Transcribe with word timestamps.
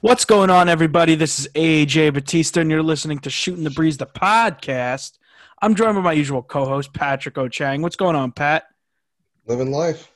What's 0.00 0.24
going 0.24 0.48
on, 0.48 0.68
everybody? 0.68 1.16
This 1.16 1.40
is 1.40 1.48
AJ 1.56 2.14
Batista, 2.14 2.60
and 2.60 2.70
you're 2.70 2.84
listening 2.84 3.18
to 3.20 3.30
Shooting 3.30 3.64
the 3.64 3.70
Breeze, 3.70 3.96
the 3.96 4.06
podcast. 4.06 5.18
I'm 5.60 5.74
joined 5.74 5.96
by 5.96 6.02
my 6.02 6.12
usual 6.12 6.40
co-host 6.40 6.92
Patrick 6.92 7.36
O'Chang. 7.36 7.82
What's 7.82 7.96
going 7.96 8.14
on, 8.14 8.30
Pat? 8.30 8.64
Living 9.46 9.72
life. 9.72 10.08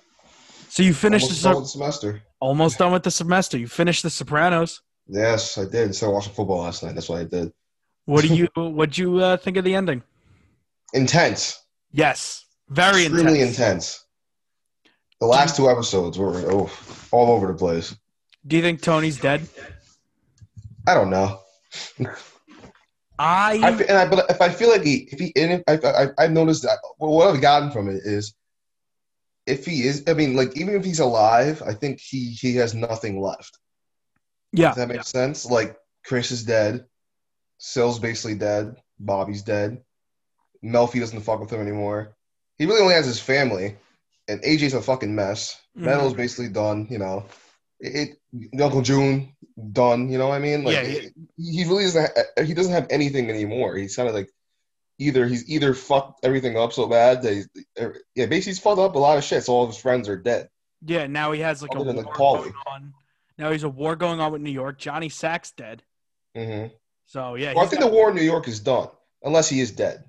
So 0.69 0.85
you 0.85 0.95
finished 0.95 1.25
Almost 1.25 1.43
the 1.43 1.49
done 1.49 1.57
with 1.57 1.65
the 1.65 1.69
semester. 1.71 2.23
almost 2.39 2.79
done 2.79 2.93
with 2.93 3.03
the 3.03 3.11
semester. 3.11 3.59
You 3.59 3.67
finished 3.67 4.05
The 4.05 4.11
Sopranos. 4.11 4.83
Yes, 5.09 5.59
I 5.59 5.65
did. 5.65 5.89
Instead 5.89 6.07
of 6.07 6.13
watching 6.13 6.33
football 6.33 6.59
last 6.63 6.85
night, 6.85 6.95
that's 6.95 7.09
what 7.09 7.21
I 7.21 7.25
did. 7.25 7.53
What 8.05 8.23
do 8.23 8.33
you 8.33 8.49
What 8.55 8.91
do 8.93 9.03
you 9.03 9.19
uh, 9.19 9.37
think 9.37 9.57
of 9.57 9.65
the 9.65 9.75
ending? 9.75 10.05
Intense. 10.95 11.61
Yes, 11.91 12.45
very 12.69 13.07
Extremely 13.07 13.41
intense. 13.41 13.59
intense. 13.59 14.05
The 15.21 15.27
last 15.27 15.57
two 15.57 15.69
episodes 15.69 16.19
were 16.19 16.37
oh, 16.53 16.71
all 17.11 17.33
over 17.33 17.49
the 17.49 17.55
place. 17.55 17.97
Do 18.47 18.57
you 18.57 18.63
think 18.63 18.81
Tony's 18.81 19.19
dead? 19.19 19.49
I 20.87 20.95
don't 20.95 21.11
know. 21.11 21.41
I, 23.19 23.59
I 23.63 23.71
and 23.71 23.99
I, 23.99 24.09
but 24.09 24.31
if 24.31 24.41
I 24.41 24.49
feel 24.49 24.71
like 24.71 24.83
he, 24.83 25.09
if 25.13 25.19
he, 25.19 25.33
and 25.37 25.63
if 25.67 25.85
I, 25.85 26.05
I, 26.05 26.09
I've 26.19 26.33
noticed 26.33 26.63
that 26.63 26.79
what 26.99 27.29
I've 27.29 27.41
gotten 27.41 27.71
from 27.71 27.89
it 27.89 28.01
is, 28.05 28.35
if 29.47 29.65
he 29.67 29.83
is, 29.83 30.05
I 30.09 30.15
mean, 30.15 30.35
like 30.35 30.57
even 30.57 30.75
if 30.75 30.85
he's 30.85 31.01
alive, 31.01 31.63
I 31.65 31.75
think 31.75 32.01
he 32.01 32.31
he 32.31 32.57
has 32.57 32.75
nothing 32.75 33.21
left. 33.21 33.59
yeah, 34.53 34.69
Does 34.69 34.77
that 34.77 34.89
make 34.89 35.05
sense? 35.05 35.47
Like 35.47 35.77
Chris 36.05 36.31
is 36.31 36.45
dead, 36.45 36.85
Sil's 37.59 37.99
basically 37.99 38.35
dead, 38.35 38.77
Bobby's 38.99 39.43
dead, 39.43 39.83
Melfi 40.65 41.01
doesn't 41.01 41.21
fuck 41.21 41.41
with 41.41 41.53
him 41.53 41.61
anymore. 41.61 42.17
He 42.59 42.67
really 42.67 42.81
only 42.83 42.95
has 42.95 43.07
his 43.07 43.21
family, 43.21 43.77
and 44.29 44.41
AJ's 44.43 44.75
a 44.75 44.83
fucking 44.83 45.15
mess. 45.15 45.61
Mhm. 45.77 45.83
Meadow's 45.83 46.15
basically 46.15 46.49
done. 46.49 46.87
You 46.91 46.99
know, 46.99 47.27
it, 47.83 48.19
Uncle 48.61 48.81
June 48.83 49.35
done. 49.73 50.09
You 50.11 50.17
know 50.19 50.29
what 50.29 50.37
I 50.37 50.39
mean? 50.39 50.65
Like 50.65 50.75
Yeah, 50.77 50.83
it- 50.83 51.13
he 51.37 51.65
really 51.65 51.85
doesn't. 51.85 52.11
Ha- 52.17 52.43
he 52.45 52.55
doesn't 52.55 52.73
have 52.73 52.87
anything 52.91 53.29
anymore. 53.29 53.77
He's 53.77 53.95
kind 53.97 54.09
of 54.09 54.15
like 54.15 54.31
either 54.99 55.27
he's 55.27 55.49
either 55.51 55.75
fucked 55.75 56.25
everything 56.25 56.57
up 56.57 56.73
so 56.73 56.87
bad 56.87 57.23
that 57.23 57.33
he's, 57.35 57.49
er, 57.81 57.97
yeah, 58.15 58.27
basically 58.27 58.51
he's 58.53 58.59
fucked 58.61 58.79
up 58.79 58.95
a 58.95 58.99
lot 58.99 59.19
of 59.19 59.25
shit. 59.25 59.43
So 59.45 59.53
all 59.53 59.67
his 59.67 59.77
friends 59.77 60.09
are 60.09 60.17
dead. 60.17 60.49
yeah. 60.85 61.07
Now 61.07 61.33
he 61.33 61.41
has 61.41 61.61
like 61.63 61.75
a 61.75 61.79
war 61.83 61.93
like, 61.93 62.15
going 62.15 62.55
on. 62.71 62.95
Now 63.39 63.51
he's 63.51 63.65
a 63.65 63.69
war 63.69 63.97
going 63.97 64.21
on 64.21 64.33
with 64.33 64.43
New 64.43 64.51
York. 64.53 64.79
Johnny 64.79 65.09
Sack's 65.09 65.51
dead. 65.53 65.83
Mm-hmm. 66.37 66.75
So 67.07 67.35
yeah, 67.35 67.53
Well, 67.55 67.65
I 67.65 67.69
think 67.69 67.83
got- 67.83 67.89
the 67.91 67.95
war 67.95 68.11
in 68.11 68.17
New 68.17 68.23
York 68.23 68.47
is 68.49 68.61
done, 68.61 68.89
unless 69.23 69.49
he 69.49 69.61
is 69.61 69.73
dead. 69.73 70.05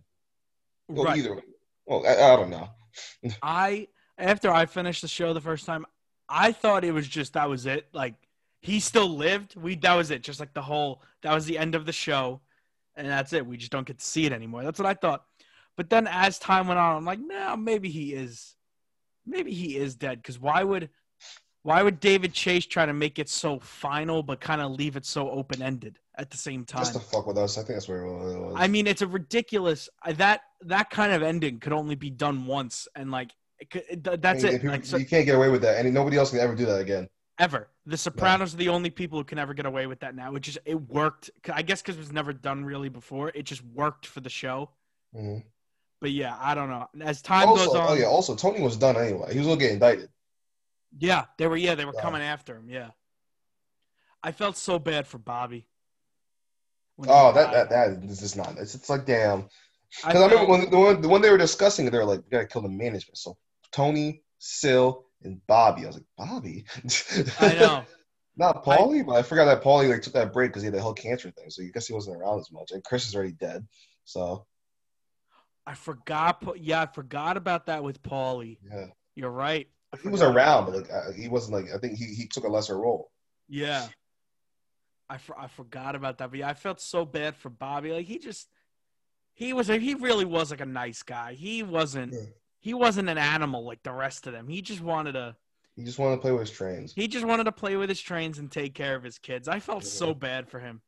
Well, 0.88 1.06
right. 1.06 1.18
either. 1.18 1.42
Well, 1.86 2.06
I, 2.06 2.34
I 2.34 2.36
don't 2.36 2.50
know. 2.50 2.70
I 3.42 3.88
after 4.18 4.52
I 4.54 4.68
finished 4.68 5.02
the 5.02 5.08
show 5.08 5.34
the 5.34 5.42
first 5.42 5.66
time, 5.66 5.86
I 6.34 6.52
thought 6.52 6.84
it 6.84 6.92
was 6.92 7.08
just 7.08 7.34
that 7.34 7.48
was 7.48 7.66
it. 7.68 7.88
Like 7.94 8.16
he 8.62 8.80
still 8.80 9.10
lived. 9.10 9.56
We 9.56 9.76
that 9.76 9.94
was 9.94 10.10
it. 10.10 10.24
Just 10.24 10.40
like 10.40 10.54
the 10.54 10.62
whole 10.62 11.02
that 11.22 11.34
was 11.34 11.46
the 11.46 11.58
end 11.58 11.76
of 11.76 11.86
the 11.86 11.94
show, 11.94 12.42
and 12.96 13.08
that's 13.08 13.34
it. 13.34 13.46
We 13.46 13.58
just 13.58 13.72
don't 13.72 13.86
get 13.86 14.00
to 14.00 14.06
see 14.06 14.26
it 14.26 14.34
anymore. 14.34 14.64
That's 14.64 14.80
what 14.80 14.88
I 14.88 14.96
thought. 14.96 15.26
But 15.76 15.90
then 15.90 16.08
as 16.08 16.40
time 16.40 16.68
went 16.68 16.80
on, 16.80 16.96
I'm 16.96 17.06
like, 17.06 17.20
no, 17.20 17.58
maybe 17.58 17.90
he 17.90 18.14
is, 18.14 18.56
maybe 19.26 19.52
he 19.52 19.78
is 19.78 19.96
dead. 19.96 20.22
Because 20.22 20.40
why 20.40 20.64
would, 20.64 20.90
why 21.64 21.82
would 21.82 22.00
David 22.00 22.34
Chase 22.34 22.66
try 22.66 22.86
to 22.86 22.94
make 22.94 23.18
it 23.18 23.30
so 23.30 23.60
final 23.60 24.22
but 24.22 24.40
kind 24.40 24.62
of 24.62 24.72
leave 24.72 24.96
it 24.96 25.06
so 25.06 25.30
open 25.32 25.62
ended 25.62 25.98
at 26.16 26.30
the 26.30 26.38
same 26.38 26.64
time? 26.64 26.84
Just 26.84 26.94
to 26.94 27.00
fuck 27.00 27.26
with 27.26 27.38
us. 27.38 27.58
I 27.58 27.62
think 27.62 27.76
that's 27.76 27.88
where 27.88 28.04
it 28.04 28.12
was. 28.12 28.56
I 28.56 28.68
mean, 28.68 28.86
it's 28.86 29.02
a 29.02 29.08
ridiculous 29.08 29.90
that 30.08 30.42
that 30.62 30.90
kind 30.90 31.12
of 31.12 31.24
ending 31.24 31.60
could 31.60 31.74
only 31.74 31.96
be 31.96 32.12
done 32.12 32.46
once, 32.46 32.88
and 32.96 33.10
like 33.10 33.32
I 33.74 34.16
that's 34.18 34.44
it. 34.44 34.64
you, 34.64 34.70
Like, 34.70 34.86
so, 34.86 34.98
you 34.98 35.06
can't 35.06 35.26
get 35.26 35.36
away 35.36 35.50
with 35.50 35.62
that, 35.62 35.84
and 35.84 35.94
nobody 35.94 36.18
else 36.18 36.32
can 36.32 36.40
ever 36.40 36.56
do 36.56 36.66
that 36.66 36.80
again. 36.80 37.08
ever. 37.40 37.70
The 37.86 37.98
Sopranos 37.98 38.54
are 38.54 38.58
the 38.58 38.70
only 38.70 38.90
people 38.90 39.18
who 39.20 39.24
can 39.26 39.38
ever 39.40 39.54
get 39.54 39.66
away 39.66 39.88
with 39.88 40.00
that 40.02 40.16
now. 40.16 40.34
It 40.36 40.42
just 40.42 40.58
it 40.66 40.76
worked. 40.90 41.30
I 41.54 41.62
guess 41.62 41.82
because 41.82 41.96
it 41.98 42.00
was 42.00 42.12
never 42.14 42.32
done 42.34 42.64
really 42.64 42.90
before. 42.90 43.30
It 43.36 43.44
just 43.44 43.64
worked 43.66 44.06
for 44.06 44.22
the 44.22 44.30
show. 44.30 44.70
Mhm. 45.16 45.44
But 46.00 46.12
yeah, 46.12 46.38
I 46.40 46.54
don't 46.56 46.70
know. 46.70 46.88
As 47.02 47.22
time 47.22 47.48
Also, 47.50 47.66
goes 47.68 47.76
on, 47.76 47.90
oh 47.90 47.94
yeah. 47.94 48.06
Also, 48.06 48.36
Tony 48.36 48.62
was 48.62 48.78
done 48.78 48.96
anyway. 48.98 49.32
He 49.34 49.40
was 49.40 49.48
gonna 49.48 49.60
get 49.60 49.72
indicted. 49.72 50.10
yeah, 50.98 51.26
they 51.38 51.48
were 51.48 51.58
yeah 51.58 51.76
they 51.76 51.86
were 51.86 51.94
Yeah. 51.96 52.02
coming 52.02 52.22
after 52.22 52.56
him. 52.58 52.70
Yeah, 52.70 52.92
I 54.22 54.32
felt 54.32 54.56
so 54.58 54.80
bad 54.80 55.08
for 55.08 55.18
Bobby. 55.18 55.68
Oh, 57.08 57.34
that 57.34 57.52
that 57.52 57.70
that 57.70 58.04
is 58.10 58.20
just 58.20 58.38
not. 58.38 58.58
It's, 58.58 58.76
it's 58.76 58.90
like 58.90 59.06
damn. 59.06 59.50
Because 60.06 60.22
I, 60.22 60.26
remember 60.26 60.36
felt- 60.38 60.50
when 60.50 60.70
the 60.72 60.78
one, 60.80 61.02
the 61.02 61.10
one 61.10 61.22
they 61.22 61.30
were 61.32 61.38
discussing, 61.38 61.86
they 61.90 61.98
were 61.98 62.06
like, 62.06 62.22
"We 62.24 62.30
gotta 62.32 62.46
kill 62.48 62.62
the 62.62 62.70
management." 62.70 63.18
So 63.18 63.38
Tony, 63.74 64.24
Sil, 64.40 65.06
and 65.24 65.42
Bobby. 65.48 65.84
I 65.84 65.88
was 65.88 65.96
like, 65.96 66.06
Bobby. 66.18 66.66
I 67.40 67.54
know. 67.56 67.86
Not 68.36 68.66
Paulie, 68.66 69.06
but 69.06 69.14
I 69.14 69.22
forgot 69.22 69.46
that 69.46 69.64
Paulie 69.64 69.90
like 69.90 70.02
took 70.02 70.14
that 70.14 70.34
break 70.34 70.50
because 70.50 70.64
he 70.64 70.68
had 70.68 70.74
the 70.74 70.82
whole 70.82 70.94
cancer 70.94 71.30
thing. 71.30 71.52
So 71.52 71.62
you 71.62 71.72
guess 71.72 71.86
he 71.86 71.94
wasn't 71.94 72.18
around 72.18 72.40
as 72.40 72.52
much. 72.52 72.72
And 72.72 72.84
Chris 72.84 73.08
is 73.08 73.16
already 73.16 73.34
dead. 73.34 73.68
So 74.06 74.48
I 75.68 75.76
forgot. 75.76 76.44
Yeah, 76.60 76.82
I 76.82 76.86
forgot 76.88 77.38
about 77.38 77.68
that 77.68 77.84
with 77.84 78.02
Paulie. 78.02 78.58
yeah, 78.72 78.88
You're 79.16 79.30
right. 79.30 79.68
I 79.94 79.98
he 79.98 80.10
was 80.10 80.24
around, 80.24 80.66
but 80.66 80.76
like 80.76 81.16
he 81.16 81.28
wasn't 81.28 81.54
like. 81.54 81.74
I 81.74 81.78
think 81.78 81.98
he, 81.98 82.06
he 82.06 82.28
took 82.28 82.46
a 82.46 82.48
lesser 82.48 82.78
role. 82.78 83.12
Yeah. 83.48 83.88
I, 85.10 85.18
for, 85.18 85.38
I 85.38 85.48
forgot 85.48 85.94
about 85.96 86.18
that. 86.18 86.32
But 86.32 86.40
yeah, 86.40 86.50
I 86.50 86.56
felt 86.56 86.82
so 86.82 87.06
bad 87.06 87.36
for 87.36 87.50
Bobby. 87.50 87.92
Like 87.92 88.08
he 88.08 88.18
just 88.18 88.50
he 89.34 89.54
was 89.54 89.68
he 89.68 89.94
really 89.94 90.26
was 90.26 90.50
like 90.50 90.62
a 90.62 90.66
nice 90.66 91.04
guy. 91.04 91.34
He 91.34 91.62
wasn't 91.62 92.14
Yeah. 92.14 92.20
He 92.64 92.74
wasn't 92.74 93.10
an 93.10 93.18
animal 93.18 93.66
like 93.66 93.84
the 93.84 93.92
rest 93.92 94.26
of 94.26 94.32
them. 94.32 94.48
He 94.48 94.62
just 94.62 94.80
wanted 94.80 95.12
to 95.12 95.36
He 95.76 95.84
just 95.84 96.00
wanted 96.00 96.16
to 96.16 96.22
play 96.22 96.32
with 96.32 96.40
his 96.48 96.52
trains. 96.52 96.94
he 96.96 97.10
just 97.10 97.26
wanted 97.26 97.44
to 97.44 97.52
play 97.52 97.76
with 97.76 97.90
his 97.90 98.00
trains 98.00 98.40
and 98.40 98.50
take 98.50 98.74
care 98.74 98.96
of 98.96 99.04
his 99.04 99.20
kids. 99.20 99.50
I 99.50 99.60
felt 99.60 99.84
so 99.84 100.14
bad 100.14 100.50
for 100.50 100.60
him. 100.62 100.82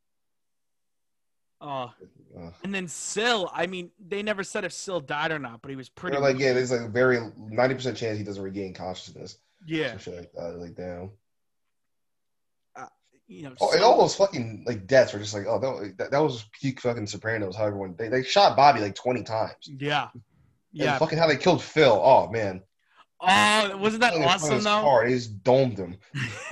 Oh, 1.60 1.92
Uh, 2.38 2.52
and 2.64 2.74
then 2.74 2.88
Sil, 2.88 3.52
I 3.54 3.68
mean, 3.68 3.92
they 4.00 4.24
never 4.24 4.44
said 4.44 4.64
if 4.64 4.72
Sil 4.72 5.00
died 5.00 5.32
or 5.34 5.40
not, 5.40 5.62
but 5.62 5.70
he 5.70 5.76
was 5.76 5.90
pretty 5.90 6.18
like, 6.18 6.40
yeah, 6.40 6.54
there's 6.54 6.72
like 6.72 6.82
a 6.82 6.88
very 6.88 7.20
ninety 7.38 7.76
percent 7.76 7.98
chance 7.98 8.18
he 8.18 8.24
doesn't 8.24 8.42
regain 8.44 8.74
consciousness. 8.74 9.38
yeah, 9.68 9.98
shit 9.98 10.16
like 10.16 10.32
that. 10.34 10.58
Like 10.58 10.76
damn. 10.76 11.12
you 13.28 13.44
know. 13.44 13.56
Oh, 13.60 13.72
and 13.74 13.84
all 13.84 13.98
those 13.98 14.16
fucking 14.16 14.64
like 14.68 14.86
deaths 14.88 15.12
were 15.14 15.20
just 15.20 15.34
like, 15.34 15.46
oh, 15.48 15.60
that, 15.60 15.98
that, 15.98 16.12
that 16.12 16.20
was 16.20 16.46
peak 16.62 16.80
fucking 16.82 17.08
Sopranos. 17.08 17.56
How 17.56 17.66
everyone 17.66 17.96
they, 17.98 18.08
they 18.08 18.24
shot 18.24 18.56
Bobby 18.56 18.80
like 18.82 18.96
twenty 18.96 19.24
times. 19.24 19.56
yeah. 19.80 20.08
And 20.76 20.84
Yeah. 20.84 20.98
fucking 21.00 21.18
how 21.18 21.28
they 21.28 21.38
killed 21.38 21.64
Phil. 21.64 22.00
Oh 22.04 22.30
man. 22.30 22.62
Oh, 23.22 23.78
wasn't 23.78 24.02
that 24.02 24.14
awesome 24.14 24.62
though? 24.64 24.82
Car, 24.82 25.06
they 25.08 25.14
just 25.14 25.42
domed 25.44 25.78
him. 25.78 25.98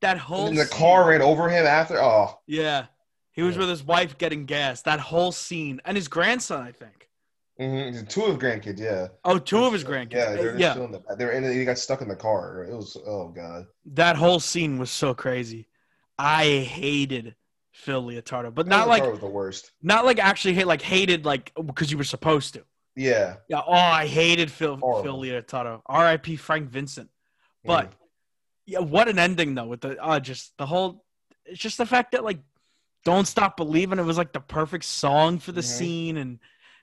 that 0.00 0.18
whole 0.18 0.46
And 0.48 0.56
the 0.58 0.64
scene- 0.64 0.78
car 0.78 1.08
ran 1.08 1.22
over 1.22 1.48
him 1.48 1.66
after. 1.66 2.00
Oh, 2.00 2.38
Yeah. 2.46 2.86
He 3.32 3.42
was 3.42 3.54
Yeah. 3.54 3.60
with 3.60 3.68
his 3.70 3.84
wife 3.84 4.16
getting 4.16 4.46
gas. 4.46 4.82
That 4.82 4.98
whole 5.00 5.30
scene. 5.32 5.80
And 5.84 5.96
his 5.96 6.08
grandson, 6.08 6.62
I 6.62 6.72
think. 6.72 7.08
hmm 7.58 8.04
two 8.06 8.24
of 8.24 8.38
grandkids. 8.38 8.78
Yeah. 8.78 9.08
Oh, 9.24 9.38
two 9.38 9.64
of 9.64 9.72
his 9.72 9.84
grandkids. 9.84 10.12
Yeah, 10.14 10.32
they're 10.36 10.58
yeah. 10.58 10.72
still 10.72 10.84
in 10.86 10.92
the, 10.92 11.02
they 11.18 11.24
were 11.24 11.32
in. 11.32 11.42
They 11.42 11.64
got 11.64 11.78
stuck 11.78 12.00
in 12.02 12.08
the 12.08 12.16
car. 12.16 12.64
It 12.64 12.74
was. 12.74 12.96
Oh 13.06 13.28
god. 13.28 13.66
That 13.86 14.16
whole 14.16 14.40
scene 14.40 14.78
was 14.78 14.90
so 14.90 15.14
crazy. 15.14 15.68
I 16.18 16.60
hated 16.60 17.34
Phil 17.72 18.02
Leotardo, 18.02 18.54
but 18.54 18.66
not 18.66 18.84
That 18.84 18.88
like 18.88 19.02
was 19.04 19.20
the 19.20 19.26
worst. 19.26 19.72
not 19.82 20.04
like 20.06 20.18
actually 20.18 20.54
hate 20.54 20.66
like 20.66 20.80
hated 20.82 21.24
like 21.26 21.52
because 21.66 21.90
you 21.90 21.98
were 21.98 22.04
supposed 22.04 22.54
to. 22.54 22.64
Yeah. 22.96 23.36
Yeah. 23.48 23.60
Oh, 23.66 23.72
I 23.72 24.06
hated 24.06 24.50
Phil 24.50 24.76
Horrible. 24.78 25.02
Phil 25.02 25.20
Leotardo. 25.20 25.82
R.I.P. 25.86 26.36
Frank 26.36 26.70
Vincent. 26.70 27.10
But 27.64 27.90
Mhm. 27.90 27.94
yeah, 28.66 28.78
what 28.80 29.08
an 29.08 29.18
ending 29.18 29.54
though 29.54 29.66
with 29.66 29.82
the 29.82 30.02
uh 30.02 30.18
just 30.18 30.56
the 30.56 30.66
whole 30.66 31.04
it's 31.44 31.60
just 31.60 31.78
the 31.78 31.86
fact 31.86 32.12
that 32.12 32.24
like 32.24 32.40
Don't 33.04 33.26
Stop 33.26 33.56
Believing 33.56 33.98
it 33.98 34.02
was 34.02 34.16
like 34.18 34.32
the 34.32 34.40
perfect 34.40 34.84
song 34.84 35.38
for 35.38 35.52
the 35.52 35.60
Mhm. 35.60 35.64
scene 35.64 36.16
and 36.16 36.38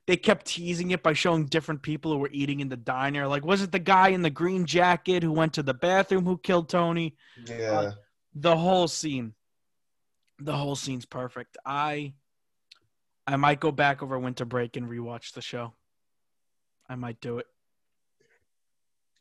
they 0.05 0.17
kept 0.17 0.45
teasing 0.45 0.91
it 0.91 1.01
by 1.01 1.13
showing 1.13 1.45
different 1.45 1.81
people 1.81 2.11
who 2.11 2.17
were 2.19 2.29
eating 2.31 2.59
in 2.59 2.69
the 2.69 2.77
diner. 2.77 3.27
Like 3.27 3.43
was 3.45 3.61
it 3.61 3.71
the 3.71 3.79
guy 3.79 4.09
in 4.09 4.21
the 4.21 4.29
green 4.29 4.65
jacket 4.65 5.23
who 5.23 5.31
went 5.31 5.53
to 5.53 5.63
the 5.63 5.73
bathroom 5.73 6.25
who 6.25 6.37
killed 6.37 6.69
Tony? 6.69 7.15
yeah. 7.37 7.91
The 8.35 8.55
whole 8.57 8.87
scene. 8.87 9.33
The 10.39 10.55
whole 10.57 10.75
scene's 10.75 11.05
perfect. 11.05 11.57
I 11.65 12.13
I 13.25 13.37
might 13.37 13.59
go 13.61 13.71
back 13.71 14.03
over 14.03 14.19
winter 14.19 14.43
break 14.45 14.75
and 14.75 14.89
rewatch 14.89 15.31
the 15.33 15.41
show. 15.41 15.73
I 16.89 16.95
might 16.95 17.19
do 17.21 17.37
it. 17.39 17.47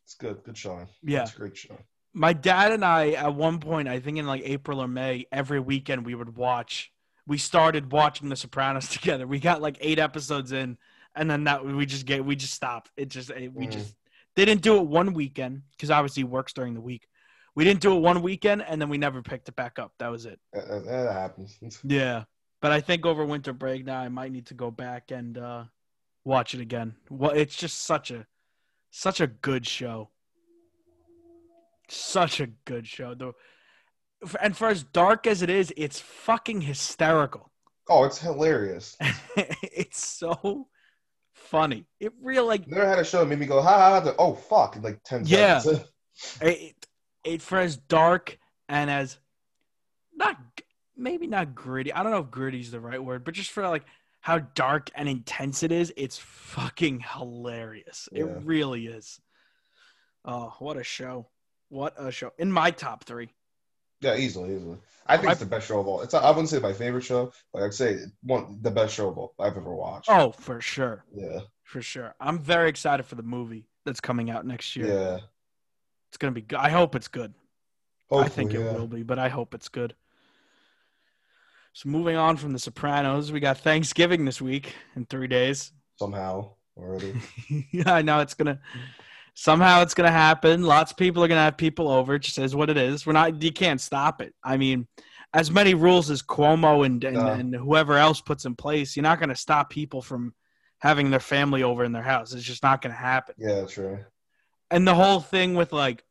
it's 0.05 0.15
good. 0.15 0.43
Good 0.45 0.57
show. 0.57 0.87
Yeah. 1.03 1.23
It's 1.23 1.35
a 1.35 1.37
great 1.37 1.57
show. 1.57 1.79
my 2.13 2.33
dad 2.33 2.73
and 2.73 2.85
I 2.85 3.11
at 3.13 3.35
one 3.35 3.59
point, 3.61 3.89
I 3.89 4.01
think 4.01 4.19
in 4.19 4.27
like 4.27 4.43
April 4.45 4.81
or 4.81 4.89
May, 4.89 5.27
every 5.33 5.61
weekend 5.61 6.05
we 6.05 6.15
would 6.15 6.37
watch. 6.37 6.93
We 7.27 7.39
started 7.39 7.93
watching 7.93 8.29
The 8.29 8.37
Sopranos 8.37 8.89
together. 8.97 9.27
We 9.27 9.39
got 9.39 9.63
like 9.63 9.79
eight 9.81 9.99
episodes 9.99 10.53
in, 10.53 10.77
and 11.15 11.31
then 11.31 11.45
that 11.45 11.65
we 11.65 11.87
just 11.87 12.05
get 12.05 12.25
we 12.25 12.35
just 12.37 12.53
stopped. 12.55 12.91
It 12.97 13.09
just 13.09 13.31
it, 13.31 13.53
we 13.55 13.67
Mm. 13.67 13.73
just 13.73 13.95
they 14.35 14.45
didn't 14.45 14.63
do 14.63 14.79
it 14.79 14.87
one 14.87 15.13
weekend 15.15 15.63
because 15.73 15.91
obviously 15.91 16.21
he 16.23 16.25
works 16.25 16.53
during 16.53 16.75
the 16.75 16.81
week. 16.81 17.07
We 17.55 17.65
didn't 17.65 17.81
do 17.81 17.95
it 17.97 18.01
one 18.01 18.23
weekend, 18.23 18.63
and 18.63 18.81
then 18.81 18.89
we 18.89 18.97
never 18.99 19.23
picked 19.23 19.49
it 19.49 19.55
back 19.57 19.79
up. 19.79 19.93
That 19.99 20.09
was 20.09 20.25
it. 20.27 20.41
That, 20.53 20.69
that- 20.69 20.85
that 20.87 21.13
happens. 21.13 21.59
Yeah, 21.85 22.25
but 22.61 22.73
I 22.73 22.81
think 22.81 23.07
over 23.07 23.25
winter 23.25 23.53
break 23.53 23.85
now 23.85 24.01
I 24.01 24.09
might 24.09 24.33
need 24.33 24.47
to 24.47 24.55
go 24.55 24.71
back 24.71 25.11
and 25.13 25.39
uh, 25.39 25.65
watch 26.25 26.55
it 26.55 26.61
again. 26.61 26.95
Well, 27.11 27.31
it's 27.33 27.57
just 27.57 27.83
such 27.83 28.11
a 28.11 28.27
such 28.91 29.21
a 29.21 29.27
good 29.27 29.67
show. 29.67 30.11
Such 31.89 32.41
a 32.41 32.47
good 32.65 32.87
show. 32.87 33.15
The 33.15 33.33
and 34.41 34.57
for 34.57 34.69
as 34.69 34.83
dark 34.85 35.27
as 35.27 35.43
it 35.43 35.51
is, 35.51 35.73
it's 35.77 35.99
fucking 36.01 36.63
hysterical. 36.63 37.51
Oh, 37.89 38.05
it's 38.05 38.19
hilarious. 38.19 38.97
it's 39.37 40.07
so 40.07 40.69
funny. 41.33 41.87
It 42.01 42.13
really 42.21 42.47
like 42.47 42.69
Never 42.69 42.89
had 42.89 42.99
a 42.99 43.05
show 43.05 43.21
that 43.21 43.27
made 43.27 43.39
me 43.41 43.47
go, 43.47 43.61
ha 43.61 44.01
ha, 44.01 44.01
ha 44.01 44.15
oh 44.19 44.35
fuck, 44.35 44.77
in 44.77 44.83
like 44.83 45.03
10 45.05 45.25
Yeah. 45.27 45.59
seconds. 45.59 45.85
it, 46.41 46.87
it 47.25 47.43
for 47.43 47.59
as 47.59 47.77
dark 47.77 48.39
and 48.69 48.89
as 48.91 49.19
not 50.15 50.37
maybe 50.97 51.27
not 51.27 51.55
gritty. 51.55 51.93
I 51.93 52.03
don't 52.03 52.13
know 52.13 52.21
if 52.21 52.31
gritty 52.31 52.61
is 52.61 52.71
the 52.71 52.81
right 52.81 53.03
word, 53.03 53.25
but 53.25 53.35
just 53.35 53.51
for 53.51 53.69
like 53.69 53.85
how 54.23 54.39
dark 54.39 54.89
and 54.95 55.09
intense 55.09 55.63
it 55.63 55.71
is, 55.73 55.93
it's 55.97 56.17
fucking 56.17 57.01
hilarious. 57.15 58.09
Yeah. 58.13 58.25
It 58.25 58.45
really 58.45 58.87
is. 58.87 59.21
Oh, 60.25 60.55
what 60.61 60.77
a 60.77 60.85
show! 60.85 61.29
What 61.69 61.95
a 61.99 62.11
show! 62.13 62.31
In 62.39 62.51
my 62.51 62.71
top 62.71 63.05
three. 63.05 63.31
Yeah, 64.01 64.17
easily, 64.17 64.55
easily. 64.57 64.79
I 65.07 65.17
think 65.17 65.29
I- 65.29 65.33
it's 65.33 65.41
the 65.41 65.47
best 65.47 65.67
show 65.67 65.81
of 65.81 65.87
all. 65.87 66.01
It's 66.03 66.15
I 66.15 66.29
wouldn't 66.31 66.49
say 66.49 66.61
my 66.61 66.73
favorite 66.73 67.03
show, 67.05 67.33
but 67.53 67.63
I'd 67.63 67.75
say 67.75 67.99
one 68.23 68.59
the 68.63 68.71
best 68.71 68.95
show 68.95 69.09
of 69.09 69.19
all 69.19 69.35
I've 69.39 69.57
ever 69.57 69.75
watched. 69.75 70.09
Oh, 70.09 70.31
for 70.33 70.61
sure, 70.61 71.05
Yeah, 71.13 71.41
for 71.65 71.83
sure. 71.83 72.15
I'm 72.21 72.39
very 72.39 72.69
excited 72.69 73.05
for 73.05 73.17
the 73.17 73.23
movie 73.25 73.67
that's 73.85 74.01
coming 74.01 74.31
out 74.31 74.47
next 74.47 74.77
year. 74.77 74.87
yeah. 74.87 75.19
It's 76.09 76.17
gonna 76.19 76.33
be 76.33 76.43
good. 76.43 76.59
I 76.59 76.69
hope 76.71 76.95
it's 76.95 77.09
good. 77.09 77.35
I 78.13 78.29
think 78.29 78.53
it 78.55 78.61
yeah. 78.61 78.73
will 78.73 78.87
be, 78.87 79.03
but 79.03 79.19
I 79.19 79.29
hope 79.31 79.55
it's 79.55 79.69
good. 79.71 79.95
So 81.73 81.89
moving 81.89 82.17
on 82.17 82.37
from 82.37 82.53
The 82.53 82.59
Sopranos, 82.59 83.33
we 83.33 83.41
got 83.41 83.59
Thanksgiving 83.59 84.25
this 84.25 84.41
week 84.43 84.75
in 84.95 85.07
three 85.07 85.27
days. 85.27 85.73
somehow 85.99 86.51
already. 86.77 87.15
yeah, 87.73 87.93
I 87.95 88.03
know 88.03 88.21
it's 88.21 88.35
gonna 88.35 88.61
somehow 89.35 89.83
it's 89.83 89.95
gonna 89.95 90.11
happen. 90.11 90.63
Lots 90.65 90.91
of 90.93 90.97
people 90.99 91.25
are 91.25 91.29
gonna 91.29 91.41
have 91.43 91.57
people 91.57 91.89
over. 91.89 92.15
It 92.17 92.21
just 92.23 92.39
is 92.39 92.55
what 92.55 92.71
it 92.71 92.77
is. 92.77 93.07
We're 93.07 93.13
not 93.15 93.43
you 93.43 93.53
can't 93.53 93.81
stop 93.81 94.21
it. 94.21 94.35
I 94.45 94.57
mean, 94.57 94.87
as 95.35 95.51
many 95.51 95.75
rules 95.75 96.11
as 96.11 96.23
Cuomo 96.23 96.85
and 96.85 97.03
and, 97.05 97.17
No. 97.17 97.27
and 97.27 97.55
whoever 97.55 97.97
else 97.97 98.21
puts 98.21 98.45
in 98.45 98.55
place, 98.55 98.95
you're 98.97 99.03
not 99.03 99.21
gonna 99.21 99.37
stop 99.37 99.71
people 99.71 100.03
from 100.03 100.35
having 100.79 101.11
their 101.11 101.21
family 101.21 101.63
over 101.63 101.85
in 101.85 101.93
their 101.93 102.03
house. 102.03 102.33
It's 102.35 102.43
just 102.45 102.63
not 102.63 102.83
gonna 102.83 102.95
happen. 102.95 103.35
yeah, 103.39 103.65
true. 103.65 103.99
and 104.71 104.87
the 104.87 104.95
whole 104.95 105.21
thing 105.21 105.55
with 105.55 105.73
like 105.73 106.05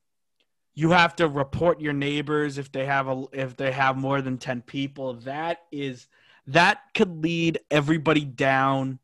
you 0.74 0.92
have 0.92 1.16
to 1.18 1.28
report 1.28 1.82
your 1.82 1.94
neighbors 1.94 2.58
if 2.58 2.72
they 2.72 2.86
have 2.86 3.08
a 3.08 3.24
if 3.34 3.56
they 3.58 3.72
have 3.72 3.98
more 3.98 4.22
than 4.22 4.38
10 4.38 4.62
people 4.62 5.14
that 5.14 5.60
is 5.72 6.08
that 6.48 6.80
could 6.94 7.22
lead 7.22 7.60
everybody 7.70 8.26
down 8.26 9.00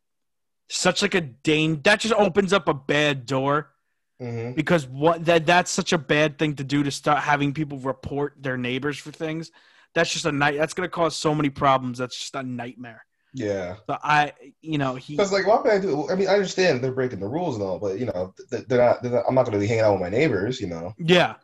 such 0.69 1.01
like 1.01 1.15
a 1.15 1.21
dane 1.21 1.81
that 1.83 1.99
just 1.99 2.13
opens 2.13 2.53
up 2.53 2.67
a 2.67 2.73
bad 2.73 3.25
door 3.25 3.71
hmm 4.19 4.51
because 4.53 4.87
what 4.87 5.23
that 5.25 5.45
that's 5.45 5.69
such 5.69 5.93
a 5.93 5.97
bad 5.97 6.39
thing 6.39 6.55
to 6.55 6.63
do 6.63 6.81
to 6.81 6.89
start 6.89 7.19
having 7.19 7.53
people 7.53 7.77
report 7.79 8.33
their 8.39 8.57
neighbors 8.57 8.97
for 8.97 9.11
things 9.11 9.51
that's 9.93 10.11
just 10.11 10.25
a 10.25 10.31
night 10.31 10.57
that's 10.57 10.73
going 10.73 10.87
to 10.87 10.91
cause 10.91 11.15
so 11.15 11.35
many 11.35 11.49
problems 11.49 11.97
that's 11.99 12.17
just 12.17 12.35
a 12.35 12.41
nightmare 12.41 13.05
Yeah, 13.33 13.75
so 13.87 13.97
i 14.01 14.33
you 14.61 14.77
know 14.79 14.95
he 14.95 15.15
because 15.15 15.31
like, 15.31 15.45
what 15.45 15.63
would 15.63 15.73
I 15.73 15.79
do? 15.79 16.09
I 16.09 16.15
mean, 16.15 16.27
I 16.27 16.33
understand 16.33 16.83
they're 16.83 16.91
breaking 16.91 17.19
the 17.19 17.27
rules 17.27 17.55
and 17.55 17.63
all, 17.63 17.79
but 17.79 17.99
you 17.99 18.05
know, 18.05 18.33
they're 18.49 18.77
not. 18.77 19.01
They're 19.01 19.11
not 19.11 19.25
I'm 19.27 19.35
not 19.35 19.43
going 19.45 19.53
to 19.53 19.59
be 19.59 19.67
hanging 19.67 19.83
out 19.83 19.93
with 19.93 20.01
my 20.01 20.09
neighbors. 20.09 20.59
You 20.61 20.67
know. 20.67 20.93
yeah 20.97 21.35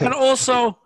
and 0.00 0.12
also 0.14 0.78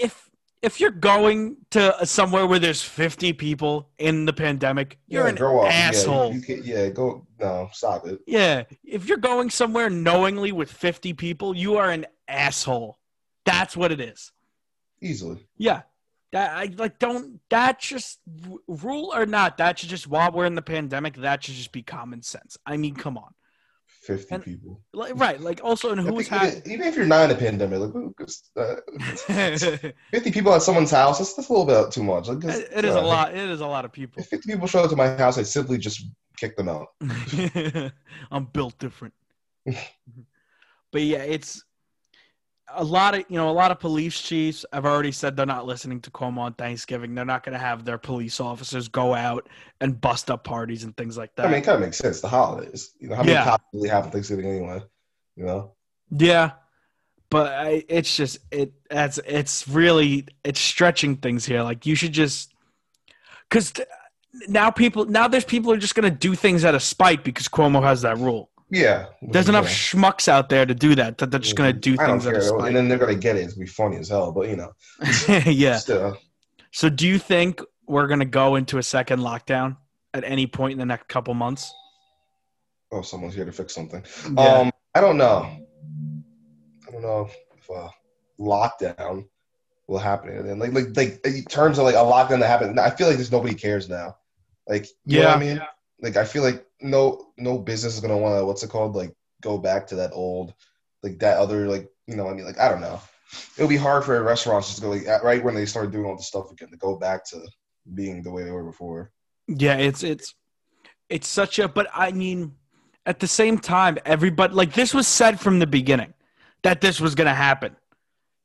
if 0.00 0.30
if 0.62 0.80
you're 0.80 0.90
going 0.90 1.56
to 1.70 1.94
somewhere 2.06 2.46
where 2.46 2.58
there's 2.58 2.80
50 2.82 3.34
people 3.34 3.90
in 3.98 4.24
the 4.24 4.32
pandemic 4.32 4.98
you're 5.06 5.24
Yeah, 5.24 5.28
an 5.30 5.34
grow 5.36 5.60
up. 5.60 5.66
Yeah, 5.70 5.76
asshole 5.88 6.32
you 6.34 6.40
can't- 6.42 6.64
yeah, 6.64 6.88
go. 6.88 7.26
No, 7.38 7.68
stop 7.72 8.06
it. 8.06 8.20
yeah 8.26 8.62
if 8.82 9.06
you're 9.06 9.18
going 9.18 9.50
somewhere 9.50 9.90
knowingly 9.90 10.52
with 10.52 10.70
50 10.70 11.12
people 11.14 11.54
you 11.54 11.76
are 11.76 11.90
an 11.90 12.06
asshole 12.28 12.98
that's 13.44 13.76
what 13.76 13.92
it 13.92 14.00
is 14.00 14.32
Easily. 15.02 15.46
yeah 15.58 15.82
that 16.32 16.56
i 16.56 16.64
like 16.78 16.98
don't 16.98 17.40
that 17.50 17.78
just 17.78 18.20
rule 18.66 19.12
or 19.14 19.26
not 19.26 19.58
that 19.58 19.78
should 19.78 19.90
just 19.90 20.06
while 20.08 20.32
we're 20.32 20.46
in 20.46 20.54
the 20.54 20.62
pandemic 20.62 21.16
that 21.16 21.44
should 21.44 21.54
just 21.54 21.70
be 21.72 21.82
common 21.82 22.22
sense 22.22 22.56
i 22.64 22.76
mean 22.78 22.94
come 22.94 23.18
on 23.18 23.34
Fifty 24.06 24.34
And- 24.34 24.44
people. 24.44 24.82
like, 24.92 25.12
right 25.16 25.40
like 25.40 25.60
also 25.64 25.90
and 25.90 26.00
who's 26.06 26.28
think 26.28 26.42
even, 26.56 26.72
even 26.72 26.86
if 26.86 26.94
you're 26.96 27.06
not 27.06 27.30
in 27.30 27.36
a 27.36 27.38
pandemic, 27.38 27.80
like 27.80 27.94
uh, 28.56 28.76
fifty 30.10 30.30
people 30.30 30.52
at 30.52 30.60
someone's 30.62 30.90
house, 30.90 31.18
that's, 31.18 31.32
that's 31.34 31.48
a 31.48 31.52
little 31.52 31.66
bit 31.66 31.90
too 31.90 32.02
much. 32.02 32.28
Like, 32.28 32.44
it 32.44 32.84
is 32.84 32.94
uh, 32.94 33.00
a 33.00 33.06
lot 33.06 33.32
it 33.32 33.48
is 33.48 33.60
a 33.60 33.66
lot 33.66 33.86
of 33.86 33.92
people 33.92 34.20
If 34.22 34.28
fifty 34.28 34.52
people 34.52 34.66
show 34.66 34.80
up 34.84 34.90
to 34.90 34.96
my 34.96 35.16
house, 35.16 35.38
I 35.38 35.42
simply 35.42 35.78
just 35.78 36.04
kick 36.36 36.54
them 36.56 36.68
out. 36.68 36.88
I'm 38.30 38.44
built 38.46 38.78
different. 38.78 39.14
but 40.92 41.02
yeah, 41.02 41.22
it's 41.22 41.64
a 42.76 42.84
lot 42.84 43.14
of 43.14 43.24
you 43.28 43.36
know 43.36 43.50
a 43.50 43.52
lot 43.52 43.70
of 43.70 43.78
police 43.80 44.20
chiefs 44.20 44.64
have 44.72 44.84
already 44.84 45.12
said 45.12 45.36
they're 45.36 45.46
not 45.46 45.66
listening 45.66 46.00
to 46.02 46.10
Cuomo 46.10 46.38
on 46.38 46.54
Thanksgiving. 46.54 47.14
They're 47.14 47.24
not 47.24 47.42
going 47.44 47.52
to 47.52 47.58
have 47.58 47.84
their 47.84 47.98
police 47.98 48.40
officers 48.40 48.88
go 48.88 49.14
out 49.14 49.48
and 49.80 50.00
bust 50.00 50.30
up 50.30 50.44
parties 50.44 50.84
and 50.84 50.96
things 50.96 51.16
like 51.16 51.34
that. 51.36 51.46
I 51.46 51.48
mean, 51.50 51.58
it 51.58 51.64
kind 51.64 51.76
of 51.76 51.80
makes 51.82 51.98
sense. 51.98 52.20
The 52.20 52.28
holidays, 52.28 52.92
you 52.98 53.08
know, 53.08 53.16
how 53.16 53.22
many 53.22 53.32
Yeah. 53.32 53.44
cops 53.44 53.64
really 53.72 53.88
have 53.88 54.04
on 54.04 54.10
Thanksgiving 54.10 54.46
anyway? 54.46 54.82
You 55.36 55.44
know, 55.44 55.72
yeah, 56.10 56.52
but 57.30 57.52
I, 57.52 57.84
it's 57.88 58.16
just 58.16 58.38
it 58.50 58.72
that's 58.88 59.18
it's 59.26 59.66
really 59.66 60.26
it's 60.44 60.60
stretching 60.60 61.16
things 61.16 61.44
here. 61.44 61.62
Like 61.62 61.86
you 61.86 61.94
should 61.96 62.12
just 62.12 62.52
because 63.48 63.72
now 64.48 64.70
people 64.70 65.04
now 65.06 65.28
there's 65.28 65.44
people 65.44 65.70
who 65.70 65.76
are 65.76 65.80
just 65.80 65.94
going 65.94 66.10
to 66.10 66.16
do 66.16 66.34
things 66.34 66.64
out 66.64 66.74
of 66.74 66.82
spite 66.82 67.24
because 67.24 67.48
Cuomo 67.48 67.82
has 67.82 68.02
that 68.02 68.18
rule. 68.18 68.50
Yeah. 68.70 69.06
There's 69.22 69.48
enough 69.48 69.64
Yeah. 69.66 69.70
schmucks 69.70 70.28
out 70.28 70.48
there 70.48 70.66
to 70.66 70.74
do 70.74 70.94
that 70.96 71.18
that 71.18 71.30
they're 71.30 71.40
just 71.40 71.56
going 71.56 71.72
to 71.72 71.78
do 71.78 71.96
I 71.98 72.06
things 72.06 72.24
care, 72.24 72.40
spite. 72.40 72.66
and 72.68 72.76
then 72.76 72.88
they're 72.88 72.98
gonna 72.98 73.14
get 73.14 73.36
it. 73.36 73.40
It's 73.40 73.54
gonna 73.54 73.64
be 73.64 73.70
funny 73.70 73.96
as 73.98 74.08
hell, 74.08 74.32
but 74.32 74.48
you 74.48 74.56
know, 74.56 74.72
yeah. 75.46 75.76
still. 75.76 76.16
So 76.72 76.88
do 76.88 77.06
you 77.06 77.18
think 77.18 77.60
we're 77.86 78.06
going 78.08 78.20
to 78.20 78.24
go 78.26 78.56
into 78.56 78.78
a 78.78 78.82
second 78.82 79.20
lockdown 79.20 79.76
at 80.12 80.24
any 80.24 80.46
point 80.46 80.72
in 80.72 80.78
the 80.78 80.86
next 80.86 81.06
couple 81.08 81.34
months? 81.34 81.72
Oh, 82.90 83.02
someone's 83.02 83.34
here 83.34 83.44
to 83.44 83.52
fix 83.52 83.74
something. 83.74 84.04
Yeah. 84.36 84.42
Um, 84.58 84.72
I 84.94 85.00
don't 85.00 85.16
know. 85.16 85.46
I 86.86 86.90
don't 86.90 87.02
know 87.02 87.28
if 87.56 87.70
uh, 87.70 87.88
lockdown 88.40 89.26
will 89.86 89.98
happen, 89.98 90.30
and 90.30 90.48
then 90.48 90.58
like 90.58 90.72
like 90.72 90.96
like 90.96 91.20
in 91.24 91.44
terms 91.44 91.78
of 91.78 91.84
like 91.84 91.94
a 91.94 91.98
lockdown 91.98 92.40
that 92.40 92.46
happened. 92.48 92.78
I 92.80 92.90
feel 92.90 93.06
like 93.08 93.16
there's 93.16 93.32
nobody 93.32 93.54
cares 93.54 93.88
now. 93.88 94.16
Like, 94.68 94.86
you 95.04 95.20
know 95.20 95.28
what 95.28 95.38
I 95.38 95.44
Yeah. 95.44 95.54
mean? 95.54 95.62
Like, 96.00 96.16
I 96.16 96.24
feel 96.24 96.42
like 96.42 96.64
no 96.84 97.32
no 97.38 97.58
business 97.58 97.94
is 97.94 98.00
gonna 98.00 98.16
want 98.16 98.38
to 98.38 98.44
what's 98.44 98.62
it 98.62 98.68
called 98.70 98.94
like 98.94 99.12
go 99.40 99.56
back 99.58 99.86
to 99.86 99.96
that 99.96 100.12
old 100.12 100.54
like 101.02 101.18
that 101.18 101.38
other 101.38 101.66
like 101.66 101.88
you 102.06 102.14
know 102.14 102.28
I 102.28 102.34
mean 102.34 102.44
like 102.44 102.58
I 102.60 102.68
don't 102.68 102.80
know. 102.80 103.00
It'll 103.56 103.68
be 103.68 103.76
hard 103.76 104.04
for 104.04 104.22
restaurants 104.22 104.68
just 104.68 104.80
to 104.80 104.84
go 104.84 104.90
like 104.90 105.22
right 105.24 105.42
when 105.42 105.54
they 105.54 105.66
start 105.66 105.90
doing 105.90 106.04
all 106.04 106.16
the 106.16 106.22
stuff 106.22 106.52
again 106.52 106.70
to 106.70 106.76
go 106.76 106.96
back 106.96 107.24
to 107.30 107.40
being 107.94 108.22
the 108.22 108.30
way 108.30 108.44
they 108.44 108.50
were 108.50 108.64
before. 108.64 109.10
Yeah, 109.48 109.76
it's 109.76 110.04
it's 110.04 110.34
it's 111.08 111.26
such 111.26 111.58
a 111.58 111.68
but 111.68 111.88
I 111.92 112.12
mean 112.12 112.52
at 113.06 113.18
the 113.18 113.26
same 113.26 113.58
time 113.58 113.98
everybody 114.04 114.54
like 114.54 114.74
this 114.74 114.94
was 114.94 115.06
said 115.06 115.40
from 115.40 115.58
the 115.58 115.66
beginning 115.66 116.12
that 116.62 116.80
this 116.80 117.00
was 117.00 117.14
going 117.14 117.26
to 117.26 117.34
happen. 117.34 117.76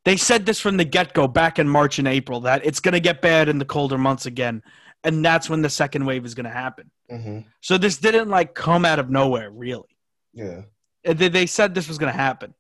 They 0.06 0.18
said 0.18 0.46
this 0.46 0.60
from 0.60 0.78
the 0.78 0.86
get-go 0.86 1.28
back 1.28 1.60
in 1.60 1.68
March 1.68 2.00
and 2.00 2.08
April 2.08 2.40
that 2.42 2.66
it's 2.66 2.80
going 2.80 2.94
to 2.94 3.00
get 3.00 3.22
bad 3.22 3.50
in 3.50 3.60
the 3.60 3.66
colder 3.66 3.98
months 3.98 4.26
again 4.26 4.64
and 5.04 5.24
that's 5.24 5.50
when 5.50 5.62
the 5.62 5.70
second 5.70 6.06
wave 6.06 6.26
is 6.26 6.36
going 6.36 6.46
to 6.46 6.50
happen. 6.50 6.90
Hmm 7.10 7.40
So 7.62 7.78
this 7.78 7.98
didn't 7.98 8.30
like 8.30 8.54
come 8.54 8.86
out 8.86 9.00
of 9.00 9.10
nowhere 9.10 9.50
really. 9.50 9.98
Yeah. 10.34 10.62
They, 11.04 11.28
they 11.30 11.46
said 11.46 11.74
this 11.74 11.88
was 11.88 11.98
going 11.98 12.12
to 12.12 12.18
happen, 12.18 12.54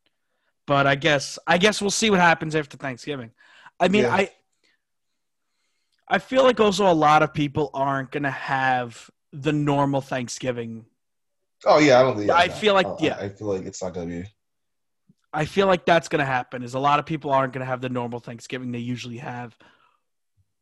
but 0.65 0.88
I 0.88 0.96
guess 0.96 1.38
I 1.46 1.58
guess 1.58 1.82
we'll 1.82 1.91
see 1.91 2.10
what 2.10 2.20
happens 2.20 2.56
after 2.56 2.77
Thanksgiving. 2.77 3.32
I 3.79 3.88
mean, 3.89 4.03
Yeah. 4.03 4.13
I 4.15 4.32
I 6.08 6.18
feel 6.20 6.44
like 6.44 6.60
also 6.60 6.89
a 6.89 6.94
lot 6.94 7.22
of 7.22 7.34
people 7.34 7.70
aren't 7.74 8.12
going 8.12 8.24
to 8.24 8.32
have 8.32 9.10
the 9.32 9.53
normal 9.53 10.01
Thanksgiving. 10.01 10.86
Oh 11.65 11.77
yeah, 11.79 12.00
I 12.00 12.03
don't 12.03 12.18
think. 12.18 12.32
I 12.32 12.48
feel 12.50 12.74
like- 12.74 12.88
I- 12.88 12.96
yeah. 13.00 13.18
I 13.20 13.29
feel 13.29 13.48
like 13.48 13.65
it's 13.65 13.84
not 13.84 13.94
gonna 13.94 14.08
be. 14.08 14.24
I 15.32 15.46
feel 15.46 15.68
like 15.68 15.86
that's 15.86 16.08
going 16.10 16.20
to 16.22 16.25
happen. 16.25 16.63
Is 16.63 16.74
a 16.74 16.79
lot 16.79 16.98
of 16.98 17.06
people 17.06 17.29
aren't 17.29 17.53
going 17.53 17.60
to 17.60 17.65
have 17.68 17.82
the 17.82 17.89
normal 17.89 18.20
Thanksgiving 18.20 18.72
they 18.72 18.79
usually 18.79 19.18
have, 19.18 19.56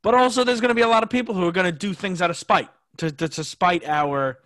but 0.04 0.14
also 0.14 0.44
there's 0.44 0.60
going 0.60 0.68
to 0.72 0.76
be 0.76 0.82
a 0.82 0.90
lot 0.90 1.04
of 1.04 1.10
people 1.10 1.34
who 1.36 1.48
are 1.48 1.54
going 1.54 1.72
to 1.72 1.72
do 1.72 1.94
things 1.94 2.22
out 2.22 2.30
of 2.30 2.36
spite 2.36 2.68
to 2.98 3.12
to, 3.12 3.28
to 3.28 3.44
spite 3.44 3.86
our 3.86 4.40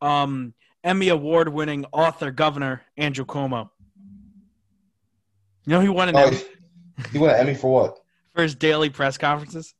um, 0.00 0.54
Emmy 0.84 1.08
award 1.08 1.48
winning 1.48 1.84
author 1.92 2.30
governor 2.30 2.82
Andrew 2.96 3.24
Cuomo. 3.24 3.70
You 5.64 5.72
know 5.72 5.80
he 5.80 5.88
won 5.88 6.08
an 6.08 6.16
Oh, 6.16 6.26
Emmy 6.26 6.38
you 7.12 7.20
won 7.20 7.30
an 7.30 7.36
Emmy 7.36 7.54
for 7.54 7.72
what? 7.72 7.98
for 8.34 8.42
his 8.42 8.54
daily 8.54 8.90
press 8.90 9.16
conferences. 9.18 9.74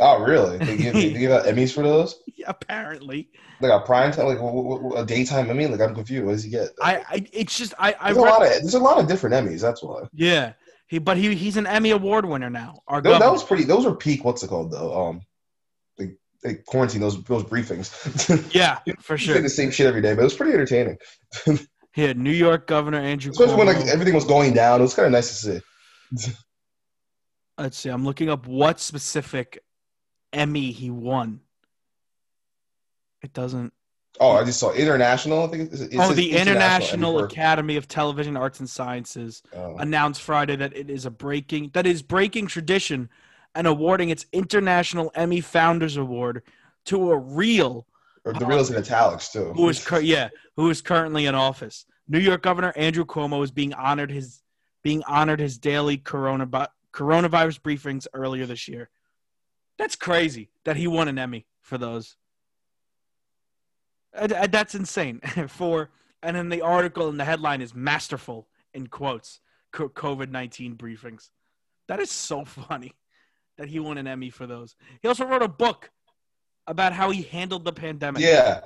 Oh, 0.00 0.20
really? 0.22 0.58
They 0.58 0.76
give, 0.78 0.94
they 0.94 1.12
give 1.18 1.30
out 1.30 1.44
Emmys 1.44 1.72
for 1.72 1.82
those? 1.82 2.22
Yeah, 2.34 2.46
apparently, 2.48 3.28
Like 3.60 3.70
a 3.70 3.84
prime 3.84 4.12
time, 4.12 4.26
like 4.26 4.38
a 4.96 5.04
daytime 5.04 5.50
Emmy? 5.50 5.66
Like 5.66 5.80
I'm 5.80 5.94
confused. 5.94 6.24
What 6.24 6.32
does 6.32 6.42
he 6.42 6.50
get? 6.50 6.70
I, 6.82 6.96
I 7.08 7.26
it's 7.32 7.56
just 7.56 7.74
I 7.78 7.94
I 8.00 8.12
there's 8.12 8.16
a 8.16 8.28
lot 8.28 8.42
of 8.42 8.48
there's 8.48 8.74
a 8.74 8.78
lot 8.78 8.98
of 8.98 9.06
different 9.06 9.34
Emmys. 9.34 9.60
That's 9.60 9.82
why. 9.82 10.04
yeah 10.12 10.54
he 10.90 10.98
but 10.98 11.16
he 11.16 11.34
he's 11.36 11.56
an 11.56 11.68
Emmy 11.68 11.90
award 11.92 12.24
winner 12.24 12.50
now. 12.50 12.82
Our 12.88 13.00
Those, 13.00 13.20
that 13.20 13.30
was 13.30 13.44
pretty. 13.44 13.62
Those 13.62 13.84
were 13.84 13.94
peak. 13.94 14.24
What's 14.24 14.42
it 14.42 14.48
called 14.48 14.72
though? 14.72 15.08
Um, 15.08 15.20
quarantine. 16.66 17.00
Those 17.00 17.22
those 17.24 17.44
briefings. 17.44 18.52
yeah 18.54 18.78
for 19.00 19.18
sure. 19.18 19.40
the 19.40 19.48
same 19.48 19.70
shit 19.70 19.86
every 19.86 20.00
day, 20.00 20.14
but 20.14 20.22
it 20.22 20.24
was 20.24 20.34
pretty 20.34 20.52
entertaining. 20.52 20.98
Here, 21.92 22.14
New 22.14 22.30
York 22.30 22.66
Governor 22.66 22.98
Andrew 22.98 23.32
Especially 23.32 23.56
when 23.56 23.66
like 23.66 23.86
everything 23.88 24.14
was 24.14 24.24
going 24.24 24.54
down. 24.54 24.80
It 24.80 24.82
was 24.82 24.94
kind 24.94 25.06
of 25.06 25.12
nice 25.12 25.28
to 25.40 25.60
see. 26.14 26.32
Let's 27.58 27.76
see. 27.76 27.90
I'm 27.90 28.04
looking 28.04 28.30
up 28.30 28.46
what 28.46 28.80
specific 28.80 29.58
Emmy 30.32 30.70
he 30.70 30.90
won. 30.90 31.40
It 33.22 33.32
doesn't. 33.32 33.72
Oh, 34.18 34.32
I 34.32 34.44
just 34.44 34.60
saw 34.60 34.72
international. 34.72 35.44
I 35.44 35.48
think 35.48 35.72
it's, 35.72 35.80
it 35.82 35.96
oh, 35.98 36.12
the 36.12 36.36
International 36.36 37.18
for- 37.18 37.26
Academy 37.26 37.76
of 37.76 37.88
Television 37.88 38.36
Arts 38.36 38.60
and 38.60 38.68
Sciences 38.68 39.42
oh. 39.54 39.76
announced 39.76 40.22
Friday 40.22 40.56
that 40.56 40.76
it 40.76 40.90
is 40.90 41.06
a 41.06 41.10
breaking 41.10 41.70
that 41.74 41.86
is 41.86 42.02
breaking 42.02 42.46
tradition 42.46 43.08
and 43.54 43.66
awarding 43.66 44.10
its 44.10 44.26
International 44.32 45.10
Emmy 45.14 45.40
Founders 45.40 45.96
Award 45.96 46.42
to 46.86 47.10
a 47.10 47.18
real 47.18 47.86
Or 48.24 48.32
the 48.32 48.46
reels 48.46 48.70
in 48.70 48.76
italics 48.76 49.30
too. 49.32 49.52
who 49.54 49.68
is 49.68 49.84
cur- 49.84 50.00
yeah 50.00 50.28
who 50.56 50.70
is 50.70 50.80
currently 50.80 51.26
in 51.26 51.34
office. 51.34 51.84
New 52.08 52.18
York 52.18 52.42
Governor 52.42 52.72
Andrew 52.76 53.04
Cuomo 53.04 53.42
is 53.44 53.50
being 53.50 53.72
honored 53.74 54.10
his 54.10 54.42
being 54.82 55.02
honored 55.06 55.40
his 55.40 55.58
daily 55.58 55.98
corona 55.98 56.46
coronavirus 56.92 57.60
briefings 57.60 58.06
earlier 58.14 58.46
this 58.46 58.66
year. 58.66 58.88
That's 59.78 59.96
crazy 59.96 60.50
that 60.64 60.76
he 60.76 60.86
won 60.86 61.08
an 61.08 61.18
Emmy 61.18 61.46
for 61.62 61.78
those. 61.78 62.16
Uh, 64.16 64.28
uh, 64.34 64.46
That's 64.46 64.74
insane. 64.74 65.20
for 65.48 65.90
and 66.22 66.36
then 66.36 66.48
the 66.48 66.62
article 66.62 67.08
and 67.08 67.18
the 67.18 67.24
headline 67.24 67.60
is 67.62 67.74
masterful 67.74 68.48
in 68.74 68.86
quotes 68.88 69.40
COVID 69.72 70.30
nineteen 70.30 70.76
briefings. 70.76 71.30
That 71.88 72.00
is 72.00 72.10
so 72.10 72.44
funny 72.68 72.92
that 73.60 73.68
he 73.68 73.78
won 73.78 73.98
an 73.98 74.06
Emmy 74.06 74.30
for 74.30 74.46
those. 74.46 74.74
He 75.02 75.08
also 75.08 75.26
wrote 75.26 75.42
a 75.42 75.48
book 75.48 75.90
about 76.66 76.94
how 76.94 77.10
he 77.10 77.22
handled 77.22 77.64
the 77.64 77.72
pandemic. 77.72 78.22
Yeah. 78.22 78.62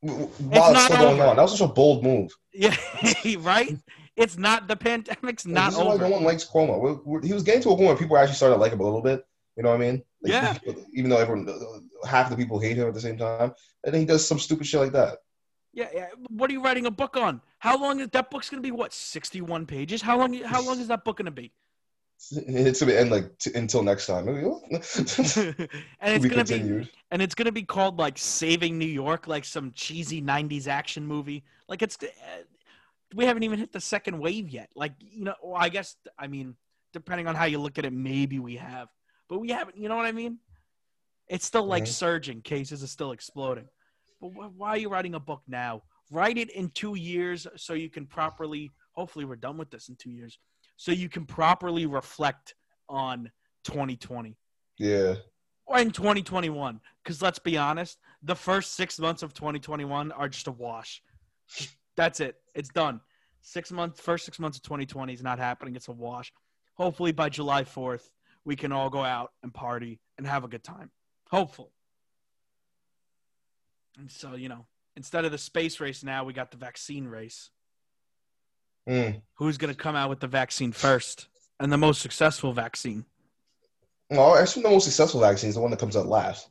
While 0.00 0.28
it's, 0.28 0.48
not 0.50 0.82
still 0.84 0.96
going 0.98 1.14
over. 1.20 1.30
on, 1.30 1.36
that 1.36 1.42
was 1.42 1.58
such 1.58 1.68
a 1.68 1.72
bold 1.72 2.04
move. 2.04 2.30
Yeah, 2.52 2.76
right. 3.38 3.74
It's 4.16 4.36
not 4.36 4.68
the 4.68 4.76
pandemic's 4.76 5.46
Like, 5.46 5.54
not 5.54 5.70
this 5.70 5.78
is 5.78 5.84
why 5.84 5.94
over. 5.94 6.04
no 6.04 6.10
one 6.10 6.24
likes 6.24 6.44
Cuomo. 6.44 6.78
We- 7.04 7.18
we- 7.20 7.26
He 7.26 7.32
was 7.32 7.42
getting 7.42 7.62
to 7.62 7.70
a 7.70 7.76
point 7.76 7.88
where 7.88 7.96
people 7.96 8.18
actually 8.18 8.34
started 8.36 8.56
to 8.56 8.60
like 8.60 8.72
him 8.72 8.80
a 8.80 8.84
little 8.84 9.00
bit. 9.02 9.24
You 9.56 9.62
know 9.62 9.70
what 9.70 9.76
I 9.76 9.78
mean? 9.78 10.02
Like, 10.22 10.32
Yeah. 10.32 10.58
Even 10.92 11.10
though 11.10 11.16
everyone, 11.16 11.48
uh, 11.48 12.06
half 12.06 12.28
the 12.30 12.36
people 12.36 12.60
hate 12.60 12.76
him 12.76 12.86
at 12.86 12.94
the 12.94 13.00
same 13.00 13.16
time, 13.16 13.52
and 13.82 13.94
then 13.94 14.00
he 14.00 14.06
does 14.06 14.26
some 14.28 14.38
stupid 14.38 14.66
shit 14.66 14.78
like 14.80 14.92
that. 14.92 15.18
Yeah, 15.72 15.88
yeah. 15.94 16.08
What 16.28 16.50
are 16.50 16.52
you 16.52 16.62
writing 16.62 16.86
a 16.86 16.90
book 16.90 17.16
on? 17.16 17.40
How 17.58 17.80
long 17.80 18.00
is 18.00 18.08
that 18.08 18.30
book's 18.30 18.50
gonna 18.50 18.62
be? 18.62 18.70
What, 18.72 18.92
sixty-one 18.92 19.66
pages? 19.66 20.02
How 20.02 20.18
long? 20.18 20.32
How 20.34 20.62
long 20.64 20.78
is 20.80 20.88
that 20.88 21.04
book 21.04 21.16
gonna 21.18 21.30
be? 21.30 21.52
It's 22.32 22.80
gonna 22.80 22.92
end 22.94 23.10
like 23.10 23.38
t- 23.38 23.52
until 23.54 23.82
next 23.82 24.06
time. 24.06 24.28
and 24.28 24.48
it's 26.00 26.26
gonna 26.26 26.44
be 26.44 26.88
and 27.10 27.22
it's 27.22 27.34
gonna 27.34 27.52
be 27.52 27.62
called 27.62 27.98
like 27.98 28.18
Saving 28.18 28.78
New 28.78 28.86
York, 28.86 29.26
like 29.28 29.44
some 29.44 29.72
cheesy 29.72 30.20
'90s 30.20 30.66
action 30.66 31.06
movie. 31.06 31.44
Like 31.68 31.82
it's 31.82 31.96
uh, 32.02 32.06
we 33.14 33.24
haven't 33.24 33.44
even 33.44 33.58
hit 33.58 33.72
the 33.72 33.80
second 33.80 34.18
wave 34.18 34.48
yet. 34.48 34.68
Like 34.74 34.94
you 34.98 35.24
know, 35.24 35.34
well, 35.42 35.60
I 35.60 35.68
guess 35.68 35.96
I 36.18 36.26
mean, 36.26 36.56
depending 36.92 37.28
on 37.28 37.34
how 37.34 37.44
you 37.44 37.60
look 37.60 37.78
at 37.78 37.84
it, 37.84 37.92
maybe 37.92 38.38
we 38.38 38.56
have, 38.56 38.88
but 39.28 39.38
we 39.38 39.50
haven't. 39.50 39.76
You 39.76 39.88
know 39.88 39.96
what 39.96 40.06
I 40.06 40.12
mean? 40.12 40.38
It's 41.28 41.46
still 41.46 41.66
like 41.66 41.84
Mhm. 41.84 41.88
surging. 41.88 42.42
Cases 42.42 42.82
are 42.82 42.88
still 42.88 43.12
exploding. 43.12 43.68
But 44.20 44.30
wh- 44.30 44.58
why 44.58 44.70
are 44.70 44.78
you 44.78 44.88
writing 44.88 45.14
a 45.14 45.20
book 45.20 45.42
now? 45.46 45.82
Write 46.10 46.38
it 46.38 46.50
in 46.50 46.70
two 46.70 46.96
years 46.96 47.46
so 47.56 47.74
you 47.74 47.90
can 47.90 48.06
properly. 48.06 48.70
Hopefully, 48.92 49.24
we're 49.24 49.36
done 49.36 49.56
with 49.56 49.70
this 49.70 49.88
in 49.88 49.96
two 49.96 50.10
years, 50.10 50.38
so 50.78 50.92
you 50.92 51.08
can 51.10 51.26
properly 51.26 51.84
reflect 51.86 52.54
on 52.88 53.30
2020 53.64 54.38
Yeah. 54.78 55.16
or 55.66 55.78
in 55.80 55.90
2021 55.90 56.80
because 57.02 57.20
let's 57.20 57.40
be 57.40 57.58
honest 57.58 57.98
the 58.22 58.34
first 58.36 58.74
six 58.74 58.98
months 58.98 59.22
of 59.22 59.34
2021 59.34 60.12
are 60.12 60.28
just 60.28 60.46
a 60.46 60.52
wash. 60.52 61.02
That's 61.96 62.20
it. 62.20 62.36
It's 62.54 62.68
done. 62.70 63.00
Six 63.42 63.70
months 63.72 64.00
first 64.00 64.24
six 64.24 64.38
months 64.38 64.56
of 64.56 64.62
2020 64.62 65.12
is 65.12 65.22
not 65.22 65.38
happening. 65.38 65.74
It's 65.76 65.88
a 65.88 65.92
wash. 65.92 66.32
Hopefully 66.74 67.12
by 67.12 67.28
july 67.28 67.64
4th 67.64 68.08
we 68.44 68.54
can 68.56 68.72
all 68.72 68.88
go 68.88 69.02
out 69.04 69.32
and 69.42 69.52
party 69.52 70.00
and 70.16 70.26
have 70.26 70.44
a 70.44 70.48
good 70.48 70.64
time. 70.64 70.90
Hopefully. 71.30 71.72
And 73.98 74.10
so 74.10 74.36
you 74.36 74.48
know 74.48 74.66
instead 74.96 75.24
of 75.24 75.32
the 75.32 75.38
space 75.38 75.80
race 75.80 76.02
now 76.04 76.24
we 76.24 76.32
got 76.32 76.50
the 76.52 76.56
vaccine 76.56 77.06
race 77.06 77.50
Mm. 78.88 79.20
who's 79.34 79.58
going 79.58 79.74
to 79.74 79.78
come 79.78 79.94
out 79.96 80.08
with 80.08 80.20
the 80.20 80.26
vaccine 80.26 80.72
first 80.72 81.28
and 81.60 81.70
the 81.70 81.76
most 81.76 82.00
successful 82.00 82.52
vaccine 82.54 83.04
Well, 84.10 84.34
I 84.34 84.40
assume 84.40 84.62
the 84.62 84.70
most 84.70 84.84
successful 84.84 85.20
vaccine 85.20 85.50
is 85.50 85.56
the 85.56 85.60
one 85.60 85.70
that 85.72 85.80
comes 85.80 85.96
out 85.96 86.06
last. 86.06 86.48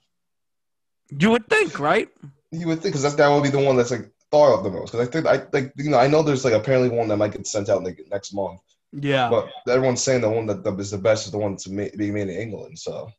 you 1.10 1.32
would 1.32 1.48
think 1.48 1.80
right 1.80 2.10
You 2.52 2.68
would 2.68 2.82
think 2.82 2.94
because 2.94 3.02
that's 3.02 3.16
that 3.16 3.30
would 3.30 3.44
be 3.44 3.50
the 3.50 3.60
one 3.60 3.76
that's 3.76 3.92
like 3.92 4.12
thought 4.30 4.58
of 4.58 4.64
the 4.64 4.70
most. 4.70 4.92
Because 4.92 5.08
I 5.08 5.12
think 5.12 5.26
I 5.26 5.46
like 5.52 5.74
you 5.78 5.90
know 5.90 5.98
I 5.98 6.08
know 6.08 6.22
there's 6.22 6.46
like 6.46 6.54
apparently 6.54 6.90
one 6.90 7.08
that 7.08 7.18
might 7.18 7.32
get 7.32 7.48
sent 7.48 7.70
out 7.70 7.84
like 7.84 8.00
next 8.12 8.34
month, 8.34 8.60
yeah 8.92 9.30
but 9.30 9.50
everyone's 9.68 10.04
saying 10.04 10.22
the 10.22 10.30
one 10.30 10.46
that 10.46 10.66
is 10.80 10.92
the 10.92 10.98
best 10.98 11.26
is 11.26 11.32
the 11.32 11.38
one 11.38 11.56
to 11.58 11.72
ma- 11.72 11.96
be 11.98 12.12
made 12.12 12.30
in 12.30 12.42
England. 12.42 12.78
So 12.78 13.10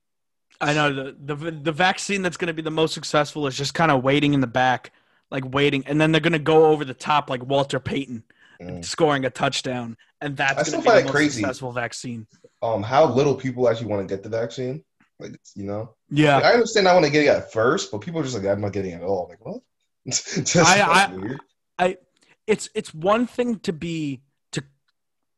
I 0.61 0.75
know 0.75 0.93
the 0.93 1.35
the 1.35 1.51
the 1.51 1.73
vaccine 1.73 2.23
that's 2.23 2.37
going 2.37 2.49
to 2.49 2.55
be 2.55 2.63
the 2.63 2.71
most 2.71 2.95
successful 2.95 3.47
is 3.47 3.57
just 3.57 3.75
kind 3.75 3.91
of 3.91 4.03
waiting 4.05 4.35
in 4.35 4.41
the 4.41 4.47
back, 4.47 4.93
like 5.31 5.45
waiting, 5.53 5.83
and 5.87 6.01
then 6.01 6.13
they're 6.13 6.21
going 6.21 6.33
to 6.35 6.39
go 6.39 6.67
over 6.67 6.85
the 6.85 6.95
top 6.95 7.29
like 7.31 7.45
Walter 7.45 7.81
Payton 7.81 8.23
mm. 8.61 8.85
scoring 8.85 9.25
a 9.25 9.31
touchdown, 9.31 9.97
and 10.21 10.37
that's 10.37 10.71
going 10.71 10.83
to 10.83 10.88
be 10.88 10.97
the 10.97 11.05
most 11.05 11.12
crazy. 11.12 11.41
successful 11.41 11.73
vaccine. 11.73 12.27
um, 12.62 12.83
how 12.83 13.07
little 13.07 13.35
people 13.35 13.69
actually 13.69 13.87
want 13.87 14.07
to 14.07 14.12
get 14.15 14.23
the 14.23 14.29
vaccine. 14.29 14.85
Like 15.21 15.37
you 15.57 15.65
know, 15.65 15.95
Yeah, 16.11 16.37
Like, 16.37 16.45
I 16.45 16.53
understand 16.53 16.87
I 16.87 16.93
want 16.95 17.07
to 17.07 17.11
get 17.11 17.25
it 17.25 17.29
at 17.29 17.53
first, 17.53 17.91
but 17.91 18.00
people 18.00 18.21
are 18.21 18.23
just 18.23 18.37
like 18.37 18.47
I'm 18.47 18.61
not 18.61 18.73
getting 18.73 18.93
it 18.93 18.97
at 18.97 19.03
all. 19.03 19.25
I'm 19.25 19.31
like 19.31 19.45
what? 19.45 19.61
Just 20.07 20.57
I- 20.57 21.09
I- 21.09 21.12
weird. 21.17 21.99
it's 22.47 22.71
it's 22.75 22.95
one 22.95 23.27
thing 23.27 23.59
to 23.61 23.73
be 23.73 24.23
to 24.53 24.62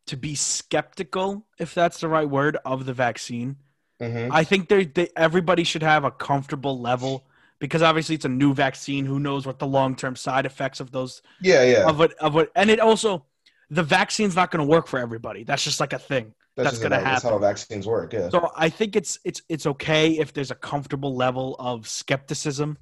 to 0.07 0.17
be 0.17 0.35
skeptical, 0.35 1.47
if 1.59 1.75
that's 1.75 2.01
the 2.01 2.09
right 2.09 2.29
word, 2.29 2.59
of 2.65 2.85
the 2.85 2.93
vaccine. 2.93 3.57
Mhm. 4.01 4.31
I 4.33 4.45
think 4.45 4.69
they, 4.69 4.85
they 4.85 5.09
everybody 5.17 5.65
should 5.65 5.83
have 5.83 6.05
a 6.05 6.11
comfortable 6.11 6.79
level 6.79 7.27
because 7.61 7.83
obviously 7.83 8.17
it's 8.17 8.25
a 8.25 8.29
new 8.29 8.53
vaccine. 8.53 9.05
Who 9.05 9.21
knows 9.21 9.47
what 9.47 9.59
the 9.61 9.67
long 9.67 9.95
term 9.95 10.17
side 10.17 10.47
effects 10.47 10.81
of 10.81 10.91
those 10.91 11.23
Yeah, 11.41 11.63
yeah. 11.63 11.89
of 11.89 11.99
what 11.99 12.15
of 12.15 12.35
what, 12.35 12.51
and 12.57 12.71
it 12.71 12.81
also 12.81 13.25
the 13.71 13.85
vaccine's 13.85 14.35
not 14.35 14.51
going 14.51 14.67
to 14.67 14.69
work 14.69 14.89
for 14.89 14.99
everybody. 14.99 15.45
That's 15.45 15.63
just 15.63 15.79
like 15.79 15.93
a 15.93 15.99
thing. 15.99 16.35
that's 16.57 16.71
just 16.71 16.83
gonna 16.83 16.97
happen. 16.97 17.13
That's 17.13 17.23
how 17.25 17.39
vaccines 17.39 17.87
work. 17.87 18.13
Yeah. 18.13 18.29
So 18.31 18.51
I 18.57 18.69
think 18.69 18.97
it's 18.97 19.19
it's 19.25 19.43
it's 19.49 19.67
okay 19.67 20.19
if 20.19 20.33
there's 20.33 20.51
a 20.51 20.57
comfortable 20.57 21.15
level 21.15 21.55
of 21.59 21.87
skepticism, 21.87 22.77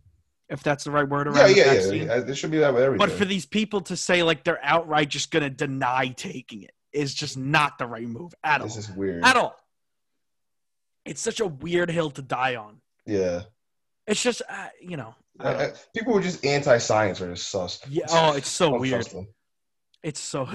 if 0.49 0.63
that's 0.63 0.85
the 0.85 0.91
right 0.91 1.07
word 1.09 1.29
around 1.29 1.55
yeah, 1.55 1.65
yeah, 1.65 1.75
vaccine. 1.75 2.07
yeah. 2.07 2.21
There 2.21 2.35
should 2.35 2.51
be 2.51 2.59
that 2.59 2.73
with 2.73 2.83
everything. 2.83 3.07
But 3.07 3.17
for 3.17 3.25
these 3.27 3.45
people 3.45 3.83
to 3.83 3.97
say 3.97 4.23
like 4.23 4.45
they're 4.45 4.61
outright 4.63 5.11
just 5.11 5.31
going 5.31 5.43
to 5.43 5.51
deny 5.51 6.09
taking 6.09 6.63
it 6.63 6.73
is 6.93 7.13
just 7.13 7.37
not 7.37 7.79
the 7.79 7.87
right 7.87 8.09
move 8.09 8.35
at 8.43 8.61
all. 8.63 8.67
this 8.67 8.77
is 8.77 8.91
weird. 8.91 9.23
At 9.25 9.37
all. 9.37 9.55
It's 11.05 11.21
such 11.21 11.41
a 11.41 11.47
weird 11.47 11.91
hill 11.91 12.11
to 12.13 12.23
die 12.23 12.57
on. 12.57 12.81
Yeah. 13.07 13.43
It's 14.09 14.23
just 14.23 14.43
uh, 14.49 14.69
you 14.81 14.97
know. 14.97 15.15
I 15.39 15.49
I- 15.49 15.53
don't- 15.53 15.63
I- 15.75 15.79
people 15.95 16.13
were 16.15 16.21
just 16.23 16.45
anti-science 16.45 17.21
or 17.21 17.31
just 17.33 17.49
sus. 17.49 17.81
yeah. 17.89 18.07
Oh, 18.11 18.33
it's 18.35 18.49
so 18.49 18.79
weird. 18.79 19.07
it's 20.03 20.19
so 20.21 20.49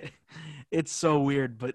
it's 0.70 0.90
so 0.92 1.20
weird 1.20 1.58
but 1.58 1.74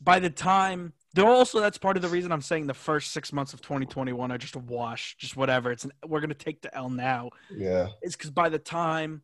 by 0.00 0.18
the 0.18 0.30
time 0.30 0.92
they're 1.14 1.28
also 1.28 1.58
that's 1.60 1.76
part 1.78 1.96
of 1.96 2.02
the 2.02 2.08
reason 2.08 2.32
i'm 2.32 2.40
saying 2.42 2.66
the 2.66 2.74
first 2.74 3.12
six 3.12 3.32
months 3.32 3.52
of 3.54 3.60
2021 3.62 4.30
are 4.32 4.38
just 4.38 4.56
a 4.56 4.58
wash 4.60 5.16
just 5.18 5.36
whatever 5.36 5.72
it's 5.72 5.84
an, 5.84 5.92
we're 6.06 6.20
going 6.20 6.28
to 6.28 6.34
take 6.34 6.60
the 6.62 6.74
l 6.74 6.88
now 6.90 7.30
Yeah. 7.50 7.88
is 8.02 8.14
because 8.16 8.30
by 8.30 8.48
the 8.50 8.58
time 8.58 9.22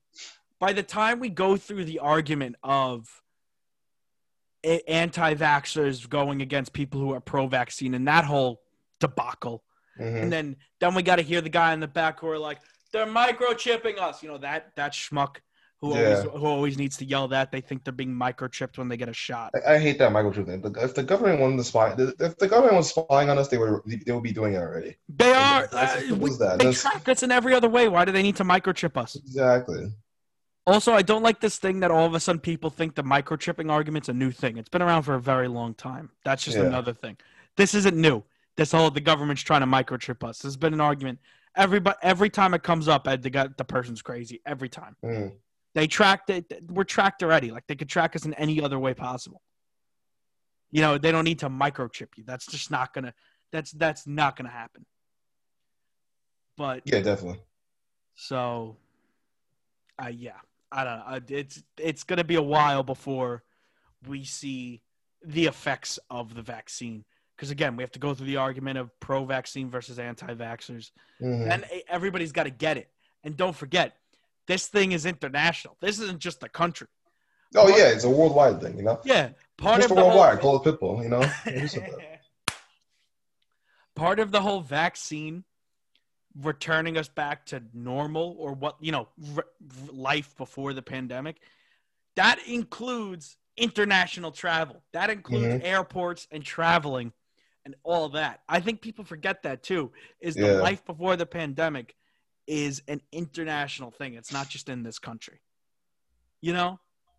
by 0.59 0.73
the 0.73 0.83
time 0.83 1.19
we 1.21 1.29
go 1.29 1.57
through 1.59 1.85
the 1.85 1.99
argument 1.99 2.57
of 2.63 3.23
anti-vaxxers 4.65 6.09
going 6.09 6.43
against 6.43 6.73
people 6.73 7.01
who 7.01 7.13
are 7.15 7.21
pro-vaccine 7.21 7.95
and 7.95 8.09
that 8.09 8.25
whole 8.25 8.63
debacle 9.01 9.63
Mhm. 9.99 10.23
and 10.23 10.33
then 10.33 10.57
then 10.81 10.95
we 10.95 11.03
got 11.03 11.17
to 11.17 11.23
hear 11.23 11.41
the 11.41 11.49
guy 11.49 11.73
in 11.73 11.81
the 11.81 11.89
back 11.89 12.21
who 12.21 12.29
are 12.29 12.39
like 12.39 12.59
they're 12.93 13.07
microchipping 13.07 13.99
us 13.99 14.23
you 14.23 14.29
know 14.29 14.39
that 14.39 14.73
that 14.77 14.93
schmuck 14.93 15.37
who 15.81 15.89
always 15.95 16.23
who 16.23 16.47
always 16.47 16.79
needs 16.79 16.97
to 16.97 17.05
yell 17.05 17.29
that 17.29 17.53
they 17.53 17.61
think 17.61 17.85
they're 17.85 17.93
being 17.93 18.15
microchipped 18.15 18.79
when 18.79 18.89
they 18.89 18.97
get 18.97 19.09
a 19.09 19.13
shot 19.13 19.51
I, 19.67 19.75
I 19.75 19.79
hate 19.79 19.99
that 19.99 20.11
microchip 20.13 20.47
thing. 20.47 20.63
If 20.81 20.95
the 20.95 21.03
government 21.03 21.39
wanted 21.41 21.59
to 21.59 21.65
spy, 21.65 21.95
if 21.99 22.39
the 22.39 22.49
government 22.49 22.77
was 22.77 22.89
spying 22.89 23.29
on 23.31 23.37
us, 23.39 23.49
they 23.49 23.59
would 23.59 23.83
they 24.07 24.13
would 24.13 24.23
be 24.23 24.33
doing 24.33 24.55
it 24.55 24.59
already. 24.59 24.97
they 25.09 25.33
are 25.33 25.69
uh, 25.73 26.01
we- 26.17 26.31
that. 26.39 26.59
they 26.59 26.73
track 26.73 27.07
us 27.09 27.23
in 27.23 27.31
every 27.31 27.55
other 27.55 27.69
way 27.69 27.89
why 27.89 28.05
do 28.07 28.13
they 28.13 28.23
need 28.23 28.37
to 28.37 28.45
microchip 28.45 28.97
us 28.97 29.17
Exactly. 29.17 29.93
also 30.67 30.93
i 30.95 31.03
don't 31.03 31.23
like 31.23 31.41
this 31.41 31.59
thing 31.59 31.81
that 31.81 31.91
all 31.91 32.07
of 32.07 32.15
a 32.15 32.21
sudden 32.21 32.41
people 32.41 32.71
think 32.71 32.95
the 32.95 33.03
microchipping 33.05 33.71
argument's 33.71 34.09
a 34.09 34.13
new 34.15 34.31
thing 34.31 34.57
it's 34.57 34.69
been 34.69 34.83
around 34.83 35.03
for 35.03 35.15
a 35.15 35.21
very 35.21 35.49
long 35.49 35.75
time 35.75 36.11
that's 36.25 36.43
just 36.45 36.57
Yeah. 36.57 36.65
another 36.65 36.93
thing 36.95 37.17
this 37.57 37.75
isn't 37.75 37.97
new 37.97 38.23
this 38.57 38.73
whole 38.73 38.91
the 38.91 39.01
government's 39.01 39.43
trying 39.43 39.61
to 39.61 39.67
microchip 39.67 40.27
us 40.27 40.39
there's 40.39 40.57
been 40.57 40.73
an 40.75 40.81
argument 40.81 41.19
everybody 41.57 41.97
every 42.03 42.31
time 42.31 42.55
it 42.55 42.63
comes 42.63 42.89
up 42.89 43.07
Ed, 43.09 43.23
the 43.23 43.55
the 43.57 43.65
person's 43.65 44.03
crazy 44.03 44.41
every 44.47 44.69
time 44.69 44.97
Mm. 45.05 45.33
They 45.75 45.87
tracked 45.87 46.31
it. 46.31 46.51
We're 46.71 46.85
tracked 46.85 47.23
already. 47.23 47.51
Like 47.51 47.67
they 47.67 47.75
could 47.75 47.91
track 47.91 48.17
us 48.17 48.25
in 48.25 48.33
any 48.33 48.63
other 48.63 48.79
way 48.79 48.95
possible. 48.95 49.43
You 50.71 50.81
know, 50.81 50.97
they 50.97 51.13
don't 51.13 51.25
need 51.25 51.41
to 51.41 51.51
microchip 51.51 52.17
you. 52.17 52.25
That's 52.25 52.47
just 52.47 52.71
not 52.71 52.95
gonna. 52.95 53.13
That's 53.53 53.73
that's 53.73 54.07
not 54.07 54.37
gonna 54.37 54.49
happen. 54.49 54.87
But 56.57 56.81
Yeah, 56.87 57.01
definitely. 57.01 57.43
so, 58.15 58.79
uh, 60.03 60.09
yeah, 60.09 60.39
I 60.73 60.85
don't 60.85 60.99
know. 60.99 61.05
Uh, 61.07 61.21
It's 61.29 61.63
it's 61.77 62.05
gonna 62.05 62.25
be 62.25 62.37
a 62.37 62.43
while 62.43 62.83
before 62.83 63.45
we 64.09 64.25
see 64.25 64.81
the 65.23 65.45
effects 65.45 65.99
of 66.09 66.35
the 66.35 66.41
vaccine. 66.41 67.05
Because 67.37 67.51
again, 67.51 67.77
we 67.77 67.83
have 67.83 67.91
to 67.93 67.99
go 67.99 68.15
through 68.15 68.27
the 68.27 68.37
argument 68.39 68.79
of 68.79 68.99
pro-vaccine 68.99 69.69
versus 69.69 69.99
anti-vaxxers, 69.99 70.91
Mhm. 71.21 71.51
and 71.51 71.67
everybody's 71.87 72.33
got 72.33 72.45
to 72.45 72.51
get 72.51 72.79
it. 72.79 72.91
And 73.25 73.37
don't 73.37 73.55
forget, 73.55 73.99
this 74.47 74.69
thing 74.69 74.93
is 74.93 75.05
international. 75.05 75.77
This 75.81 75.99
isn't 76.01 76.19
just 76.21 76.43
a 76.43 76.49
country. 76.49 76.89
Oh 77.55 77.69
yeah, 77.69 77.89
it's 77.89 78.05
a 78.05 78.11
worldwide 78.11 78.61
thing, 78.63 78.77
you 78.79 78.83
know. 78.83 79.01
Yeah, 79.05 79.31
part 79.59 79.81
Mr. 79.81 79.85
of 79.85 79.89
the 79.91 79.95
whole, 79.97 80.07
worldwide, 80.09 80.41
call 80.41 80.57
it 80.57 80.63
Pitbull, 80.65 81.03
you 81.03 81.09
know. 81.11 81.23
Who 81.23 81.69
said 81.69 81.91
that? 81.99 82.21
part 83.95 84.19
of 84.21 84.31
the 84.31 84.43
whole 84.43 84.61
vaccine 84.61 85.43
returning 86.39 86.99
us 86.99 87.09
back 87.09 87.47
to 87.47 87.63
normal 87.73 88.37
or 88.39 88.53
what 88.53 88.77
you 88.79 88.93
know 88.93 89.09
life 89.91 90.37
before 90.37 90.75
the 90.75 90.83
pandemic 90.83 91.41
that 92.15 92.39
includes 92.47 93.39
international 93.57 94.31
travel 94.31 94.83
that 94.93 95.09
includes 95.09 95.47
Mhm. 95.47 95.65
airports 95.65 96.29
and 96.31 96.45
traveling 96.45 97.11
and 97.67 97.75
all 97.83 98.09
that 98.09 98.41
i 98.49 98.59
think 98.61 98.81
people 98.81 99.05
forget 99.05 99.43
that 99.43 99.63
too 99.63 99.91
is 100.21 100.35
the 100.37 100.47
Yeah. 100.47 100.53
life 100.69 100.83
before 100.87 101.17
the 101.17 101.27
pandemic 101.27 101.95
is 102.47 102.81
an 102.89 103.01
international 103.13 103.91
thing 103.91 104.15
it's 104.15 104.33
not 104.33 104.49
just 104.49 104.69
in 104.71 104.83
this 104.83 104.99
country 104.99 105.39
you 106.41 106.53
know 106.55 106.79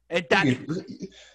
it, 0.10 0.30
that, 0.30 0.46
People- 0.46 0.76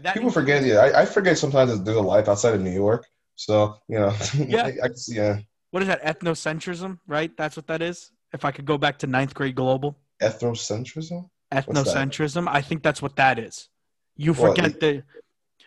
that 0.01 0.15
People 0.15 0.31
forget. 0.31 0.65
Yeah, 0.65 0.77
I, 0.79 1.03
I 1.03 1.05
forget 1.05 1.37
sometimes 1.37 1.71
that 1.71 1.85
there's 1.85 1.99
a 1.99 2.01
life 2.01 2.27
outside 2.27 2.55
of 2.55 2.63
New 2.63 2.71
York. 2.73 3.05
So 3.37 3.77
you 3.87 3.99
know, 3.99 4.15
Yeah. 4.35 4.65
I, 4.65 4.87
I 4.87 4.89
yeah, 5.09 5.41
what 5.73 5.83
is 5.83 5.89
that 5.93 6.03
ethnocentrism 6.03 6.99
right 7.07 7.31
that's 7.37 7.55
what 7.55 7.67
that 7.67 7.83
is 7.83 8.11
if 8.33 8.47
i 8.47 8.51
could 8.51 8.65
go 8.65 8.79
back 8.79 8.99
to 9.01 9.07
ninth 9.07 9.35
grade 9.35 9.57
global 9.57 9.99
ethnocentrism. 10.23 11.29
ethnocentrism. 11.53 12.49
I 12.49 12.63
think 12.63 12.83
that's 12.83 13.03
what 13.03 13.15
that 13.17 13.39
is. 13.39 13.69
You 14.17 14.33
forget 14.33 14.65
like- 14.65 14.81
the 14.81 15.03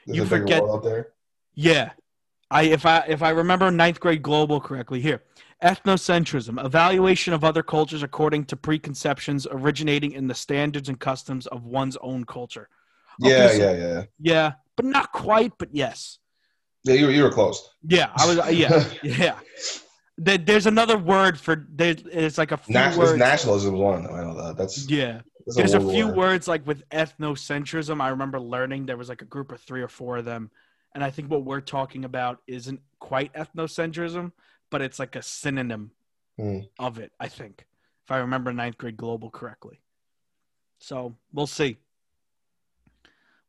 You 0.07 0.23
a 0.23 0.25
forget- 0.25 0.63
world 0.63 0.77
out 0.77 0.83
there. 0.89 1.09
yeah. 1.53 1.91
I 2.51 2.63
if 2.63 2.85
I 2.85 2.99
if 3.07 3.21
I 3.21 3.29
remember 3.31 3.69
ninth 3.71 3.99
grade 3.99 4.21
global 4.21 4.59
correctly 4.61 5.01
here. 5.01 5.23
Ethnocentrism, 5.63 6.63
evaluation 6.63 7.33
of 7.33 7.43
other 7.43 7.63
cultures 7.63 8.03
according 8.03 8.45
to 8.45 8.55
preconceptions 8.55 9.47
originating 9.49 10.11
in 10.11 10.27
the 10.27 10.35
standards 10.35 10.89
and 10.89 10.99
customs 10.99 11.47
of 11.47 11.63
one's 11.65 11.97
own 12.01 12.23
culture. 12.25 12.67
Okay, 13.23 13.31
Yeah, 13.31 13.47
so- 13.47 13.57
yeah, 13.57 13.71
yeah. 13.73 14.03
Yeah, 14.19 14.51
but 14.75 14.85
not 14.85 15.11
quite, 15.11 15.53
but 15.57 15.69
yes. 15.73 16.19
Yeah, 16.83 16.95
you, 16.95 17.05
were- 17.05 17.11
you 17.11 17.23
were 17.23 17.31
close. 17.31 17.67
Yeah, 17.87 18.11
I 18.17 18.27
was 18.27 18.51
yeah, 18.53 18.83
yeah. 19.03 19.39
There, 20.17 20.37
there's 20.37 20.67
another 20.67 20.97
word 20.97 21.39
for 21.39 21.65
there, 21.69 21.95
it's 22.11 22.37
like 22.37 22.51
a 22.51 22.57
few 22.57 22.75
words. 22.97 23.17
nationalism 23.17 23.73
is 23.75 23.79
one. 23.79 24.05
I 24.07 24.21
know 24.23 24.35
that. 24.47 24.57
That's, 24.57 24.89
yeah. 24.89 25.21
that's 25.45 25.57
There's 25.57 25.73
a 25.73 25.79
world 25.79 25.91
few 25.93 26.05
war. 26.07 26.15
words 26.15 26.47
like 26.47 26.67
with 26.67 26.87
ethnocentrism. 26.89 28.01
I 28.01 28.09
remember 28.09 28.39
learning 28.39 28.85
there 28.85 28.97
was 28.97 29.09
like 29.09 29.21
a 29.21 29.25
group 29.25 29.51
of 29.51 29.61
three 29.61 29.81
or 29.81 29.87
four 29.87 30.17
of 30.17 30.25
them, 30.25 30.51
and 30.95 31.03
I 31.03 31.11
think 31.11 31.29
what 31.29 31.43
we're 31.43 31.61
talking 31.61 32.05
about 32.05 32.41
isn't 32.47 32.79
quite 32.99 33.31
ethnocentrism, 33.33 34.31
but 34.71 34.81
it's 34.81 34.97
like 34.97 35.15
a 35.15 35.21
synonym 35.21 35.91
Hmm. 36.37 36.59
of 36.79 36.97
it. 36.99 37.11
I 37.19 37.27
think, 37.27 37.65
if 38.03 38.11
I 38.11 38.17
remember 38.17 38.51
ninth 38.51 38.77
grade 38.77 38.97
global 38.97 39.29
correctly. 39.29 39.79
So 40.79 41.15
we'll 41.31 41.47
see. 41.47 41.77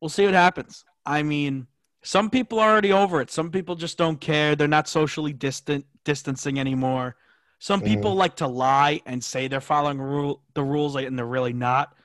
We'll 0.00 0.08
see 0.08 0.24
what 0.24 0.34
happens. 0.34 0.84
I 1.04 1.22
mean, 1.22 1.66
some 2.02 2.30
people 2.30 2.60
are 2.60 2.70
already 2.70 2.92
over 2.92 3.20
it. 3.20 3.30
Some 3.30 3.50
people 3.50 3.74
just 3.74 3.96
don't 3.98 4.20
care. 4.20 4.54
They're 4.54 4.68
not 4.68 4.88
socially 4.88 5.32
distant 5.32 5.86
distancing 6.04 6.60
anymore. 6.60 7.16
Some 7.58 7.80
Mhm. 7.80 7.86
people 7.86 8.14
like 8.14 8.36
to 8.36 8.46
lie 8.46 9.00
and 9.06 9.24
say 9.24 9.48
they're 9.48 9.60
following 9.60 9.98
rule, 9.98 10.42
the 10.54 10.62
rules, 10.62 10.94
like, 10.94 11.06
and 11.06 11.18
they're 11.18 11.26
really 11.26 11.52
not. 11.52 11.96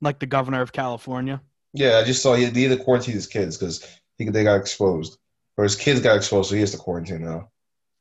Like 0.00 0.20
the 0.20 0.26
governor 0.26 0.60
of 0.60 0.70
California. 0.72 1.40
Yeah, 1.72 1.98
I 1.98 2.04
just 2.04 2.22
saw 2.22 2.34
he, 2.34 2.46
he 2.46 2.68
to 2.68 2.76
quarantine 2.76 3.14
his 3.14 3.26
kids 3.26 3.56
because 3.58 3.84
they 4.18 4.44
got 4.44 4.60
exposed, 4.60 5.18
or 5.56 5.64
his 5.64 5.76
kids 5.76 6.00
got 6.00 6.16
exposed, 6.16 6.50
so 6.50 6.54
he 6.54 6.60
has 6.60 6.72
to 6.72 6.78
quarantine 6.78 7.24
now. 7.24 7.50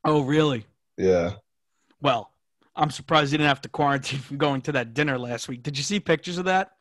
Oh, 0.03 0.21
really? 0.21 0.65
Yeah. 0.97 1.33
Well, 2.01 2.31
I'm 2.75 2.91
surprised 2.91 3.31
he 3.31 3.38
didn't 3.38 3.50
have 3.50 3.62
to 3.62 3.69
quarantine 3.69 4.19
from 4.19 4.38
going 4.38 4.62
to 4.62 4.71
that 4.73 4.93
dinner 4.93 5.17
last 5.17 5.47
week. 5.47 5.63
Did 5.63 5.77
you 5.77 5.84
see 5.84 5.99
pictures 5.99 6.38
of 6.38 6.45
that? 6.45 6.71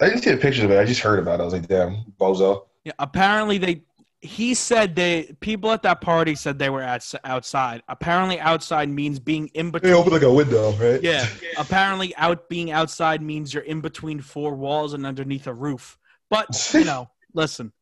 I 0.00 0.08
didn't 0.08 0.22
see 0.22 0.30
the 0.30 0.36
pictures 0.36 0.64
of 0.64 0.70
it. 0.70 0.78
I 0.78 0.84
just 0.84 1.00
heard 1.00 1.18
about 1.18 1.40
it. 1.40 1.42
I 1.42 1.44
was 1.44 1.54
like, 1.54 1.68
damn, 1.68 2.04
bozo. 2.20 2.66
Yeah. 2.84 2.92
Apparently, 2.98 3.58
they. 3.58 3.82
He 4.22 4.54
said 4.54 4.96
they 4.96 5.34
people 5.40 5.70
at 5.70 5.82
that 5.82 6.00
party 6.00 6.34
said 6.34 6.58
they 6.58 6.70
were 6.70 6.82
at, 6.82 7.14
outside. 7.24 7.82
Apparently, 7.86 8.40
outside 8.40 8.88
means 8.88 9.18
being 9.18 9.48
in 9.48 9.70
between. 9.70 9.92
They 9.92 9.96
opened 9.96 10.14
like 10.14 10.22
a 10.22 10.32
window, 10.32 10.72
right? 10.72 11.00
Yeah. 11.02 11.28
Apparently, 11.58 12.16
out 12.16 12.48
being 12.48 12.72
outside 12.72 13.22
means 13.22 13.52
you're 13.54 13.62
in 13.62 13.80
between 13.80 14.20
four 14.20 14.54
walls 14.54 14.94
and 14.94 15.06
underneath 15.06 15.46
a 15.46 15.54
roof. 15.54 15.98
But 16.30 16.70
you 16.74 16.84
know, 16.84 17.10
listen. 17.34 17.72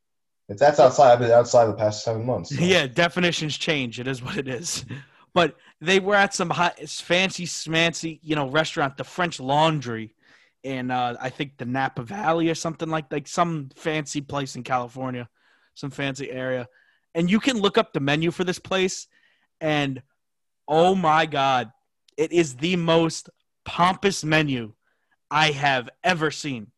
If 0.49 0.59
that's 0.59 0.79
outside, 0.79 1.13
I've 1.13 1.19
been 1.19 1.31
outside 1.31 1.67
the 1.67 1.75
past 1.75 2.05
seven 2.05 2.27
months. 2.27 2.55
so. 2.55 2.63
Yeah, 2.63 2.87
definitions 2.87 3.57
change. 3.57 3.99
It 3.99 4.07
is 4.07 4.23
what 4.23 4.37
it 4.37 4.49
is. 4.49 4.85
But 5.35 5.57
they 5.81 5.99
were 5.99 6.15
at 6.15 6.33
some 6.33 6.49
hot, 6.49 6.79
fancy, 6.79 7.45
smancy, 7.45 8.21
you 8.23 8.37
know, 8.37 8.49
restaurant, 8.49 8.97
the 8.97 9.03
French 9.03 9.41
Laundry, 9.41 10.15
in 10.63 10.91
uh, 10.91 11.17
I 11.21 11.29
think 11.29 11.59
the 11.59 11.67
Napa 11.67 12.03
Valley 12.03 12.49
or 12.49 12.55
something 12.55 12.89
like 12.89 13.13
like 13.13 13.29
some 13.29 13.69
fancy 13.77 14.21
place 14.21 14.57
in 14.57 14.63
California, 14.63 15.29
some 15.75 15.91
fancy 15.91 16.31
area, 16.31 16.69
and 17.15 17.31
you 17.31 17.39
can 17.39 17.59
look 17.59 17.79
up 17.79 17.93
the 17.93 18.01
menu 18.01 18.31
for 18.31 18.45
this 18.45 18.59
place, 18.59 19.07
and 19.61 20.03
oh 20.67 20.95
my 20.95 21.27
god, 21.27 21.71
it 22.17 22.33
is 22.33 22.57
the 22.57 22.77
most 22.77 23.29
pompous 23.65 24.25
menu 24.25 24.73
I 25.31 25.51
have 25.51 25.89
ever 26.03 26.31
seen. 26.31 26.69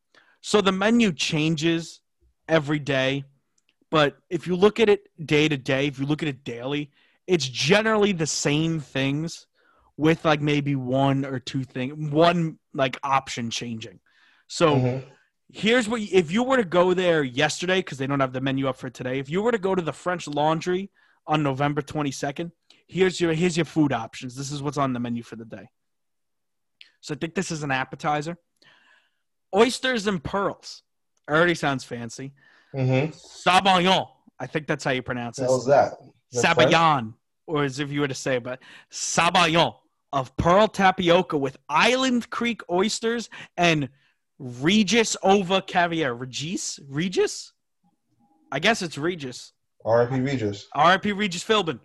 So 0.40 0.60
the 0.60 0.72
menu 0.72 1.12
changes 1.12 2.00
every 2.48 2.78
day, 2.78 3.24
but 3.90 4.18
if 4.30 4.46
you 4.46 4.56
look 4.56 4.80
at 4.80 4.88
it 4.88 5.08
day 5.24 5.48
to 5.48 5.56
day, 5.56 5.86
if 5.86 5.98
you 5.98 6.06
look 6.06 6.22
at 6.22 6.28
it 6.28 6.44
daily, 6.44 6.90
it's 7.26 7.48
generally 7.48 8.12
the 8.12 8.26
same 8.26 8.80
things 8.80 9.46
with 9.96 10.24
like 10.24 10.40
maybe 10.40 10.76
one 10.76 11.24
or 11.24 11.38
two 11.38 11.64
thing, 11.64 12.10
one 12.10 12.58
like 12.74 12.98
option 13.02 13.50
changing. 13.50 14.00
So 14.46 14.76
Mhm. 14.76 15.04
here's 15.52 15.88
what 15.88 16.00
if 16.02 16.30
you 16.30 16.42
were 16.42 16.56
to 16.58 16.64
go 16.64 16.94
there 16.94 17.22
yesterday 17.22 17.78
because 17.78 17.98
they 17.98 18.06
don't 18.06 18.20
have 18.20 18.32
the 18.32 18.40
menu 18.40 18.68
up 18.68 18.76
for 18.76 18.90
today. 18.90 19.18
If 19.18 19.30
you 19.30 19.42
were 19.42 19.52
to 19.52 19.58
go 19.58 19.74
to 19.74 19.82
the 19.82 19.92
French 19.92 20.28
Laundry 20.28 20.90
on 21.26 21.42
November 21.42 21.82
22nd, 21.82 22.52
here's 22.86 23.20
your 23.20 23.32
here's 23.32 23.56
your 23.56 23.64
food 23.64 23.92
options. 23.92 24.36
This 24.36 24.52
is 24.52 24.62
what's 24.62 24.76
on 24.78 24.92
the 24.92 25.00
menu 25.00 25.22
for 25.22 25.36
the 25.36 25.44
day. 25.44 25.68
So 27.00 27.14
I 27.14 27.16
think 27.18 27.34
this 27.34 27.50
is 27.50 27.62
an 27.62 27.70
appetizer. 27.70 28.36
Oysters 29.54 30.06
and 30.06 30.22
pearls. 30.22 30.82
Already 31.30 31.54
sounds 31.54 31.84
fancy. 31.84 32.34
Mhm. 32.74 33.14
Sabayon. 33.14 34.08
I 34.38 34.46
think 34.46 34.66
that's 34.66 34.84
how 34.84 34.90
you 34.90 35.02
pronounce 35.02 35.38
it. 35.38 35.44
is 35.58 35.64
that 35.66 35.92
Sabayon, 36.34 37.14
or 37.46 37.64
as 37.64 37.78
if 37.78 37.90
you 37.90 38.00
were 38.00 38.08
to 38.08 38.14
say, 38.14 38.38
but 38.38 38.60
Sabayon 38.90 39.74
of 40.12 40.36
pearl 40.36 40.68
tapioca 40.68 41.36
with 41.38 41.56
Island 41.68 42.28
Creek 42.30 42.62
oysters 42.70 43.28
and 43.56 43.88
Regis 44.38 45.16
ova 45.22 45.62
caviar. 45.62 46.14
Regis? 46.14 46.78
Regis? 46.88 47.52
I 48.52 48.58
guess 48.58 48.82
it's 48.82 48.98
Regis. 48.98 49.52
R.I.P. 49.84 50.20
Regis. 50.20 50.66
R.I.P. 50.74 51.12
Regis 51.12 51.44
Philbin. 51.44 51.80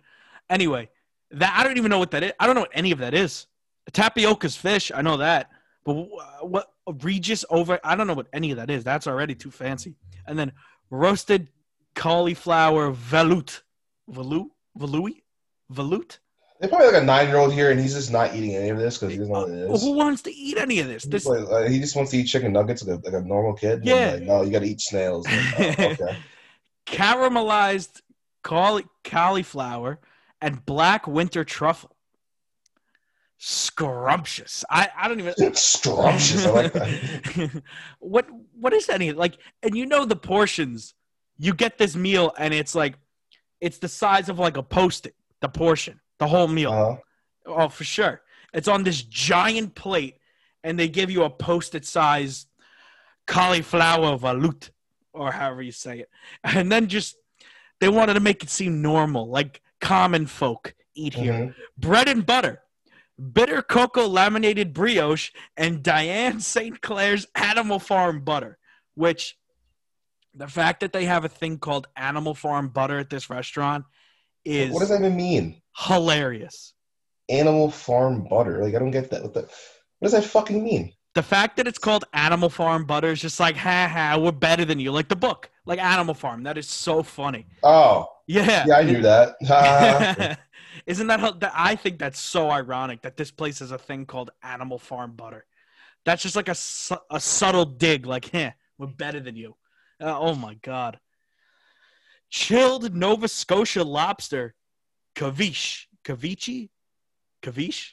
Anyway, 0.50 0.88
that 1.30 1.54
I 1.56 1.64
don't 1.64 1.76
even 1.78 1.90
know 1.90 1.98
what 1.98 2.10
that 2.10 2.22
is. 2.22 2.32
I 2.38 2.46
don't 2.46 2.54
know 2.54 2.62
what 2.62 2.70
any 2.74 2.90
of 2.90 2.98
that 2.98 3.14
is. 3.14 3.46
Tapioca's 3.92 4.56
fish. 4.56 4.92
I 4.94 5.02
know 5.02 5.16
that. 5.18 5.50
But 5.84 5.94
wh- 5.94 6.44
what 6.44 6.70
Regis 7.02 7.44
over? 7.50 7.80
I 7.82 7.96
don't 7.96 8.06
know 8.06 8.14
what 8.14 8.28
any 8.32 8.50
of 8.50 8.56
that 8.58 8.70
is. 8.70 8.84
That's 8.84 9.06
already 9.06 9.34
too 9.34 9.50
fancy. 9.50 9.94
And 10.26 10.38
then 10.38 10.52
roasted 10.92 11.48
cauliflower 11.96 12.92
velout. 12.92 13.62
Veloute? 14.08 14.50
Veloute? 14.78 15.22
Velout? 15.72 16.18
There's 16.60 16.70
probably 16.70 16.92
like 16.92 17.02
a 17.02 17.04
nine-year-old 17.04 17.52
here, 17.52 17.72
and 17.72 17.80
he's 17.80 17.94
just 17.94 18.12
not 18.12 18.36
eating 18.36 18.54
any 18.54 18.68
of 18.68 18.78
this 18.78 18.96
because 18.96 19.12
he 19.12 19.18
doesn't 19.18 19.32
know 19.32 19.40
what 19.40 19.50
it 19.50 19.70
is. 19.72 19.82
Who 19.82 19.92
wants 19.92 20.22
to 20.22 20.32
eat 20.32 20.58
any 20.58 20.78
of 20.78 20.86
this? 20.86 21.02
This 21.04 21.26
like, 21.26 21.48
uh, 21.50 21.68
he 21.68 21.80
just 21.80 21.96
wants 21.96 22.12
to 22.12 22.18
eat 22.18 22.26
chicken 22.26 22.52
nuggets 22.52 22.84
like 22.84 23.00
a, 23.00 23.10
like 23.10 23.20
a 23.20 23.26
normal 23.26 23.54
kid. 23.54 23.80
Yeah. 23.84 24.12
Like, 24.12 24.22
no, 24.22 24.42
you 24.42 24.52
got 24.52 24.60
to 24.60 24.68
eat 24.68 24.80
snails. 24.80 25.26
Like, 25.26 25.80
oh, 25.80 25.84
okay. 25.86 26.18
caramelized 26.86 28.02
cauli- 28.44 28.86
cauliflower 29.02 29.98
and 30.40 30.64
black 30.64 31.08
winter 31.08 31.42
truffle. 31.42 31.91
Scrumptious. 33.44 34.64
I, 34.70 34.88
I 34.96 35.08
don't 35.08 35.18
even. 35.18 35.34
Scrumptious. 35.54 36.46
I 36.46 36.50
like 36.50 36.72
that. 36.74 37.62
what 37.98 38.28
what 38.54 38.72
is 38.72 38.88
any 38.88 39.10
like? 39.10 39.36
And 39.64 39.76
you 39.76 39.84
know 39.84 40.04
the 40.04 40.14
portions. 40.14 40.94
You 41.38 41.52
get 41.52 41.76
this 41.76 41.96
meal 41.96 42.32
and 42.38 42.54
it's 42.54 42.76
like, 42.76 42.94
it's 43.60 43.78
the 43.78 43.88
size 43.88 44.28
of 44.28 44.38
like 44.38 44.56
a 44.56 44.62
post-it. 44.62 45.16
The 45.40 45.48
portion, 45.48 45.98
the 46.18 46.28
whole 46.28 46.46
meal. 46.46 46.70
Uh-huh. 46.72 46.96
Oh, 47.64 47.68
for 47.68 47.82
sure. 47.82 48.22
It's 48.54 48.68
on 48.68 48.84
this 48.84 49.02
giant 49.02 49.74
plate, 49.74 50.18
and 50.62 50.78
they 50.78 50.86
give 50.88 51.10
you 51.10 51.24
a 51.24 51.30
post-it 51.30 51.84
size 51.84 52.46
cauliflower 53.26 54.18
veloute, 54.18 54.70
or 55.12 55.32
however 55.32 55.62
you 55.62 55.72
say 55.72 55.98
it. 56.00 56.10
And 56.44 56.70
then 56.70 56.86
just 56.86 57.16
they 57.80 57.88
wanted 57.88 58.14
to 58.14 58.20
make 58.20 58.44
it 58.44 58.50
seem 58.50 58.82
normal, 58.82 59.28
like 59.28 59.62
common 59.80 60.26
folk 60.26 60.74
eat 60.94 61.14
here. 61.14 61.32
Mhm. 61.32 61.54
Bread 61.76 62.06
and 62.06 62.24
butter, 62.24 62.62
bitter 63.18 63.62
cocoa 63.62 64.06
laminated 64.06 64.72
brioche, 64.72 65.30
and 65.56 65.82
Diane 65.82 66.40
St. 66.40 66.80
Clair's 66.80 67.26
Animal 67.34 67.78
Farm 67.78 68.24
butter, 68.24 68.58
which 68.94 69.36
The 70.34 70.48
fact 70.48 70.80
that 70.80 70.92
they 70.92 71.04
have 71.04 71.24
a 71.24 71.28
thing 71.28 71.58
called 71.58 71.88
Animal 71.96 72.34
Farm 72.34 72.68
butter 72.68 72.98
at 72.98 73.10
this 73.10 73.28
restaurant 73.28 73.84
is 74.44 74.72
What 74.72 74.80
does 74.80 74.88
that 74.88 75.00
even 75.00 75.16
mean? 75.16 75.60
hilarious. 75.76 76.74
Animal 77.28 77.70
farm 77.70 78.26
butter. 78.28 78.62
Like 78.62 78.74
I 78.74 78.78
don't 78.78 78.90
get 78.90 79.10
that. 79.10 79.22
What, 79.22 79.34
the, 79.34 79.40
what 79.42 79.50
does 80.02 80.12
that 80.12 80.24
fucking 80.24 80.62
mean? 80.62 80.92
The 81.14 81.22
fact 81.22 81.56
that 81.58 81.68
it's 81.68 81.78
called 81.78 82.04
Animal 82.14 82.48
Farm 82.50 82.84
butter 82.86 83.08
is 83.08 83.20
just 83.20 83.38
like, 83.38 83.56
ha 83.56 83.86
ha, 83.86 84.18
we're 84.18 84.32
better 84.32 84.64
than 84.64 84.80
you. 84.80 84.90
Like 84.90 85.08
the 85.08 85.16
book, 85.16 85.50
like 85.66 85.78
Animal 85.78 86.14
Farm. 86.14 86.42
That 86.44 86.56
is 86.58 86.68
so 86.68 87.02
funny. 87.02 87.46
Oh, 87.62 88.06
Yeah. 88.26 88.64
yeah, 88.66 88.76
I 88.76 88.82
knew 88.82 89.02
that. 89.02 89.36
Isn't 90.86 91.06
that, 91.08 91.20
how, 91.20 91.32
that? 91.32 91.52
I 91.54 91.76
think 91.76 91.98
that's 91.98 92.20
so 92.20 92.50
ironic 92.50 93.02
that 93.02 93.16
this 93.16 93.30
place 93.30 93.58
has 93.60 93.70
a 93.70 93.78
thing 93.78 94.06
called 94.06 94.30
Animal 94.42 94.78
Farm 94.78 95.12
butter. 95.12 95.44
That's 96.04 96.22
just 96.22 96.36
like 96.36 96.48
a, 96.48 96.54
su- 96.54 96.96
a 97.10 97.20
subtle 97.20 97.64
dig, 97.64 98.06
like, 98.06 98.34
eh, 98.34 98.50
we're 98.78 98.88
better 98.88 99.20
than 99.20 99.36
you. 99.36 99.54
Uh, 100.00 100.18
oh 100.18 100.34
my 100.34 100.54
god. 100.54 100.98
Chilled 102.30 102.94
Nova 102.94 103.28
Scotia 103.28 103.84
lobster, 103.84 104.54
caviche, 105.14 105.86
caviche, 106.02 106.70
caviche, 107.42 107.92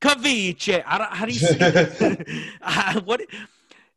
caviche. 0.00 0.82
I 0.86 0.98
don't. 0.98 1.12
How 1.12 1.26
do 1.26 1.32
you 1.32 1.38
say 1.38 1.56
it? 1.60 2.28
Uh, 2.62 3.00
what? 3.00 3.20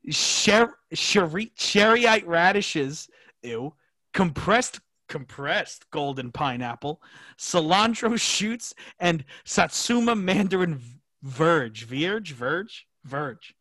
Sher, 0.10 0.74
sherry, 0.92 1.52
cherryite 1.56 2.26
radishes. 2.26 3.08
Ew. 3.44 3.74
Compressed 4.14 4.80
compressed 5.14 5.88
golden 5.92 6.32
pineapple, 6.32 7.00
cilantro 7.38 8.20
shoots, 8.20 8.74
and 9.00 9.24
Satsuma 9.46 10.16
mandarin 10.16 10.82
verge. 11.22 11.86
Verge? 11.86 12.34
Verge? 12.34 12.88
Verge. 13.06 13.54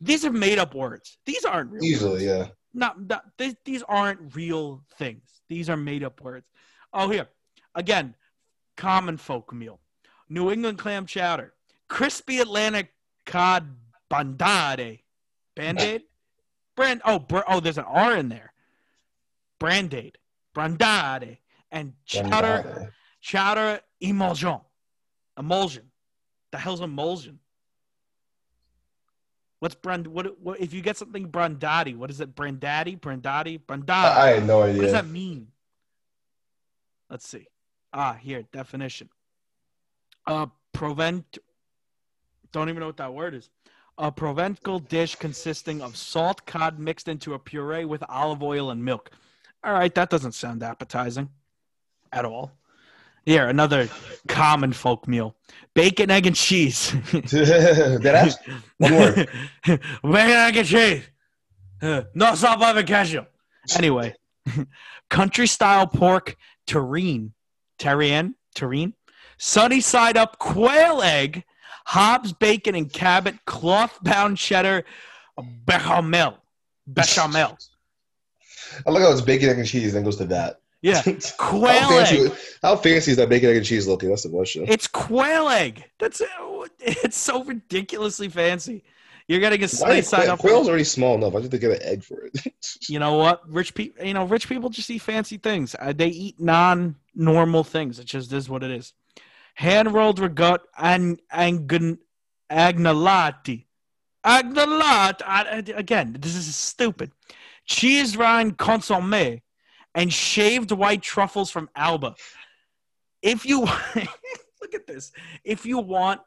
These 0.00 0.24
are 0.24 0.32
made 0.32 0.58
up 0.58 0.74
words. 0.74 1.18
These 1.24 1.44
aren't 1.44 1.70
real. 1.70 1.84
Easily, 1.84 2.12
words. 2.12 2.24
yeah. 2.24 2.46
Not, 2.74 3.00
not 3.00 3.26
these, 3.38 3.54
these 3.64 3.84
aren't 3.84 4.34
real 4.34 4.82
things. 4.98 5.22
These 5.48 5.70
are 5.70 5.76
made 5.76 6.02
up 6.02 6.20
words. 6.20 6.46
Oh, 6.92 7.08
here. 7.08 7.28
Again, 7.76 8.16
common 8.76 9.18
folk 9.18 9.52
meal. 9.52 9.78
New 10.28 10.50
England 10.50 10.78
clam 10.78 11.06
chowder. 11.06 11.52
Crispy 11.86 12.40
Atlantic 12.40 12.92
cod 13.24 13.68
bandade. 14.10 15.02
Band-aid? 15.54 16.02
Brand 16.76 17.02
oh, 17.04 17.20
br- 17.20 17.46
oh, 17.46 17.60
there's 17.60 17.78
an 17.78 17.84
R 17.84 18.16
in 18.16 18.28
there. 18.28 18.52
Brand-aid. 19.60 20.16
Brandade. 20.54 21.38
And 21.70 21.94
chowder 22.04 22.62
Brandade. 22.62 22.88
chowder 23.20 23.80
emulsion. 24.00 24.60
Emulsion. 25.38 25.90
The 26.50 26.58
hell's 26.58 26.80
emulsion? 26.80 27.38
What's 29.60 29.74
brand? 29.74 30.06
What, 30.06 30.40
what 30.40 30.58
if 30.58 30.72
you 30.72 30.80
get 30.80 30.96
something 30.96 31.28
brandati? 31.30 31.94
What 31.94 32.10
is 32.10 32.20
it? 32.20 32.34
Brandati? 32.34 32.98
Brandati? 32.98 33.60
Brandati? 33.60 33.90
I, 33.90 34.22
I 34.22 34.30
had 34.34 34.46
no 34.46 34.62
idea. 34.62 34.76
what 34.76 34.82
does 34.82 34.92
that 34.92 35.06
mean? 35.06 35.48
Let's 37.10 37.28
see. 37.28 37.46
Ah, 37.92 38.14
here 38.14 38.42
definition. 38.52 39.10
Uh, 40.26 40.46
prevent. 40.72 41.38
Don't 42.52 42.68
even 42.68 42.80
know 42.80 42.86
what 42.86 42.96
that 42.96 43.12
word 43.12 43.34
is. 43.34 43.50
A 43.98 44.10
Provencal 44.10 44.78
dish 44.78 45.14
consisting 45.14 45.82
of 45.82 45.94
salt 45.94 46.46
cod 46.46 46.78
mixed 46.78 47.06
into 47.06 47.34
a 47.34 47.38
puree 47.38 47.84
with 47.84 48.02
olive 48.08 48.42
oil 48.42 48.70
and 48.70 48.82
milk. 48.82 49.10
All 49.62 49.72
right, 49.72 49.94
that 49.94 50.10
doesn't 50.10 50.32
sound 50.32 50.62
appetizing 50.62 51.28
at 52.12 52.24
all. 52.24 52.52
Here, 53.26 53.46
another 53.46 53.88
common 54.28 54.72
folk 54.72 55.06
meal: 55.06 55.36
bacon, 55.74 56.10
egg, 56.10 56.26
and 56.26 56.34
cheese. 56.34 56.94
I? 57.12 58.34
Bacon, 58.80 59.28
egg, 60.02 60.56
and 60.56 60.66
cheese. 60.66 61.04
No 62.14 62.34
salt, 62.34 62.60
butter, 62.60 62.82
cashew. 62.82 63.24
Anyway, 63.74 64.14
country 65.08 65.46
style 65.46 65.86
pork 65.86 66.36
terrine, 66.66 67.32
terrine, 67.78 68.34
terrine, 68.54 68.92
sunny 69.38 69.80
side 69.80 70.18
up 70.18 70.38
quail 70.38 71.00
egg, 71.00 71.44
Hobbs 71.86 72.32
bacon 72.34 72.74
and 72.74 72.92
Cabot 72.92 73.44
cloth 73.46 73.98
bound 74.02 74.36
cheddar 74.36 74.84
bechamel, 75.64 76.36
bechamel. 76.86 77.56
I 78.86 78.90
look 78.90 79.02
how 79.02 79.12
it's 79.12 79.20
bacon, 79.20 79.48
egg, 79.48 79.58
and 79.58 79.66
cheese, 79.66 79.92
then 79.92 80.04
goes 80.04 80.16
to 80.16 80.24
that. 80.26 80.60
Yeah, 80.82 81.02
how, 81.04 81.12
quail 81.38 81.88
fancy, 81.88 82.26
egg. 82.26 82.32
how 82.62 82.76
fancy 82.76 83.10
is 83.10 83.16
that 83.18 83.28
bacon, 83.28 83.50
egg, 83.50 83.56
and 83.56 83.66
cheese 83.66 83.86
looking? 83.86 84.08
That's 84.08 84.22
the 84.22 84.30
question. 84.30 84.64
It's 84.68 84.86
quail 84.86 85.48
egg. 85.48 85.84
That's 85.98 86.22
it's 86.80 87.16
so 87.16 87.44
ridiculously 87.44 88.28
fancy. 88.28 88.82
You're 89.28 89.40
getting 89.40 89.60
a 89.60 89.64
Why 89.64 89.66
sunny 89.68 90.02
side 90.02 90.18
quail, 90.22 90.32
up. 90.32 90.38
quail's 90.38 90.68
already 90.68 90.84
small 90.84 91.14
enough. 91.14 91.34
I 91.34 91.40
just 91.40 91.52
have 91.52 91.60
to 91.60 91.68
get 91.68 91.82
an 91.82 91.86
egg 91.86 92.02
for 92.02 92.24
it. 92.24 92.54
You 92.88 92.98
know 92.98 93.14
what? 93.14 93.48
Rich 93.48 93.74
people, 93.74 94.04
you 94.04 94.14
know, 94.14 94.24
rich 94.24 94.48
people 94.48 94.70
just 94.70 94.90
eat 94.90 94.98
fancy 94.98 95.36
things. 95.36 95.76
Uh, 95.78 95.92
they 95.92 96.08
eat 96.08 96.40
non-normal 96.40 97.62
things. 97.62 97.98
It 98.00 98.06
just 98.06 98.32
is 98.32 98.48
what 98.48 98.64
it 98.64 98.70
is. 98.70 98.92
Hand 99.54 99.92
rolled 99.92 100.18
regut 100.18 100.60
and 100.78 101.20
and 101.30 101.68
I- 104.24 104.42
I- 105.26 105.64
Again, 105.76 106.16
this 106.18 106.34
is 106.34 106.54
stupid. 106.54 107.12
Cheese 107.66 108.16
rind 108.16 108.58
consomme 108.58 109.40
and 109.94 110.12
shaved 110.12 110.72
white 110.72 111.02
truffles 111.02 111.50
from 111.50 111.68
Alba. 111.76 112.14
If 113.22 113.44
you 113.44 113.60
look 114.60 114.74
at 114.74 114.86
this, 114.86 115.12
if 115.44 115.66
you 115.66 115.78
want 115.78 116.20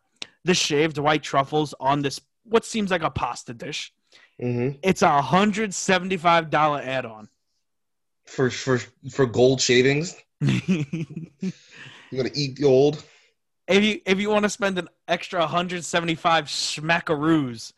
the 0.44 0.54
shaved 0.54 0.98
white 0.98 1.24
truffles 1.24 1.74
on 1.80 2.02
this, 2.02 2.20
what 2.44 2.66
seems 2.66 2.92
like 2.92 3.04
a 3.04 3.10
pasta 3.10 3.54
dish, 3.54 3.94
hmm 4.40 4.70
it's 4.82 5.02
a 5.02 5.22
hundred 5.22 5.74
seventy-five 5.74 6.50
dollar 6.50 6.82
add-on. 6.82 7.30
For 8.26 8.50
for 8.50 8.80
for 9.12 9.26
gold 9.26 9.62
shavings, 9.62 10.16
you're 10.42 11.54
gonna 12.16 12.30
eat 12.34 12.60
gold. 12.60 13.04
If 13.68 13.84
you 13.84 14.02
if 14.06 14.20
you 14.20 14.30
want 14.30 14.44
to 14.44 14.50
spend 14.50 14.78
an 14.78 14.90
extra 15.08 15.46
hundred 15.48 15.84
seventy-five 15.86 16.46
smackaroos 16.46 17.74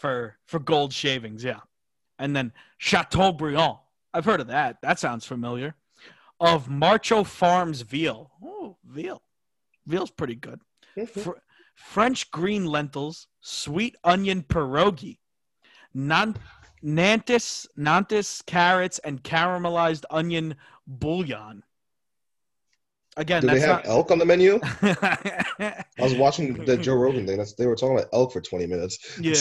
for 0.00 0.36
for 0.46 0.58
gold 0.58 0.92
shavings, 0.92 1.44
yeah, 1.44 1.60
and 2.18 2.34
then 2.34 2.52
Chateaubriand. 2.78 3.76
I've 4.12 4.24
heard 4.24 4.40
of 4.40 4.48
that. 4.48 4.78
That 4.82 4.98
sounds 4.98 5.24
familiar. 5.24 5.76
Of 6.40 6.68
Marcho 6.68 7.22
Farms 7.22 7.82
veal. 7.82 8.32
Oh, 8.42 8.76
veal. 8.84 9.22
Veal's 9.86 10.10
pretty 10.10 10.34
good. 10.34 10.60
Fr- 11.22 11.38
French 11.74 12.30
green 12.30 12.64
lentils, 12.64 13.28
sweet 13.40 13.94
onion 14.02 14.42
pierogi, 14.42 15.18
nan- 15.94 16.36
nantis, 16.82 17.66
nantis 17.76 18.42
carrots, 18.42 18.98
and 19.00 19.22
caramelized 19.22 20.04
onion 20.10 20.56
bouillon. 20.86 21.62
Again, 23.16 23.42
Do 23.42 23.48
they 23.48 23.58
have 23.60 23.68
not. 23.84 23.86
elk 23.86 24.10
on 24.12 24.18
the 24.18 24.24
menu? 24.24 24.60
I 24.82 25.84
was 25.98 26.14
watching 26.14 26.64
the 26.64 26.76
Joe 26.76 26.94
Rogan 26.94 27.26
thing. 27.26 27.38
That's, 27.38 27.54
they 27.54 27.66
were 27.66 27.74
talking 27.74 27.96
about 27.98 28.08
elk 28.12 28.32
for 28.32 28.40
20 28.40 28.66
minutes. 28.66 29.18
Yeah. 29.20 29.34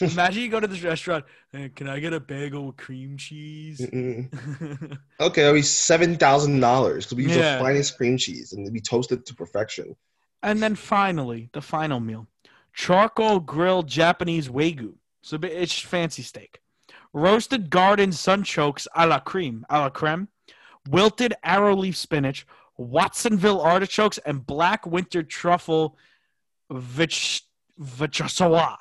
Imagine 0.00 0.42
you 0.42 0.48
go 0.48 0.58
to 0.58 0.66
this 0.66 0.82
restaurant. 0.82 1.24
"Hey, 1.52 1.68
can 1.68 1.86
I 1.86 2.00
get 2.00 2.12
a 2.14 2.20
bagel 2.20 2.66
with 2.68 2.76
cream 2.78 3.16
cheese? 3.18 3.80
Okay, 5.20 5.42
it'll 5.42 5.54
be 5.54 5.62
seven 5.62 6.16
thousand 6.16 6.60
dollars 6.60 7.04
because 7.06 7.16
we 7.16 7.24
use 7.24 7.36
Yeah. 7.36 7.58
the 7.58 7.62
finest 7.64 7.96
cream 7.96 8.16
cheese 8.16 8.52
and 8.52 8.70
we 8.72 8.80
toast 8.80 9.12
it 9.12 9.26
to 9.26 9.34
perfection. 9.34 9.94
and 10.42 10.62
then 10.62 10.74
finally, 10.74 11.50
the 11.52 11.60
final 11.62 12.00
meal: 12.00 12.26
charcoal 12.72 13.38
grilled 13.40 13.86
Japanese 13.86 14.48
wagyu. 14.48 14.94
So 15.22 15.38
it's 15.42 15.78
fancy 15.78 16.22
steak. 16.22 16.60
Roasted 17.12 17.70
garden 17.70 18.10
sunchokes 18.10 18.86
a 18.94 19.06
la 19.06 19.20
creme, 19.20 19.64
a 19.70 19.78
la 19.78 19.88
creme, 19.90 20.28
wilted 20.90 21.32
arrow 21.44 21.76
leaf 21.76 21.96
spinach, 21.96 22.46
Watsonville 22.76 23.60
artichokes, 23.60 24.18
and 24.18 24.46
black 24.46 24.86
winter 24.86 25.22
truffle 25.22 25.96
vich 26.70 27.42
vichyssoise. 27.80 28.76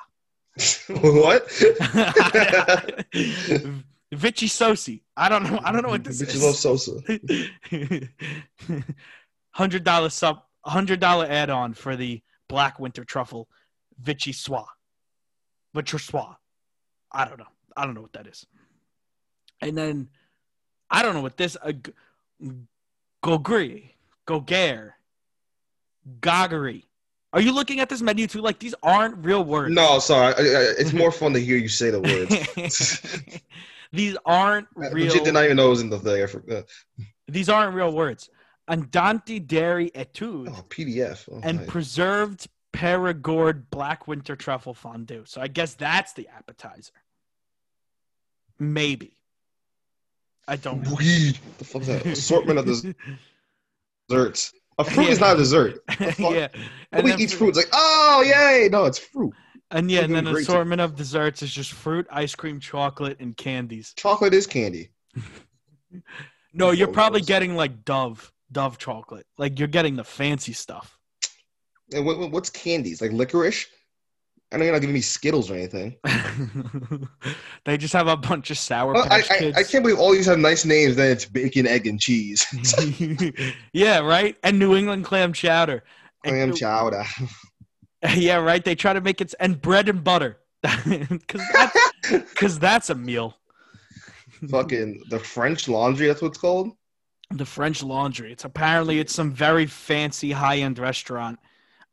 what? 0.88 1.50
Vichy 4.14 4.48
Sosi. 4.48 5.02
I 5.18 5.28
don't 5.30 5.44
know. 5.44 5.60
I 5.64 5.72
don't 5.72 5.82
know 5.82 5.90
what 5.90 6.04
this 6.04 6.22
Bitches 6.22 6.48
is. 6.48 6.60
Sosa. 6.60 7.02
Hundred 9.52 9.84
dollar 9.84 10.10
sub, 10.10 10.44
hundred 10.66 11.00
dollar 11.00 11.26
add 11.30 11.50
on 11.50 11.74
for 11.74 11.96
the 11.96 12.22
black 12.48 12.80
winter 12.80 13.04
truffle, 13.04 13.48
Vichy 14.00 14.32
Soie, 14.32 14.66
Vichyssoise. 15.76 16.36
I 17.12 17.26
don't 17.26 17.40
know. 17.40 17.48
I 17.76 17.86
don't 17.86 17.96
know 17.96 18.02
what 18.02 18.14
that 18.14 18.28
is. 18.28 18.46
And 19.62 19.78
then 19.78 20.10
I 20.90 21.02
don't 21.02 21.16
know 21.16 21.22
what 21.22 21.38
this 21.38 21.58
uh, 21.62 21.74
Gogri, 23.24 23.92
Gogare, 24.28 24.92
Goggery. 26.20 26.84
Are 27.32 27.42
you 27.42 27.52
looking 27.52 27.80
at 27.80 27.90
this 27.90 28.02
menu 28.02 28.28
too? 28.28 28.42
Like 28.42 28.60
these 28.60 28.76
aren't 28.84 29.26
real 29.26 29.44
words. 29.44 29.74
No, 29.74 29.98
sorry. 30.00 30.36
It's 30.38 30.94
more 30.94 31.12
fun 31.12 31.34
to 31.34 31.40
hear 31.40 31.58
you 31.58 31.70
say 31.70 31.90
the 31.90 32.00
words. 32.00 33.42
these 33.92 34.16
aren't 34.26 34.68
uh, 34.78 34.92
real. 34.92 35.08
legit 35.08 35.24
did 35.24 35.34
not 35.34 35.46
even 35.46 35.58
know 35.58 35.68
it 35.68 35.70
was 35.72 35.82
in 35.82 35.90
the 35.90 35.98
thing. 36.00 36.22
I 36.22 36.28
forgot. 36.28 36.58
Uh. 37.00 37.04
These 37.28 37.50
aren't 37.50 37.74
real 37.74 37.92
words. 37.92 38.30
Andante 38.70 39.40
dairy 39.40 39.90
etude 39.96 40.50
Oh, 40.50 40.66
PDF. 40.70 41.28
Oh, 41.32 41.40
and 41.44 41.60
nice. 41.60 41.70
preserved 41.70 42.48
Perigord 42.74 43.64
black 43.72 44.08
winter 44.08 44.36
truffle 44.36 44.74
fondue. 44.74 45.24
So 45.26 45.42
I 45.42 45.48
guess 45.48 45.74
that's 45.74 46.14
the 46.14 46.28
appetizer. 46.28 46.94
Maybe. 48.60 49.18
I 50.48 50.56
don't. 50.58 50.86
Weed. 50.98 51.40
The 51.58 51.64
fuck 51.66 51.82
is 51.84 51.88
that? 51.88 52.06
Assortment 52.06 52.60
of 52.60 52.66
desserts. 54.10 54.54
A 54.80 54.84
fruit 54.84 55.08
is 55.10 55.20
not 55.20 55.36
a 55.36 55.38
dessert. 55.38 55.84
Yeah. 56.20 56.48
Then 56.92 57.20
eats 57.20 57.32
for- 57.34 57.40
fruit. 57.40 57.50
It's 57.50 57.58
like, 57.58 57.70
oh 57.74 58.24
yay! 58.26 58.70
No, 58.72 58.86
it's 58.86 58.98
fruit. 58.98 59.34
And 59.72 59.90
yeah, 59.90 60.02
and 60.02 60.14
then 60.14 60.28
an 60.28 60.36
assortment 60.36 60.82
of 60.82 60.96
desserts 60.96 61.42
is 61.42 61.52
just 61.52 61.72
fruit, 61.72 62.06
ice 62.12 62.36
cream, 62.36 62.60
chocolate, 62.60 63.18
and 63.20 63.36
candies. 63.36 63.94
Chocolate 63.96 64.34
is 64.34 64.48
candy. 64.48 64.90
No, 66.56 66.70
you're 66.72 66.88
probably 66.88 67.22
getting 67.22 67.56
like 67.56 67.84
Dove, 67.84 68.32
Dove 68.52 68.78
chocolate. 68.78 69.26
Like 69.40 69.58
you're 69.58 69.68
getting 69.68 69.96
the 69.96 70.04
fancy 70.04 70.54
stuff. 70.54 70.98
And 71.92 72.06
what- 72.06 72.32
what's 72.32 72.50
candies? 72.50 73.02
Like 73.02 73.12
licorice? 73.12 73.66
I 74.54 74.58
know 74.58 74.66
you're 74.66 74.74
not 74.74 74.82
giving 74.82 74.94
me 74.94 75.02
Skittles 75.02 75.50
or 75.50 75.56
anything. 75.56 75.96
they 77.66 77.76
just 77.78 77.94
have 77.94 78.08
a 78.08 78.16
bunch 78.16 78.52
of 78.52 78.58
sour 78.58 78.94
Well, 78.94 79.04
I, 79.06 79.22
patch 79.22 79.32
I, 79.32 79.38
kids. 79.40 79.58
I 79.58 79.64
can't 79.64 79.84
believe 79.84 79.98
all 80.00 80.12
these 80.12 80.28
have 80.28 80.38
nice 80.38 80.64
names. 80.64 80.96
Then 80.96 81.12
it's 81.12 81.26
bacon, 81.26 81.66
egg, 81.66 81.88
and 81.88 82.00
cheese. 82.00 82.46
yeah, 83.74 84.00
right. 84.00 84.38
And 84.44 84.60
New 84.60 84.76
England 84.76 85.06
clam 85.06 85.34
chowder. 85.34 85.84
And 86.24 86.34
Clam 86.36 86.50
New- 86.52 86.56
chowder. 86.56 87.04
Yeah, 88.18 88.36
right. 88.36 88.64
They 88.66 88.76
try 88.76 88.92
to 88.92 89.00
make 89.00 89.22
it 89.22 89.34
and 89.40 89.62
bread 89.62 89.88
and 89.88 90.04
butter 90.04 90.38
because 90.62 91.42
that's 91.54 91.78
because 92.12 92.60
that's 92.60 92.90
a 92.90 92.96
meal. 92.96 93.38
Fucking 94.50 95.04
the 95.10 95.20
French 95.20 95.70
Laundry. 95.70 96.08
That's 96.08 96.22
what's 96.22 96.38
called. 96.38 96.72
The 97.32 97.46
French 97.46 97.82
Laundry. 97.82 98.34
It's 98.34 98.44
apparently 98.44 99.00
it's 99.00 99.14
some 99.16 99.32
very 99.32 99.66
fancy 99.66 100.34
high 100.34 100.58
end 100.58 100.80
restaurant 100.80 101.40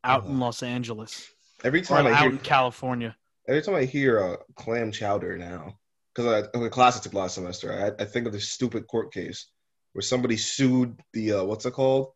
out 0.03 0.25
in 0.25 0.33
Uh-huh. 0.33 0.40
Los 0.46 0.64
Angeles 0.64 1.31
Every 1.64 1.83
time 1.83 2.07
I 2.07 2.12
out 2.12 2.23
hear 2.23 2.31
in 2.31 2.38
California. 2.38 3.16
every 3.49 3.62
time 3.62 3.75
I 3.75 3.85
hear 3.85 4.20
uh, 4.20 4.37
clam 4.55 4.92
chowder 4.92 5.37
now, 5.37 5.79
because 6.14 6.49
I 6.55 6.59
the 6.59 6.70
class 6.70 6.99
I 6.99 7.03
took 7.03 7.14
last 7.14 7.35
semester, 7.35 7.94
I, 7.99 8.03
I 8.03 8.07
think 8.07 8.27
of 8.27 8.33
this 8.33 8.49
stupid 8.49 8.87
court 8.87 9.12
case 9.12 9.51
where 9.92 10.03
somebody 10.03 10.37
sued 10.37 10.99
the 11.12 11.33
uh, 11.35 11.44
what's 11.44 11.66
it 11.66 11.73
called 11.73 12.12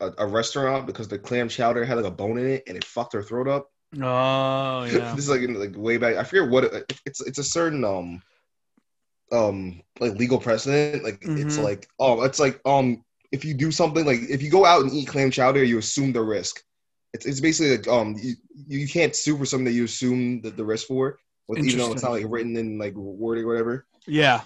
a, 0.00 0.12
a 0.18 0.26
restaurant 0.26 0.86
because 0.86 1.08
the 1.08 1.18
clam 1.18 1.48
chowder 1.48 1.84
had 1.84 1.96
like 1.96 2.06
a 2.06 2.10
bone 2.10 2.38
in 2.38 2.46
it 2.46 2.64
and 2.66 2.76
it 2.76 2.84
fucked 2.84 3.12
her 3.14 3.22
throat 3.22 3.48
up. 3.48 3.68
Oh 4.00 4.84
yeah. 4.92 5.14
this 5.14 5.18
is 5.24 5.28
like 5.28 5.42
like 5.48 5.76
way 5.76 5.96
back. 5.98 6.16
I 6.16 6.24
forget 6.24 6.48
what 6.48 6.64
it, 6.64 7.00
it's. 7.04 7.20
It's 7.20 7.38
a 7.38 7.44
certain 7.44 7.84
um 7.84 8.22
um 9.32 9.82
like 10.00 10.14
legal 10.14 10.38
precedent. 10.38 11.04
Like 11.04 11.18
it's 11.22 11.58
Mhm. 11.58 11.64
like 11.64 11.88
oh, 11.98 12.22
it's 12.22 12.38
like 12.38 12.60
um 12.64 13.04
if 13.32 13.44
you 13.44 13.54
do 13.54 13.70
something 13.70 14.06
like 14.06 14.20
if 14.30 14.42
you 14.42 14.50
go 14.50 14.64
out 14.64 14.82
and 14.82 14.92
eat 14.92 15.08
clam 15.08 15.30
chowder, 15.30 15.62
you 15.64 15.78
assume 15.78 16.12
the 16.12 16.22
risk. 16.22 16.62
It's 17.14 17.26
it's 17.26 17.40
basically 17.40 17.76
like 17.76 17.88
um 17.88 18.16
you, 18.20 18.34
you 18.66 18.88
can't 18.88 19.16
sue 19.16 19.36
for 19.36 19.46
something 19.46 19.64
that 19.64 19.72
you 19.72 19.84
assume 19.84 20.40
that 20.42 20.56
the 20.56 20.64
risk 20.64 20.86
for, 20.86 21.18
with, 21.48 21.58
even 21.58 21.78
though 21.78 21.92
it's 21.92 22.02
not 22.02 22.12
like 22.12 22.26
written 22.28 22.56
in 22.56 22.78
like 22.78 22.94
wording 22.94 23.44
or 23.44 23.48
whatever. 23.48 23.86
yeah. 24.06 24.42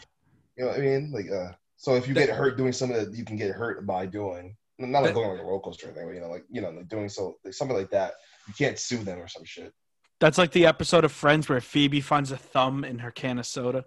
You 0.56 0.64
know 0.64 0.70
what 0.70 0.78
I 0.78 0.82
mean? 0.82 1.10
Like 1.12 1.30
uh, 1.30 1.52
so 1.76 1.94
if 1.96 2.06
you 2.06 2.14
get 2.14 2.28
hurt 2.28 2.56
doing 2.56 2.72
something 2.72 2.96
that 2.96 3.16
you 3.16 3.24
can 3.24 3.36
get 3.36 3.50
hurt 3.50 3.84
by 3.86 4.06
doing, 4.06 4.56
not 4.78 5.02
like 5.02 5.14
going 5.14 5.30
on 5.30 5.36
like 5.36 5.42
a 5.42 5.46
roller 5.46 5.60
coaster 5.60 5.86
or 5.86 5.90
anything, 5.90 6.06
but 6.06 6.14
you 6.14 6.20
know, 6.20 6.30
like 6.30 6.44
you 6.50 6.60
know, 6.60 6.70
like 6.70 6.88
doing 6.88 7.08
so 7.08 7.36
like 7.44 7.54
something 7.54 7.76
like 7.76 7.90
that, 7.90 8.14
you 8.46 8.54
can't 8.54 8.78
sue 8.78 8.98
them 8.98 9.18
or 9.18 9.28
some 9.28 9.44
shit. 9.44 9.72
That's 10.20 10.38
like 10.38 10.52
the 10.52 10.66
episode 10.66 11.04
of 11.04 11.10
Friends 11.10 11.48
where 11.48 11.60
Phoebe 11.60 12.00
finds 12.00 12.30
a 12.30 12.36
thumb 12.36 12.84
in 12.84 13.00
her 13.00 13.10
can 13.10 13.38
of 13.38 13.46
soda. 13.46 13.84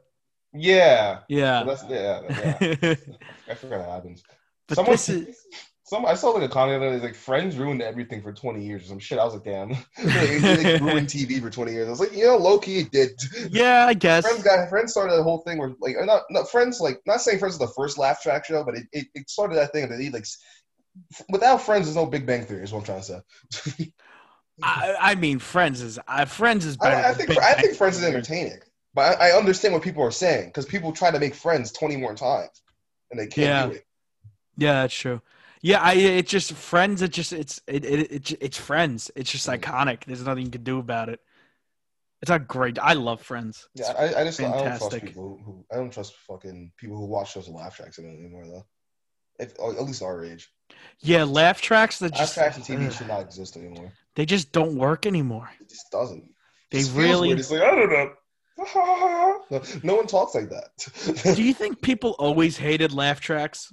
Yeah. 0.54 1.20
Yeah. 1.30 1.64
Well, 1.64 1.76
that's 1.76 1.90
yeah, 1.90 2.22
yeah. 2.30 2.96
I 3.50 3.54
forgot 3.54 3.80
that 3.80 3.90
happens. 3.90 4.24
Someone, 4.72 4.94
this 4.94 5.10
is 5.10 5.46
some 5.86 6.04
I 6.04 6.16
saw 6.16 6.32
like 6.32 6.44
a 6.44 6.52
comment 6.52 6.82
that 6.82 6.92
was 6.92 7.04
like 7.04 7.14
Friends 7.14 7.58
ruined 7.58 7.82
everything 7.82 8.22
for 8.22 8.34
twenty 8.34 8.66
years 8.66 8.84
or 8.84 8.88
some 8.88 9.00
shit. 9.00 9.20
I 9.20 9.24
was 9.24 9.36
like, 9.36 9.44
damn, 9.44 9.70
like, 9.70 9.80
it, 10.00 10.64
like, 10.64 10.82
ruined 10.82 11.08
TV 11.08 11.40
for 11.40 11.52
twenty 11.52 11.74
years. 11.74 11.88
I 11.88 11.92
was 11.92 12.00
like, 12.00 12.12
you 12.12 12.26
know, 12.26 12.38
low 12.38 12.58
key 12.58 12.80
it 12.80 12.92
did. 12.92 13.12
yeah, 13.52 13.86
I 13.86 13.94
guess. 13.94 14.26
Friends 14.26 14.44
got 14.44 14.68
Friends 14.68 14.92
started 14.92 15.16
the 15.16 15.22
whole 15.24 15.44
thing 15.44 15.60
where 15.60 15.76
like 15.80 15.96
not 16.00 16.24
not 16.32 16.50
Friends 16.50 16.82
like 16.82 17.02
not 17.06 17.22
saying 17.22 17.38
Friends 17.38 17.54
is 17.56 17.60
the 17.60 17.68
first 17.68 18.00
laugh 18.00 18.20
track 18.22 18.46
show, 18.46 18.64
but 18.64 18.76
it, 18.76 18.88
it, 18.94 19.08
it 19.14 19.30
started 19.30 19.56
that 19.58 19.74
thing 19.74 19.88
that 19.88 20.00
he 20.00 20.10
like 20.10 20.26
without 21.30 21.62
Friends 21.62 21.86
there's 21.86 21.96
no 21.96 22.08
Big 22.08 22.26
Bang 22.26 22.46
Theory 22.46 22.64
is 22.64 22.74
what 22.74 22.80
I'm 22.80 22.86
trying 22.86 23.02
to 23.02 23.24
say. 23.78 23.94
I, 24.64 24.96
I 25.00 25.16
mean, 25.16 25.38
Friends 25.38 25.82
is 25.82 26.00
uh, 26.08 26.26
Friends 26.26 26.66
is 26.66 26.78
better. 26.78 26.96
I, 26.96 27.10
I 27.10 27.14
think 27.14 27.30
Big 27.30 27.38
I 27.38 27.54
Bang 27.54 27.64
think 27.64 27.76
Friends 27.76 27.98
is 27.98 28.04
entertaining, 28.04 28.58
but 28.96 29.22
I, 29.22 29.30
I 29.30 29.38
understand 29.38 29.76
what 29.76 29.84
people 29.84 30.02
are 30.02 30.10
saying 30.10 30.48
because 30.48 30.66
people 30.66 30.92
try 30.94 31.12
to 31.12 31.20
make 31.20 31.36
Friends 31.36 31.72
twenty 31.72 31.96
more 31.96 32.16
times 32.16 32.50
and 33.12 33.20
they 33.20 33.28
can't 33.28 33.46
Yeah. 33.46 33.66
do 33.68 33.72
it. 33.74 33.86
Yeah, 34.58 34.74
that's 34.82 34.96
true. 34.96 35.22
Yeah, 35.66 35.82
I 35.82 35.94
it 35.94 36.28
just 36.28 36.54
Friends. 36.54 37.02
It 37.02 37.12
just 37.12 37.34
it's 37.34 37.60
it, 37.66 37.84
it, 37.84 38.12
it 38.12 38.32
it's 38.40 38.56
Friends. 38.56 39.10
It's 39.16 39.32
just 39.32 39.48
iconic. 39.48 40.04
There's 40.06 40.24
nothing 40.24 40.46
you 40.46 40.52
can 40.52 40.64
do 40.64 40.78
about 40.78 41.10
it. 41.10 41.20
It's 42.22 42.30
a 42.30 42.38
great. 42.38 42.78
I 42.78 42.94
love 42.94 43.20
Friends. 43.20 43.68
Yeah, 43.74 43.92
I, 43.98 44.22
I 44.22 44.24
just 44.26 44.40
I 44.40 44.44
don't 44.44 44.78
trust 44.78 44.92
people 45.02 45.40
who, 45.44 45.66
I 45.72 45.78
don't 45.78 45.92
trust 45.92 46.14
fucking 46.28 46.72
people 46.78 46.98
who 46.98 47.08
watch 47.08 47.32
shows 47.32 47.48
with 47.48 47.56
laugh 47.56 47.76
tracks 47.78 47.98
anymore 47.98 48.46
though. 48.46 48.66
If, 49.40 49.54
oh, 49.58 49.72
at 49.72 49.84
least 49.84 50.04
our 50.04 50.24
age, 50.24 50.52
Yeah, 51.00 51.24
laugh 51.24 51.60
tracks 51.62 51.98
that 51.98 52.14
laugh 52.14 52.32
tracks 52.32 52.58
and 52.58 52.66
TV 52.66 52.86
ugh, 52.86 52.94
should 52.94 53.08
not 53.08 53.22
exist 53.22 53.58
anymore. 53.58 53.92
they 54.14 54.28
just 54.28 54.52
don't 54.52 54.76
work 54.76 55.08
anymore. 55.08 55.50
It 55.60 55.70
just 55.70 55.90
doesn't. 55.92 56.30
They 56.70 56.82
just 56.82 56.96
really-. 56.96 57.32
It's 57.32 57.50
like 57.50 57.64
I 57.64 57.76
don't 57.76 57.90
know. 57.90 58.12
No, 59.52 59.62
no 59.84 59.96
one 59.96 60.08
talks 60.08 60.34
like 60.34 60.50
that. 60.50 61.36
Do 61.36 61.44
you 61.44 61.54
think 61.54 61.82
people 61.82 62.16
always 62.18 62.58
hated 62.58 62.94
laugh 62.94 63.20
tracks? 63.20 63.72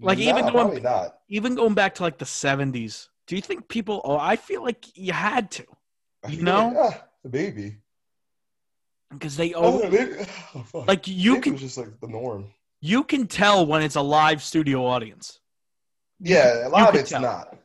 Like, 0.00 0.18
even 0.18 0.46
though 0.46 0.70
not. 0.72 1.18
Even 1.28 1.54
going 1.54 1.74
back 1.74 1.94
to 1.96 2.02
like 2.02 2.18
the 2.18 2.24
70s, 2.24 3.08
do 3.26 3.36
you 3.36 3.42
think 3.42 3.68
people? 3.68 4.00
Oh, 4.04 4.16
I 4.18 4.36
feel 4.36 4.62
like 4.62 4.86
you 4.96 5.12
had 5.12 5.50
to 5.52 5.64
You 6.28 6.42
know? 6.42 6.74
ah, 6.76 7.04
the 7.22 7.28
baby. 7.30 7.76
because 9.10 9.36
they 9.36 9.54
Oh, 9.54 9.82
oh, 9.84 9.88
the. 9.90 10.28
Oh, 10.74 10.84
like 10.86 11.06
you 11.06 11.34
Baby 11.34 11.42
can 11.42 11.56
just 11.56 11.78
like 11.78 12.00
the 12.00 12.08
norm. 12.08 12.46
you 12.80 13.04
can 13.04 13.26
tell 13.26 13.66
when 13.66 13.82
it's 13.82 13.96
a 13.96 14.02
live 14.02 14.42
studio 14.42 14.84
audience. 14.86 15.40
Yeah, 16.20 16.66
a 16.66 16.70
lot 16.70 16.88
of 16.88 16.94
it's 17.00 17.10
tell. 17.10 17.20
not. 17.22 17.56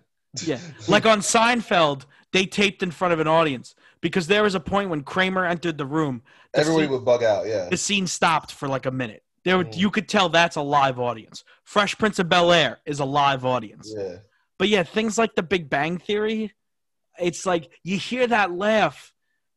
Yeah, 0.44 0.60
like 0.88 1.06
on 1.06 1.20
Seinfeld, 1.20 2.06
they 2.34 2.46
taped 2.46 2.84
in 2.84 2.92
front 2.92 3.14
of 3.14 3.20
an 3.20 3.28
audience 3.28 3.74
because 4.02 4.28
there 4.28 4.44
was 4.44 4.56
a 4.56 4.60
point 4.60 4.90
when 4.90 5.02
Kramer 5.02 5.46
entered 5.46 5.78
the 5.78 5.86
room, 5.86 6.22
the 6.54 6.60
everybody 6.60 6.86
scene, 6.86 6.92
would 6.94 7.06
bug 7.06 7.24
out. 7.24 7.48
Yeah, 7.48 7.70
the 7.70 7.78
scene 7.78 8.08
stopped 8.08 8.52
for 8.52 8.68
like 8.68 8.86
a 8.86 8.92
minute. 8.92 9.24
There, 9.48 9.64
Mm. 9.64 9.78
you 9.78 9.90
could 9.90 10.08
tell 10.10 10.28
that's 10.30 10.58
a 10.58 10.62
live 10.62 11.00
audience. 11.00 11.44
Fresh 11.64 11.98
Prince 11.98 12.20
of 12.20 12.28
Bel 12.30 12.52
Air 12.52 12.80
is 12.86 13.00
a 13.00 13.06
live 13.06 13.46
audience. 13.46 13.94
yeah. 13.98 14.18
But 14.60 14.68
yeah, 14.70 14.84
things 14.84 15.18
like 15.18 15.36
The 15.36 15.44
Big 15.44 15.70
Bang 15.70 15.98
Theory, 16.00 16.54
it's 17.20 17.46
like 17.46 17.70
you 17.84 17.98
hear 17.98 18.28
that 18.28 18.52
laugh, 18.52 19.14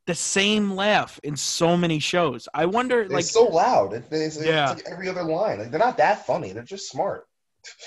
the 0.07 0.15
same 0.15 0.73
laugh 0.73 1.19
in 1.25 1.37
so 1.37 1.77
many 1.77 1.99
shows. 1.99 2.49
I 2.55 2.67
wonder, 2.67 3.01
It's 3.03 3.13
like, 3.13 3.25
so 3.25 3.45
loud. 3.45 3.93
It, 3.95 4.05
it's, 4.11 4.37
it's 4.37 4.47
Yeah. 4.47 4.71
like 4.71 4.87
every 4.87 5.09
other 5.09 5.25
line. 5.25 5.59
Like 5.59 5.71
they're 5.71 5.81
not 5.81 5.97
that 5.99 6.25
funny. 6.27 6.53
They're 6.53 6.63
just 6.63 6.89
smart. 6.91 7.27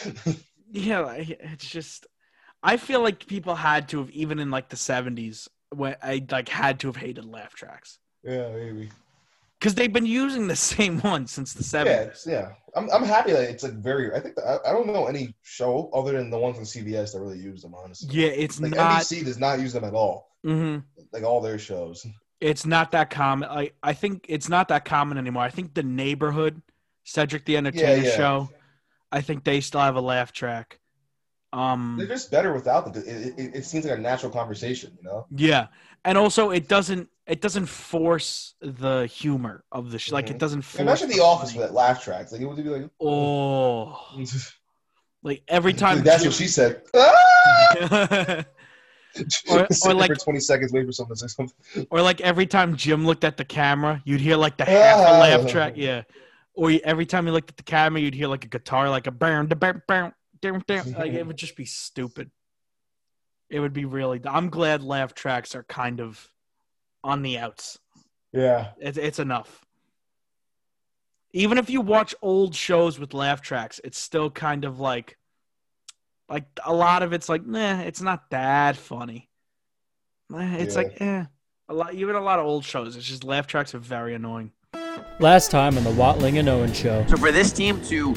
yeah, 0.72 1.12
it's 1.14 1.68
just. 1.70 2.06
I 2.62 2.78
feel 2.78 3.02
like 3.02 3.28
people 3.28 3.56
had 3.56 3.90
to 3.90 4.00
have, 4.00 4.10
even 4.12 4.40
in 4.40 4.50
like 4.52 4.70
the 4.70 4.76
'70s, 4.76 5.48
when 5.76 5.96
I 6.02 6.26
like 6.32 6.50
had 6.50 6.80
to 6.82 6.88
have 6.88 6.96
hated 6.96 7.26
laugh 7.26 7.54
tracks 7.56 8.00
yeah, 8.24 8.50
maybe. 8.52 8.90
Because 9.64 9.76
they've 9.76 9.94
been 9.94 10.06
using 10.06 10.48
the 10.48 10.56
same 10.76 11.00
one 11.00 11.26
since 11.26 11.54
the 11.54 11.64
Yeah, 11.64 11.86
'70s. 11.86 12.02
it's- 12.02 12.28
yeah. 12.28 12.50
I'm, 12.76 12.90
I'm 12.92 13.04
happy 13.04 13.32
that 13.32 13.44
it's 13.50 13.64
like 13.64 13.74
very. 13.74 14.14
I 14.14 14.20
think 14.20 14.36
that, 14.36 14.46
I, 14.66 14.70
I 14.70 14.74
don't 14.74 14.88
know 14.88 15.06
any 15.06 15.36
show 15.44 15.90
other 15.94 16.14
than 16.14 16.30
the 16.32 16.40
ones 16.40 16.58
on 16.58 16.64
CBS 16.64 17.14
that 17.14 17.20
really 17.22 17.38
use 17.40 17.62
them. 17.62 17.76
Honestly, 17.76 18.10
Yeah, 18.12 18.30
it's 18.30 18.60
like 18.60 18.72
not. 18.76 19.04
NBC 19.04 19.24
does 19.24 19.38
not 19.40 19.60
use 19.60 19.74
them 19.74 19.84
at 19.84 19.94
all. 19.94 20.32
mhm. 20.46 20.84
Like 21.12 21.24
all 21.24 21.40
their 21.42 21.58
shows. 21.60 22.06
It's 22.42 22.66
not 22.66 22.92
that 22.92 23.10
common. 23.10 23.48
I 23.50 23.72
I 23.82 23.94
think 23.94 24.26
it's 24.28 24.50
not 24.50 24.68
that 24.68 24.84
common 24.84 25.18
anymore. 25.18 25.44
I 25.44 25.50
think 25.50 25.74
the 25.74 25.84
Neighborhood, 25.84 26.62
Cedric 27.06 27.46
the 27.46 27.56
Entertainer 27.56 28.04
yeah. 28.04 28.18
show. 28.18 28.50
I 29.14 29.22
think 29.22 29.46
they 29.46 29.62
still 29.62 29.80
have 29.80 29.96
a 29.96 30.02
laugh 30.02 30.34
track. 30.34 30.80
Um. 31.54 31.96
They're 31.98 32.08
just 32.08 32.32
better 32.32 32.52
without 32.54 32.92
them. 32.92 33.02
It, 33.06 33.36
it, 33.38 33.56
it 33.60 33.66
seems 33.66 33.86
like 33.86 33.98
a 33.98 34.02
natural 34.02 34.30
conversation, 34.32 34.92
you 34.98 35.04
know. 35.08 35.26
Yeah, 35.32 35.68
and 36.06 36.18
also 36.18 36.50
it 36.52 36.68
doesn't 36.68 37.10
it 37.26 37.40
doesn't 37.42 37.66
force 37.68 38.56
the 38.62 39.06
humor 39.06 39.64
of 39.72 39.92
the 39.92 39.98
sh- 40.00 40.12
like 40.12 40.30
it 40.30 40.36
Mhm. 40.36 40.40
doesn't 40.40 40.62
force. 40.64 40.82
Imagine 40.82 41.08
the 41.10 41.16
The 41.16 41.24
Office 41.24 41.52
funny. 41.52 41.60
with 41.62 41.70
that 41.70 41.74
laugh 41.74 42.04
tracks. 42.04 42.32
Like 42.32 42.42
it 42.42 42.46
would 42.46 42.58
be 42.58 42.64
like, 42.64 42.90
Oh, 43.02 43.98
like 45.24 45.42
every 45.48 45.74
time. 45.74 46.04
that's 46.04 46.24
Jim- 46.24 46.30
what 46.32 46.36
she 46.36 46.48
said. 46.48 46.82
Ah! 46.96 48.44
Or- 49.52 49.68
or 49.86 49.94
like- 49.94 50.10
for 50.10 50.16
20 50.16 50.40
seconds, 50.40 50.72
wait 50.74 50.86
for 50.88 50.92
someone 50.92 51.16
to 51.16 51.20
say 51.22 51.28
something. 51.28 51.88
or 51.92 52.02
like 52.02 52.20
every 52.22 52.48
time 52.48 52.76
Jim 52.76 53.06
looked 53.06 53.24
at 53.24 53.38
the 53.38 53.46
camera, 53.46 54.02
you'd 54.06 54.20
hear 54.22 54.36
like 54.36 54.58
the 54.58 54.66
half 54.66 54.98
a 54.98 55.20
laugh 55.20 55.48
track. 55.52 55.74
Yeah. 55.78 56.02
Or 56.56 56.72
every 56.84 57.06
time 57.06 57.28
you 57.28 57.32
looked 57.34 57.52
at 57.52 57.58
the 57.58 57.64
camera, 57.64 58.02
you'd 58.02 58.16
hear 58.16 58.28
like 58.28 58.44
a 58.44 58.48
guitar, 58.48 58.90
like 58.90 59.06
a 59.08 59.12
bam, 59.12 59.48
da 59.48 59.56
bam, 59.56 59.82
bam, 59.88 60.14
dam, 60.42 60.64
dam. 60.68 60.92
Like 60.94 61.14
it 61.14 61.26
would 61.28 61.38
just 61.38 61.56
be 61.56 61.66
stupid. 61.66 62.32
It 63.54 63.60
would 63.60 63.72
be 63.72 63.86
really. 63.86 64.20
I'm 64.26 64.50
glad 64.50 64.82
laugh 64.84 65.14
tracks 65.14 65.54
are 65.54 65.62
kind 65.62 66.02
of 66.02 66.28
on 67.04 67.22
the 67.22 67.38
outs. 67.38 67.78
Yeah. 68.32 68.70
It's 68.80 68.98
it's 68.98 69.20
enough. 69.20 69.64
Even 71.34 71.60
if 71.60 71.70
you 71.70 71.80
watch 71.80 72.16
old 72.24 72.56
shows 72.56 72.98
with 72.98 73.14
laugh 73.14 73.42
tracks, 73.42 73.80
it's 73.84 74.00
still 74.00 74.32
kind 74.32 74.66
of 74.66 74.80
like, 74.80 75.20
like 76.28 76.46
a 76.66 76.74
lot 76.74 77.04
of 77.04 77.14
it's 77.14 77.30
like, 77.30 77.46
nah, 77.46 77.82
it's 77.82 78.02
not 78.02 78.28
that 78.32 78.76
funny. 78.76 79.30
It's 80.34 80.76
Yeah. 80.76 80.82
like, 80.82 80.98
eh, 81.00 81.26
a 81.70 81.74
lot. 81.76 81.94
Even 81.94 82.16
a 82.16 82.22
lot 82.22 82.40
of 82.40 82.48
old 82.48 82.66
shows, 82.66 82.96
it's 82.96 83.06
just 83.06 83.24
laugh 83.24 83.46
tracks 83.46 83.76
are 83.76 83.80
very 83.80 84.16
annoying. 84.16 84.52
Last 85.20 85.52
time 85.52 85.78
on 85.78 85.84
the 85.84 85.92
Watling 85.92 86.40
and 86.40 86.50
Owen 86.50 86.74
show. 86.74 87.06
So 87.08 87.18
for 87.18 87.32
this 87.32 87.52
team 87.52 87.80
to 87.84 88.16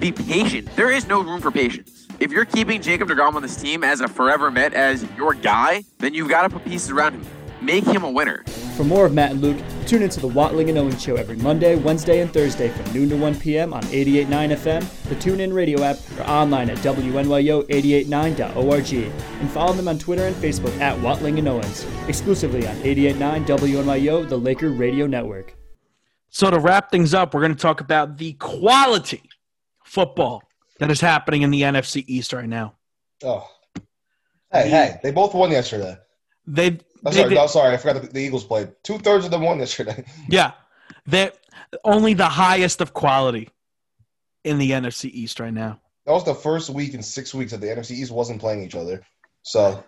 be 0.00 0.10
patient, 0.10 0.68
there 0.74 0.90
is 0.90 1.06
no 1.06 1.22
room 1.22 1.40
for 1.40 1.52
patience. 1.52 2.07
If 2.20 2.32
you're 2.32 2.44
keeping 2.44 2.82
Jacob 2.82 3.08
DeGrom 3.08 3.34
on 3.34 3.42
this 3.42 3.54
team 3.54 3.84
as 3.84 4.00
a 4.00 4.08
forever 4.08 4.50
Met, 4.50 4.74
as 4.74 5.06
your 5.16 5.34
guy, 5.34 5.84
then 5.98 6.14
you've 6.14 6.28
got 6.28 6.42
to 6.42 6.48
put 6.48 6.64
pieces 6.64 6.90
around 6.90 7.12
him. 7.12 7.24
Make 7.60 7.84
him 7.84 8.02
a 8.02 8.10
winner. 8.10 8.42
For 8.76 8.82
more 8.82 9.06
of 9.06 9.14
Matt 9.14 9.30
and 9.30 9.40
Luke, 9.40 9.56
tune 9.86 10.02
into 10.02 10.18
the 10.18 10.26
Watling 10.26 10.68
and 10.68 10.76
Owen 10.78 10.98
show 10.98 11.14
every 11.14 11.36
Monday, 11.36 11.76
Wednesday, 11.76 12.20
and 12.20 12.32
Thursday 12.32 12.70
from 12.70 12.92
noon 12.92 13.08
to 13.10 13.16
1 13.16 13.38
p.m. 13.38 13.72
on 13.72 13.84
88.9 13.84 14.26
FM, 14.26 15.08
the 15.08 15.14
TuneIn 15.14 15.54
Radio 15.54 15.80
app, 15.82 15.98
or 16.18 16.24
online 16.24 16.70
at 16.70 16.78
WNYO889.org. 16.78 18.92
And 19.40 19.50
follow 19.50 19.74
them 19.74 19.86
on 19.86 20.00
Twitter 20.00 20.26
and 20.26 20.34
Facebook 20.34 20.76
at 20.80 21.00
Watling 21.00 21.38
and 21.38 21.46
Owens, 21.46 21.86
exclusively 22.08 22.66
on 22.66 22.74
88.9 22.76 23.46
WNYO, 23.46 24.28
the 24.28 24.36
Laker 24.36 24.70
Radio 24.70 25.06
Network. 25.06 25.54
So 26.30 26.50
to 26.50 26.58
wrap 26.58 26.90
things 26.90 27.14
up, 27.14 27.32
we're 27.32 27.42
going 27.42 27.54
to 27.54 27.62
talk 27.62 27.80
about 27.80 28.18
the 28.18 28.32
quality 28.32 29.22
football 29.84 30.42
that 30.78 30.90
is 30.90 31.00
happening 31.00 31.42
in 31.42 31.50
the 31.50 31.62
NFC 31.62 32.04
East 32.06 32.32
right 32.32 32.48
now. 32.48 32.74
Oh, 33.24 33.48
hey, 34.52 34.68
hey! 34.68 35.00
They 35.02 35.10
both 35.10 35.34
won 35.34 35.50
yesterday. 35.50 35.96
They, 36.46 36.66
I'm 36.66 36.78
they 37.04 37.12
sorry, 37.12 37.34
no, 37.34 37.46
sorry, 37.46 37.74
I 37.74 37.76
forgot 37.76 38.02
the, 38.02 38.08
the 38.08 38.20
Eagles 38.20 38.44
played. 38.44 38.72
Two 38.82 38.98
thirds 38.98 39.24
of 39.24 39.30
them 39.30 39.42
won 39.42 39.58
yesterday. 39.58 40.04
yeah, 40.28 40.52
they're 41.06 41.32
only 41.84 42.14
the 42.14 42.28
highest 42.28 42.80
of 42.80 42.94
quality 42.94 43.50
in 44.44 44.58
the 44.58 44.70
NFC 44.70 45.10
East 45.10 45.40
right 45.40 45.52
now. 45.52 45.80
That 46.06 46.12
was 46.12 46.24
the 46.24 46.34
first 46.34 46.70
week 46.70 46.94
in 46.94 47.02
six 47.02 47.34
weeks 47.34 47.52
that 47.52 47.60
the 47.60 47.66
NFC 47.66 47.92
East 47.92 48.10
wasn't 48.10 48.40
playing 48.40 48.62
each 48.62 48.74
other. 48.74 49.02
So 49.42 49.84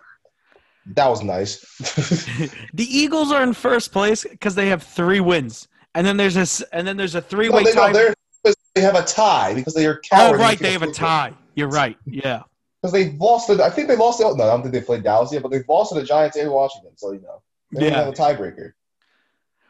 that 0.87 1.07
was 1.07 1.23
nice. 1.23 1.65
The 2.73 2.85
Eagles 2.85 3.31
are 3.31 3.43
in 3.43 3.53
first 3.53 3.91
place 3.91 4.23
because 4.23 4.55
they 4.55 4.67
have 4.67 4.83
three 4.83 5.19
wins, 5.19 5.67
and 5.95 6.05
then 6.05 6.17
there's 6.17 6.37
a 6.37 6.75
and 6.75 6.87
then 6.87 6.97
there's 6.97 7.15
a 7.15 7.21
three-way 7.21 7.63
they, 7.63 7.73
no, 7.73 7.91
tie. 7.91 8.13
They're, 8.43 8.53
they 8.75 8.81
have 8.81 8.95
a 8.95 9.03
tie 9.03 9.53
because 9.53 9.73
they 9.73 9.85
are 9.85 10.01
oh, 10.13 10.33
right, 10.33 10.57
they 10.57 10.71
have 10.71 10.83
a 10.83 10.91
tie. 10.91 11.33
You're 11.55 11.69
right. 11.69 11.97
Yeah. 12.05 12.43
Because 12.81 12.93
they 12.93 13.11
lost 13.11 13.47
to, 13.47 13.63
I 13.63 13.69
think 13.69 13.87
they 13.87 13.95
lost 13.95 14.19
to, 14.19 14.35
no, 14.35 14.43
I 14.43 14.47
don't 14.47 14.61
think 14.61 14.73
they 14.73 14.81
played 14.81 15.03
Dallas 15.03 15.31
yet, 15.31 15.43
but 15.43 15.51
they've 15.51 15.67
lost 15.67 15.93
to 15.93 15.99
the 15.99 16.05
Giants 16.05 16.37
and 16.37 16.49
Washington. 16.49 16.91
So, 16.95 17.11
you 17.11 17.21
know, 17.21 17.41
they 17.71 17.89
Yeah. 17.89 17.97
have 17.97 18.07
a 18.07 18.11
tiebreaker. 18.11 18.73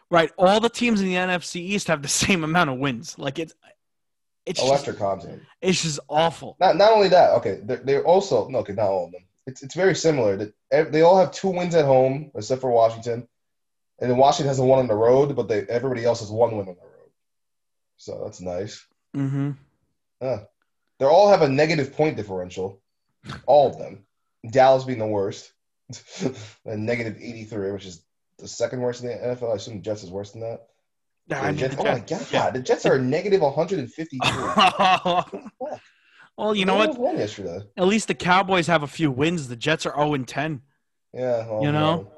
Right. 0.10 0.32
All 0.38 0.60
the 0.60 0.70
teams 0.70 1.02
in 1.02 1.08
the 1.08 1.16
NFC 1.16 1.58
East 1.62 1.88
have 1.88 2.02
the 2.02 2.08
same 2.26 2.44
amount 2.44 2.70
of 2.70 2.78
wins. 2.78 3.18
Like 3.18 3.40
it's 3.40 3.54
it's 4.46 4.60
oh, 4.60 4.64
just, 4.64 4.88
Electric 4.88 4.98
content. 4.98 5.42
it's 5.62 5.84
just 5.84 6.00
awful. 6.10 6.58
Not 6.60 6.76
not 6.76 6.92
only 6.92 7.10
that, 7.10 7.32
okay, 7.32 7.60
they're, 7.64 7.78
they're 7.78 8.06
also 8.06 8.48
no, 8.50 8.60
okay, 8.60 8.74
not 8.74 8.88
all 8.88 9.06
of 9.06 9.12
them. 9.12 9.24
It's 9.48 9.62
it's 9.64 9.76
very 9.76 9.96
similar. 9.96 10.36
That 10.38 10.92
they 10.92 11.02
all 11.02 11.18
have 11.18 11.32
two 11.32 11.50
wins 11.50 11.76
at 11.76 11.86
home, 11.86 12.32
except 12.36 12.62
for 12.62 12.72
Washington, 12.72 13.28
and 14.00 14.10
then 14.10 14.18
Washington 14.18 14.48
has 14.48 14.60
a 14.60 14.64
one 14.64 14.80
on 14.80 14.88
the 14.88 14.96
road, 14.96 15.36
but 15.36 15.48
they 15.48 15.62
everybody 15.68 16.06
else 16.06 16.20
has 16.20 16.32
one 16.32 16.58
win 16.58 16.68
on 16.68 16.76
the 16.76 16.82
road. 16.82 16.91
So 18.02 18.20
that's 18.24 18.42
nice. 18.42 18.84
Mm-hmm. 19.16 19.52
They 20.22 21.06
all 21.06 21.30
have 21.30 21.44
a 21.44 21.48
negative 21.50 21.94
point 21.94 22.18
differential, 22.18 22.82
all 23.46 23.70
of 23.70 23.78
them. 23.78 24.06
Dallas 24.50 24.86
being 24.86 24.98
the 24.98 25.06
worst, 25.06 25.52
a 26.66 26.76
negative 26.76 27.18
eighty 27.22 27.44
three, 27.44 27.72
which 27.72 27.86
is 27.86 28.04
the 28.40 28.48
second 28.48 28.82
worst 28.82 29.04
in 29.04 29.10
the 29.10 29.14
NFL. 29.14 29.52
I 29.52 29.56
assume 29.58 29.76
the 29.76 29.82
Jets 29.82 30.02
is 30.02 30.10
worse 30.10 30.32
than 30.32 30.42
that. 30.42 30.62
I 31.30 31.42
The 31.42 31.48
mean, 31.50 31.58
Jets- 31.58 31.76
oh 31.78 31.84
my 31.84 32.00
god, 32.32 32.54
the 32.56 32.60
Jets 32.64 32.88
are 32.88 32.96
a 32.96 33.00
negative 33.02 33.42
one 33.42 33.54
hundred 33.54 33.78
and 33.80 33.94
fifty 33.94 34.18
three. 34.18 34.34
well, 36.38 36.56
you 36.56 36.66
know 36.66 36.76
what? 36.78 36.98
Won 36.98 37.20
yesterday. 37.20 37.60
At 37.78 37.86
least 37.86 38.08
the 38.08 38.16
Cowboys 38.16 38.66
have 38.66 38.82
a 38.82 38.88
few 38.88 39.12
wins. 39.12 39.48
The 39.48 39.56
Jets 39.56 39.86
are 39.86 39.94
0 39.96 40.16
and 40.16 40.28
10. 40.28 40.62
Yeah, 41.14 41.48
well, 41.48 41.62
You 41.64 41.72
know? 41.72 42.12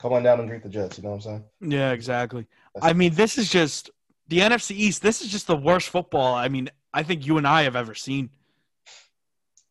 come 0.00 0.12
on 0.12 0.24
down 0.24 0.40
and 0.40 0.48
greet 0.48 0.64
the 0.64 0.68
Jets. 0.68 0.98
You 0.98 1.04
know 1.04 1.10
what 1.10 1.16
I'm 1.16 1.20
saying? 1.20 1.44
Yeah, 1.60 1.92
exactly. 1.92 2.48
That's- 2.74 2.90
I 2.90 2.94
mean, 2.94 3.14
this 3.14 3.38
is 3.38 3.48
just 3.48 3.90
the 4.30 4.38
NFC 4.38 4.70
East. 4.70 5.02
This 5.02 5.20
is 5.20 5.28
just 5.28 5.48
the 5.48 5.56
worst 5.56 5.88
football. 5.88 6.34
I 6.34 6.48
mean, 6.48 6.70
I 6.94 7.02
think 7.02 7.26
you 7.26 7.36
and 7.36 7.46
I 7.46 7.62
have 7.62 7.76
ever 7.76 7.94
seen. 7.94 8.30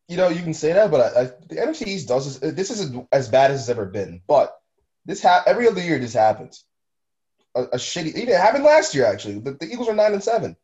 You 0.10 0.18
know, 0.18 0.28
you 0.28 0.44
can 0.44 0.54
say 0.54 0.74
that, 0.74 0.92
but 0.92 1.16
I, 1.16 1.22
I, 1.22 1.24
the 1.48 1.56
NFC 1.56 1.88
East 1.88 2.08
does 2.08 2.40
this. 2.40 2.54
This 2.54 2.70
isn't 2.70 3.08
as 3.12 3.30
bad 3.30 3.52
as 3.52 3.62
it's 3.62 3.70
ever 3.70 3.86
been, 3.86 4.22
but 4.28 4.54
this 5.06 5.24
ha- 5.24 5.44
every 5.48 5.68
other 5.68 5.82
year 5.82 5.98
this 5.98 6.14
happens. 6.14 6.66
A, 7.56 7.64
a 7.64 7.78
shitty. 7.78 8.16
Even 8.16 8.30
it 8.30 8.38
happened 8.38 8.66
last 8.66 8.94
year 8.94 9.06
actually. 9.06 9.40
The, 9.40 9.54
the 9.54 9.66
Eagles 9.66 9.88
are 9.88 9.96
nine 9.96 10.14
and 10.14 10.24
seven. 10.24 10.56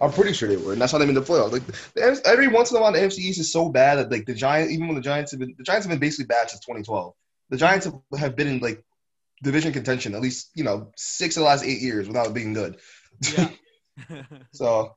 I'm 0.00 0.12
pretty 0.12 0.32
sure 0.32 0.48
they 0.48 0.56
were, 0.56 0.72
and 0.72 0.80
that's 0.80 0.92
how 0.92 0.98
they 0.98 1.06
made 1.06 1.16
the 1.16 1.22
playoffs. 1.22 1.52
Like 1.52 1.66
the, 1.94 2.20
every 2.24 2.48
once 2.48 2.70
in 2.70 2.76
a 2.76 2.80
while, 2.80 2.92
the 2.92 2.98
NFC 2.98 3.18
East 3.18 3.40
is 3.40 3.52
so 3.52 3.70
bad 3.70 3.96
that 3.96 4.10
like 4.10 4.26
the 4.26 4.34
Giants, 4.34 4.72
even 4.72 4.86
when 4.86 4.96
the 4.96 5.02
Giants 5.02 5.30
have 5.30 5.40
been, 5.40 5.54
the 5.56 5.64
Giants 5.64 5.86
have 5.86 5.90
been 5.90 5.98
basically 5.98 6.26
bad 6.26 6.50
since 6.50 6.60
2012. 6.60 7.14
The 7.50 7.56
Giants 7.56 7.86
have, 7.86 7.94
have 8.18 8.36
been 8.36 8.48
in 8.48 8.58
like 8.58 8.84
division 9.42 9.72
contention 9.72 10.14
at 10.14 10.20
least 10.22 10.50
you 10.54 10.64
know 10.64 10.90
six 10.96 11.36
of 11.36 11.42
the 11.42 11.46
last 11.46 11.64
eight 11.64 11.80
years 11.80 12.06
without 12.08 12.32
being 12.34 12.52
good. 12.52 12.78
Yeah. 13.36 13.50
So 14.52 14.94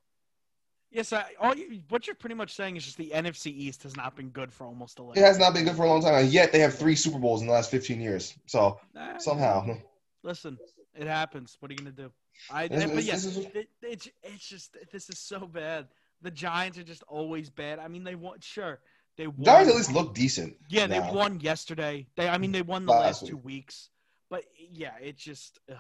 yes, 0.91 1.13
I, 1.13 1.25
all 1.39 1.56
you, 1.56 1.82
what 1.89 2.06
you're 2.08 2.15
pretty 2.15 2.36
much 2.36 2.54
saying 2.56 2.75
is 2.75 2.84
just 2.84 2.97
the 2.97 3.12
NFC 3.13 3.47
East 3.47 3.84
has 3.84 3.95
not 3.95 4.15
been 4.15 4.30
good 4.30 4.52
for 4.52 4.65
almost 4.65 4.99
a 4.99 5.10
it 5.12 5.17
has 5.19 5.38
not 5.39 5.54
been 5.54 5.65
good 5.65 5.75
for 5.75 5.84
a 5.84 5.88
long 5.88 6.02
time, 6.02 6.15
and 6.15 6.30
yet 6.30 6.52
they 6.52 6.60
have 6.60 6.73
three 6.73 6.95
Super 6.95 7.19
Bowls 7.19 7.41
in 7.41 7.47
the 7.47 7.54
last 7.54 7.71
15 7.71 8.02
years. 8.02 8.34
So 8.45 8.80
Nah, 8.93 9.17
somehow. 9.17 9.78
Listen, 10.23 10.58
it 10.95 11.08
happens. 11.08 11.56
What 11.60 11.71
are 11.71 11.73
you 11.73 11.80
gonna 11.80 11.91
do? 11.91 12.12
I 12.52 12.67
This- 12.67 12.86
but 12.86 12.95
this- 12.95 13.38
yeah, 13.38 13.49
it, 13.62 13.69
it's 13.82 14.10
it's 14.23 14.47
just 14.47 14.78
this 14.91 15.10
is 15.10 15.19
so 15.19 15.39
bad. 15.47 15.88
The 16.21 16.32
Giants 16.32 16.78
are 16.78 16.84
just 16.84 17.04
always 17.04 17.49
bad. 17.49 17.80
I 17.80 17.88
mean, 17.88 18.04
they 18.04 18.15
won. 18.15 18.39
Sure, 18.41 18.80
they 19.17 19.28
won. 19.28 19.43
Giants 19.43 19.69
at 19.71 19.75
least 19.78 19.93
look 19.93 20.13
decent. 20.13 20.58
Yeah, 20.69 20.88
they 20.88 20.99
won 20.99 21.39
yesterday. 21.39 22.08
They, 22.17 22.28
I 22.28 22.38
mean, 22.38 22.52
they 22.52 22.62
won 22.62 22.86
the 22.86 22.91
Last 22.91 23.21
last 23.21 23.28
two 23.28 23.38
week. 23.38 23.45
weeks. 23.45 23.89
But 24.30 24.44
yeah, 24.72 24.94
it's 25.02 25.24
just, 25.24 25.60
ugh, 25.72 25.78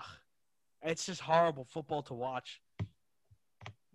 it's 0.81 1.05
just 1.05 1.21
horrible 1.21 1.65
football 1.65 2.01
to 2.03 2.13
watch. 2.13 2.61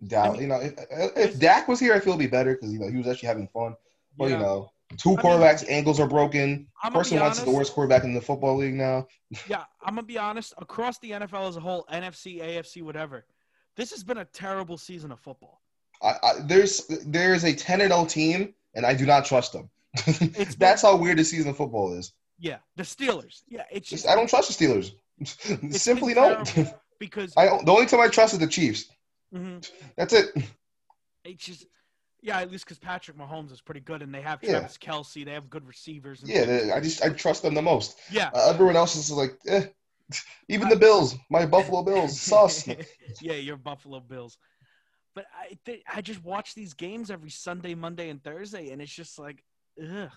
Dak, 0.07 0.25
I 0.25 0.31
mean- 0.33 0.41
you 0.41 0.47
know, 0.47 0.59
if, 0.61 0.73
if 1.17 1.39
Dak 1.39 1.67
was 1.67 1.79
here, 1.79 1.93
I 1.93 1.99
feel 1.99 2.13
it'd 2.13 2.19
be 2.19 2.27
better 2.27 2.53
because 2.55 2.71
you 2.71 2.79
know 2.79 2.89
he 2.89 2.97
was 2.97 3.07
actually 3.07 3.27
having 3.27 3.47
fun. 3.47 3.75
But 4.17 4.29
Yeah. 4.29 4.37
you 4.37 4.43
know, 4.43 4.71
two 4.97 5.09
mean- 5.09 5.17
quarterbacks 5.19 5.65
ankles 5.67 5.99
are 5.99 6.07
broken. 6.07 6.67
I'm 6.83 6.91
gonna 6.93 7.03
Person 7.03 7.21
is 7.21 7.43
the 7.43 7.51
worst 7.51 7.73
quarterback 7.73 8.03
in 8.03 8.13
the 8.13 8.21
football 8.21 8.55
league 8.57 8.75
now. 8.75 9.07
Yeah, 9.49 9.63
I'm 9.81 9.95
gonna 9.95 10.03
be 10.03 10.17
honest. 10.17 10.53
Across 10.57 10.99
the 10.99 11.11
NFL 11.11 11.49
as 11.49 11.57
a 11.57 11.59
whole, 11.59 11.85
NFC, 11.91 12.39
AFC, 12.41 12.81
whatever, 12.81 13.25
this 13.75 13.91
has 13.91 14.03
been 14.03 14.19
a 14.19 14.25
terrible 14.25 14.77
season 14.77 15.11
of 15.11 15.19
football. 15.19 15.61
I, 16.01 16.09
I, 16.23 16.33
there's 16.43 16.85
there's 17.05 17.43
a 17.43 17.53
10 17.53 17.81
and 17.81 17.91
0 17.91 18.05
team, 18.05 18.53
and 18.75 18.85
I 18.85 18.93
do 18.93 19.05
not 19.05 19.25
trust 19.25 19.53
them. 19.53 19.69
That's 20.57 20.81
how 20.81 20.95
weird 20.97 21.17
the 21.17 21.23
season 21.23 21.49
of 21.49 21.57
football 21.57 21.93
is. 21.93 22.11
Yeah, 22.37 22.57
the 22.75 22.83
Steelers. 22.83 23.41
Yeah, 23.47 23.63
it's 23.71 23.89
Just, 23.89 24.07
I 24.07 24.15
don't 24.15 24.27
trust 24.29 24.57
the 24.57 24.65
Steelers. 24.65 24.91
Simply 25.77 26.13
don't. 26.13 26.53
because 26.99 27.33
I 27.37 27.45
the 27.63 27.71
only 27.71 27.85
time 27.85 27.99
I 28.01 28.07
trust 28.07 28.33
is 28.33 28.39
the 28.39 28.47
Chiefs. 28.47 28.85
mhm, 29.33 29.69
That's 29.97 30.13
it. 30.13 30.29
it's 31.23 31.45
just 31.45 31.65
yeah, 32.21 32.39
at 32.39 32.49
least 32.51 32.65
because 32.65 32.79
Patrick 32.79 33.17
Mahomes 33.17 33.51
is 33.51 33.61
pretty 33.61 33.81
good 33.81 34.01
and 34.01 34.13
they 34.13 34.21
have 34.21 34.39
Yeah. 34.41 34.59
Travis 34.59 34.77
Kelce, 34.77 35.23
they 35.23 35.31
have 35.33 35.49
good 35.49 35.65
receivers. 35.67 36.21
And 36.23 36.29
Yeah, 36.31 36.73
I 36.75 36.79
just 36.79 37.03
I 37.03 37.09
trust 37.09 37.43
them 37.43 37.53
the 37.53 37.61
most. 37.61 37.99
yeah. 38.09 38.31
Uh, 38.33 38.49
everyone 38.49 38.75
else 38.75 38.95
is 38.95 39.11
like, 39.11 39.37
eh. 39.47 39.67
Even 40.49 40.69
the 40.69 40.75
Bills, 40.75 41.15
my 41.29 41.45
Buffalo 41.45 41.81
Bills, 41.83 42.19
sus. 42.19 42.67
yeah, 43.21 43.33
your 43.33 43.57
Buffalo 43.57 43.99
Bills. 43.99 44.37
But 45.15 45.25
I 45.33 45.57
th- 45.65 45.83
I 45.91 46.01
just 46.01 46.23
watch 46.23 46.53
these 46.53 46.73
games 46.73 47.09
every 47.09 47.29
Sunday, 47.29 47.73
Monday, 47.73 48.09
and 48.09 48.23
Thursday, 48.23 48.69
and 48.71 48.81
it's 48.81 48.93
just 48.93 49.17
like, 49.17 49.43
ugh, 49.81 50.09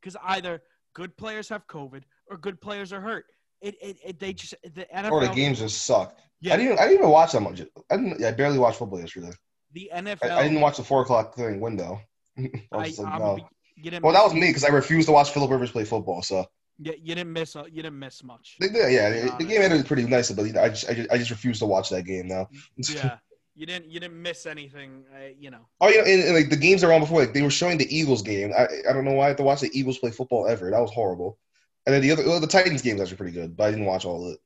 because 0.00 0.16
either 0.24 0.62
good 0.94 1.16
players 1.16 1.48
have 1.48 1.66
COVID 1.66 2.02
or 2.30 2.36
good 2.36 2.60
players 2.60 2.92
are 2.92 3.00
hurt. 3.00 3.26
It, 3.60 3.76
it, 3.80 3.96
it 4.04 4.18
they 4.18 4.32
just 4.32 4.54
the 4.62 4.86
NFL. 4.94 5.12
Or 5.12 5.20
the 5.20 5.28
games 5.32 5.60
just 5.60 5.82
suck. 5.82 6.18
Yeah, 6.40 6.54
I 6.54 6.56
didn't. 6.56 6.78
I 6.80 6.82
didn't 6.84 6.98
even 6.98 7.10
watch 7.10 7.32
that 7.32 7.40
much. 7.40 7.62
I 7.90 7.96
didn't. 7.96 8.24
I 8.24 8.32
barely 8.32 8.58
watched 8.58 8.78
football 8.78 8.98
yesterday. 8.98 9.30
the 9.72 9.92
I, 9.92 10.00
NFL. 10.00 10.30
I 10.30 10.42
didn't 10.42 10.60
watch 10.60 10.76
the 10.78 10.82
four 10.84 11.02
o'clock 11.02 11.36
thing 11.36 11.60
window. 11.60 12.00
I 12.38 12.50
I, 12.72 12.76
like, 12.78 12.98
no. 12.98 13.36
be- 13.36 13.44
you 13.76 13.90
didn't 13.90 14.04
Well, 14.04 14.12
that 14.14 14.24
was 14.24 14.34
me 14.34 14.40
because 14.48 14.64
I 14.64 14.68
refused 14.68 15.06
to 15.08 15.12
watch 15.12 15.30
Philip 15.30 15.50
Rivers 15.50 15.70
play 15.70 15.84
football. 15.84 16.22
So 16.22 16.46
You, 16.78 16.92
you 16.98 17.14
didn't 17.14 17.32
miss. 17.32 17.54
uh, 17.54 17.64
You 17.64 17.82
didn't 17.82 17.98
miss 17.98 18.24
much. 18.24 18.56
they, 18.60 18.68
they- 18.68 18.94
yeah, 18.94 19.36
the- 19.38 19.44
game 19.44 19.62
ended 19.62 19.86
pretty 19.86 20.04
nicely, 20.04 20.34
but 20.34 20.46
you 20.46 20.52
know, 20.52 20.62
I 20.62 20.68
just, 20.70 20.88
I 20.90 20.94
just 20.94 21.12
I 21.12 21.18
just 21.18 21.30
refused 21.30 21.60
to 21.60 21.66
watch 21.66 21.88
that 21.90 22.02
game 22.04 22.26
now. 22.26 22.48
yeah, 22.76 23.18
you 23.54 23.66
didn't. 23.66 23.90
You 23.90 24.00
didn't 24.00 24.20
miss 24.20 24.46
anything. 24.46 25.04
Uh, 25.14 25.28
you 25.38 25.50
know. 25.50 25.66
Oh, 25.80 25.88
you 25.88 25.98
know, 25.98 26.04
and, 26.04 26.22
and, 26.22 26.34
like 26.34 26.50
the 26.50 26.56
games 26.56 26.82
are 26.82 26.92
on 26.92 27.00
before. 27.00 27.20
Like 27.20 27.34
they 27.34 27.42
were 27.42 27.50
showing 27.50 27.78
the 27.78 27.96
Eagles 27.96 28.22
game. 28.22 28.52
I 28.56 28.66
I 28.88 28.92
don't 28.92 29.04
know 29.04 29.12
why 29.12 29.26
I 29.26 29.28
had 29.28 29.36
to 29.38 29.42
watch 29.42 29.60
the 29.60 29.70
Eagles 29.78 29.98
play 29.98 30.10
football 30.10 30.46
ever. 30.46 30.70
That 30.70 30.80
was 30.80 30.92
horrible. 30.92 31.38
And 31.86 31.94
then 31.94 32.02
the 32.02 32.12
other 32.12 32.24
well, 32.24 32.40
the 32.40 32.46
Titans 32.46 32.82
game 32.82 32.94
was 32.94 33.02
actually 33.02 33.16
pretty 33.18 33.32
good, 33.32 33.56
but 33.56 33.64
I 33.64 33.70
didn't 33.70 33.86
watch 33.86 34.04
all 34.04 34.26
of 34.26 34.34
it. 34.34 34.40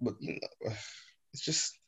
But 0.00 0.14
you 0.20 0.34
know, 0.34 0.72
it's 1.32 1.42
just 1.42 1.78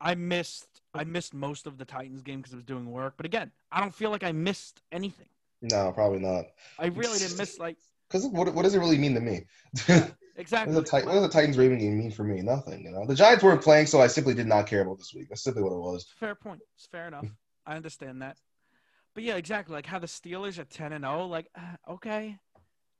I 0.00 0.14
missed. 0.14 0.68
I 0.92 1.04
missed 1.04 1.34
most 1.34 1.66
of 1.66 1.78
the 1.78 1.84
Titans 1.84 2.22
game 2.22 2.38
because 2.38 2.52
I 2.52 2.56
was 2.56 2.64
doing 2.64 2.90
work. 2.90 3.14
But 3.16 3.26
again, 3.26 3.50
I 3.72 3.80
don't 3.80 3.94
feel 3.94 4.10
like 4.10 4.22
I 4.22 4.32
missed 4.32 4.82
anything. 4.92 5.28
no, 5.62 5.92
probably 5.92 6.20
not. 6.20 6.44
I 6.78 6.86
really 6.86 7.18
didn't 7.18 7.38
miss 7.38 7.58
like 7.58 7.76
Because 8.08 8.26
what 8.26 8.52
what 8.54 8.62
does 8.62 8.74
it 8.74 8.78
really 8.78 8.98
mean 8.98 9.14
to 9.14 9.20
me? 9.20 9.46
exactly. 10.36 10.74
the 10.74 10.80
what 10.80 11.06
does 11.06 11.22
the 11.22 11.28
Titans 11.28 11.56
Raven 11.58 11.78
game 11.78 11.98
mean 11.98 12.10
for 12.10 12.24
me? 12.24 12.40
Nothing. 12.42 12.84
You 12.84 12.90
know, 12.90 13.06
the 13.06 13.14
Giants 13.14 13.42
weren't 13.44 13.62
playing, 13.62 13.86
so 13.86 14.00
I 14.00 14.06
simply 14.06 14.34
did 14.34 14.46
not 14.46 14.66
care 14.66 14.82
about 14.82 14.98
this 14.98 15.14
week. 15.14 15.28
That's 15.28 15.42
simply 15.42 15.62
what 15.62 15.72
it 15.72 15.78
was. 15.78 16.06
Fair 16.18 16.34
point. 16.34 16.60
It's 16.76 16.86
fair 16.86 17.08
enough. 17.08 17.26
I 17.66 17.76
understand 17.76 18.22
that. 18.22 18.36
But 19.14 19.22
yeah, 19.22 19.36
exactly. 19.36 19.74
Like 19.74 19.86
how 19.86 19.98
the 19.98 20.06
Steelers 20.06 20.58
are 20.58 20.64
ten 20.64 20.92
and 20.92 21.04
zero. 21.04 21.26
Like 21.26 21.46
uh, 21.56 21.92
okay, 21.92 22.36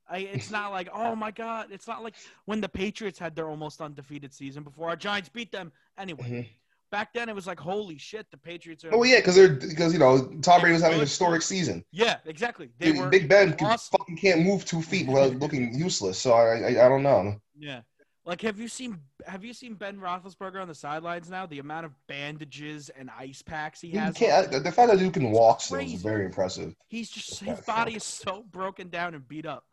I, 0.08 0.18
it's 0.18 0.50
not 0.50 0.70
like 0.70 0.88
oh 0.94 1.14
my 1.16 1.30
god. 1.30 1.68
It's 1.70 1.88
not 1.88 2.02
like 2.02 2.14
when 2.44 2.60
the 2.60 2.68
Patriots 2.68 3.18
had 3.18 3.34
their 3.34 3.48
almost 3.48 3.80
undefeated 3.80 4.32
season 4.32 4.62
before 4.62 4.88
our 4.88 4.96
Giants 4.96 5.28
beat 5.28 5.50
them. 5.50 5.72
Anyway, 5.98 6.22
Mhm. 6.22 6.48
Back 6.94 7.12
then 7.12 7.28
it 7.28 7.34
was 7.34 7.44
like 7.44 7.58
holy 7.58 7.98
shit, 7.98 8.30
the 8.30 8.36
Patriots 8.36 8.84
are. 8.84 8.90
Oh 8.94 9.02
yeah, 9.02 9.16
because 9.16 9.34
they're 9.34 9.48
because 9.48 9.92
you 9.92 9.98
know 9.98 10.28
Tom 10.42 10.60
Brady 10.60 10.74
was 10.74 10.82
having 10.82 10.98
a 10.98 11.00
historic 11.00 11.42
season. 11.42 11.84
yeah, 11.90 12.18
exactly. 12.24 12.70
They 12.78 12.92
Big, 12.92 13.00
were 13.00 13.08
Big 13.08 13.28
Ben 13.28 13.56
awesome. 13.60 13.98
fucking 13.98 14.16
can't 14.16 14.42
move 14.42 14.64
two 14.64 14.80
feet 14.80 15.08
without 15.08 15.34
looking 15.40 15.74
useless. 15.74 16.18
So 16.20 16.34
I, 16.34 16.58
I 16.58 16.86
I 16.86 16.88
don't 16.88 17.02
know. 17.02 17.34
Yeah. 17.58 17.80
Like, 18.24 18.40
have 18.42 18.60
you 18.60 18.68
seen 18.68 19.00
have 19.26 19.44
you 19.44 19.52
seen 19.52 19.74
Ben 19.74 19.98
Roethlisberger 19.98 20.62
on 20.62 20.68
the 20.68 20.74
sidelines 20.74 21.28
now? 21.28 21.46
The 21.46 21.58
amount 21.58 21.84
of 21.84 21.92
bandages 22.06 22.90
and 22.96 23.10
ice 23.18 23.42
packs 23.42 23.80
he 23.80 23.90
He 23.90 23.96
has. 23.96 24.16
can't, 24.16 24.52
the 24.52 24.70
fact 24.70 24.90
that 24.92 24.98
dude 25.00 25.14
can 25.14 25.32
walk 25.32 25.62
still 25.62 25.80
is 25.80 26.00
very 26.00 26.24
impressive. 26.24 26.76
He's 26.86 27.10
just 27.10 27.40
his 27.40 27.60
body 27.62 27.96
is 27.96 28.04
so 28.04 28.44
broken 28.52 28.88
down 28.88 29.14
and 29.14 29.26
beat 29.26 29.46
up, 29.46 29.64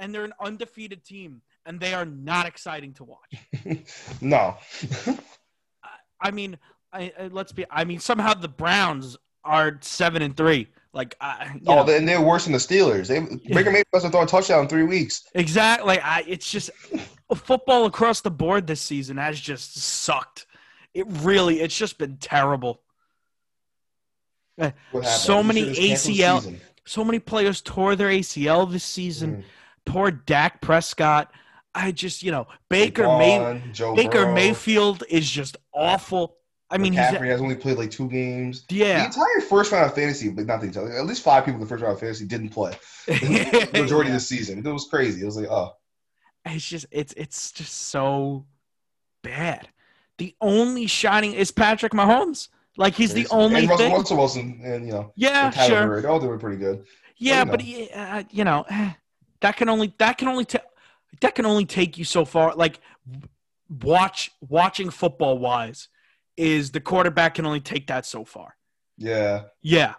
and 0.00 0.12
they're 0.12 0.24
an 0.24 0.34
undefeated 0.40 1.04
team, 1.04 1.40
and 1.66 1.78
they 1.78 1.94
are 1.94 2.04
not 2.04 2.46
exciting 2.46 2.94
to 2.94 3.04
watch. 3.04 3.32
no, 4.20 4.56
I 6.24 6.30
mean, 6.30 6.58
I, 6.92 7.12
I, 7.18 7.26
let's 7.28 7.52
be. 7.52 7.66
I 7.70 7.84
mean, 7.84 8.00
somehow 8.00 8.34
the 8.34 8.48
Browns 8.48 9.16
are 9.44 9.78
seven 9.82 10.22
and 10.22 10.36
three. 10.36 10.68
Like, 10.94 11.16
I, 11.20 11.60
oh, 11.66 11.84
know, 11.84 11.92
and 11.92 12.08
they're 12.08 12.20
worse 12.20 12.44
than 12.44 12.52
the 12.52 12.58
Steelers. 12.58 13.08
They 13.08 13.20
Baker 13.54 13.70
Mayfield 13.70 13.86
doesn't 13.92 14.12
throw 14.12 14.22
a 14.22 14.26
touchdown 14.26 14.62
in 14.62 14.68
three 14.68 14.84
weeks. 14.84 15.24
exactly. 15.34 15.98
I, 16.00 16.24
it's 16.26 16.50
just 16.50 16.70
football 17.34 17.84
across 17.86 18.20
the 18.20 18.30
board 18.30 18.66
this 18.66 18.80
season 18.80 19.16
has 19.18 19.38
just 19.38 19.76
sucked. 19.76 20.46
It 20.94 21.06
really, 21.08 21.60
it's 21.60 21.76
just 21.76 21.98
been 21.98 22.16
terrible. 22.18 22.80
So 25.02 25.42
many 25.42 25.62
should've 25.62 25.76
canceled 25.76 26.16
the 26.16 26.22
ACL. 26.22 26.60
So 26.86 27.04
many 27.04 27.18
players 27.18 27.60
tore 27.60 27.96
their 27.96 28.08
ACL 28.08 28.70
this 28.70 28.84
season. 28.84 29.38
Mhm. 29.38 29.44
Poor 29.84 30.10
Dak 30.12 30.60
Prescott. 30.60 31.32
I 31.74 31.90
just, 31.92 32.22
you 32.22 32.30
know, 32.30 32.46
Baker 32.68 33.02
May 33.18 33.62
Joe 33.72 33.94
Baker 33.94 34.24
Burrow, 34.24 34.34
Mayfield 34.34 35.02
is 35.08 35.28
just 35.30 35.56
awful. 35.72 36.36
I 36.70 36.78
mean, 36.78 36.94
McCaffrey 36.94 37.28
has 37.28 37.40
only 37.40 37.56
played 37.56 37.76
like 37.78 37.90
two 37.90 38.08
games. 38.08 38.64
Yeah, 38.70 39.00
The 39.00 39.06
entire 39.06 39.40
first 39.48 39.70
round 39.72 39.86
of 39.86 39.94
fantasy, 39.94 40.28
but 40.30 40.46
not 40.46 40.60
the 40.60 40.68
entire, 40.68 40.96
at 40.98 41.04
least 41.06 41.22
five 41.22 41.44
people 41.44 41.56
in 41.56 41.60
the 41.60 41.66
first 41.68 41.82
round 41.82 41.94
of 41.94 42.00
fantasy 42.00 42.24
didn't 42.26 42.50
play. 42.50 42.72
The 43.06 43.68
majority 43.72 44.10
of 44.10 44.14
the 44.14 44.20
season. 44.20 44.58
It 44.66 44.70
was 44.70 44.86
crazy. 44.88 45.22
It 45.22 45.24
was 45.26 45.36
like, 45.36 45.48
oh, 45.50 45.72
It's 46.46 46.66
just 46.66 46.86
it's 46.90 47.12
it's 47.16 47.52
just 47.52 47.72
so 47.72 48.46
bad. 49.22 49.68
The 50.18 50.34
only 50.40 50.86
shining 50.86 51.32
is 51.34 51.50
Patrick 51.50 51.92
Mahomes. 51.92 52.48
Like 52.76 52.94
he's 52.94 53.14
the 53.14 53.26
only 53.30 53.60
and 53.60 53.68
Russell, 53.68 53.86
thing. 53.86 53.96
Russell 53.96 54.16
Wilson 54.16 54.60
and 54.64 54.86
you 54.86 54.92
know, 54.92 55.12
Yeah, 55.16 55.50
sure. 55.50 55.86
Murray, 55.86 56.04
all 56.06 56.18
they 56.18 56.26
were 56.26 56.38
pretty 56.38 56.56
good. 56.58 56.84
Yeah, 57.16 57.44
you 57.44 57.50
but 57.50 57.60
he- 57.60 57.90
uh, 57.90 58.24
you 58.30 58.42
know, 58.44 58.64
that 59.40 59.56
can 59.56 59.68
only 59.68 59.92
that 59.98 60.18
can 60.18 60.28
only 60.28 60.44
ta- 60.44 60.58
that 61.20 61.34
can 61.34 61.46
only 61.46 61.64
take 61.64 61.98
you 61.98 62.04
so 62.04 62.24
far. 62.24 62.54
Like 62.54 62.80
watch 63.82 64.30
watching 64.48 64.90
football 64.90 65.38
wise 65.38 65.88
is 66.36 66.70
the 66.72 66.80
quarterback 66.80 67.34
can 67.34 67.46
only 67.46 67.60
take 67.60 67.86
that 67.88 68.06
so 68.06 68.24
far. 68.24 68.56
Yeah, 68.96 69.44
Yeah, 69.60 69.94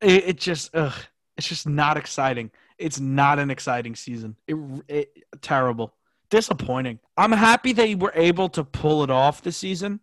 it, 0.00 0.24
it 0.28 0.36
just 0.38 0.74
ugh, 0.74 0.94
it's 1.36 1.48
just 1.48 1.68
not 1.68 1.96
exciting. 1.96 2.50
It's 2.78 3.00
not 3.00 3.38
an 3.38 3.50
exciting 3.50 3.94
season. 3.96 4.36
It, 4.46 4.56
it 4.88 5.12
terrible, 5.40 5.94
disappointing. 6.30 6.98
I'm 7.16 7.32
happy 7.32 7.72
they 7.72 7.94
were 7.94 8.12
able 8.14 8.48
to 8.50 8.64
pull 8.64 9.02
it 9.04 9.10
off 9.10 9.42
this 9.42 9.56
season. 9.56 10.00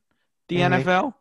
The 0.47 0.57
Mhm. 0.57 0.83
NFL. 0.83 1.13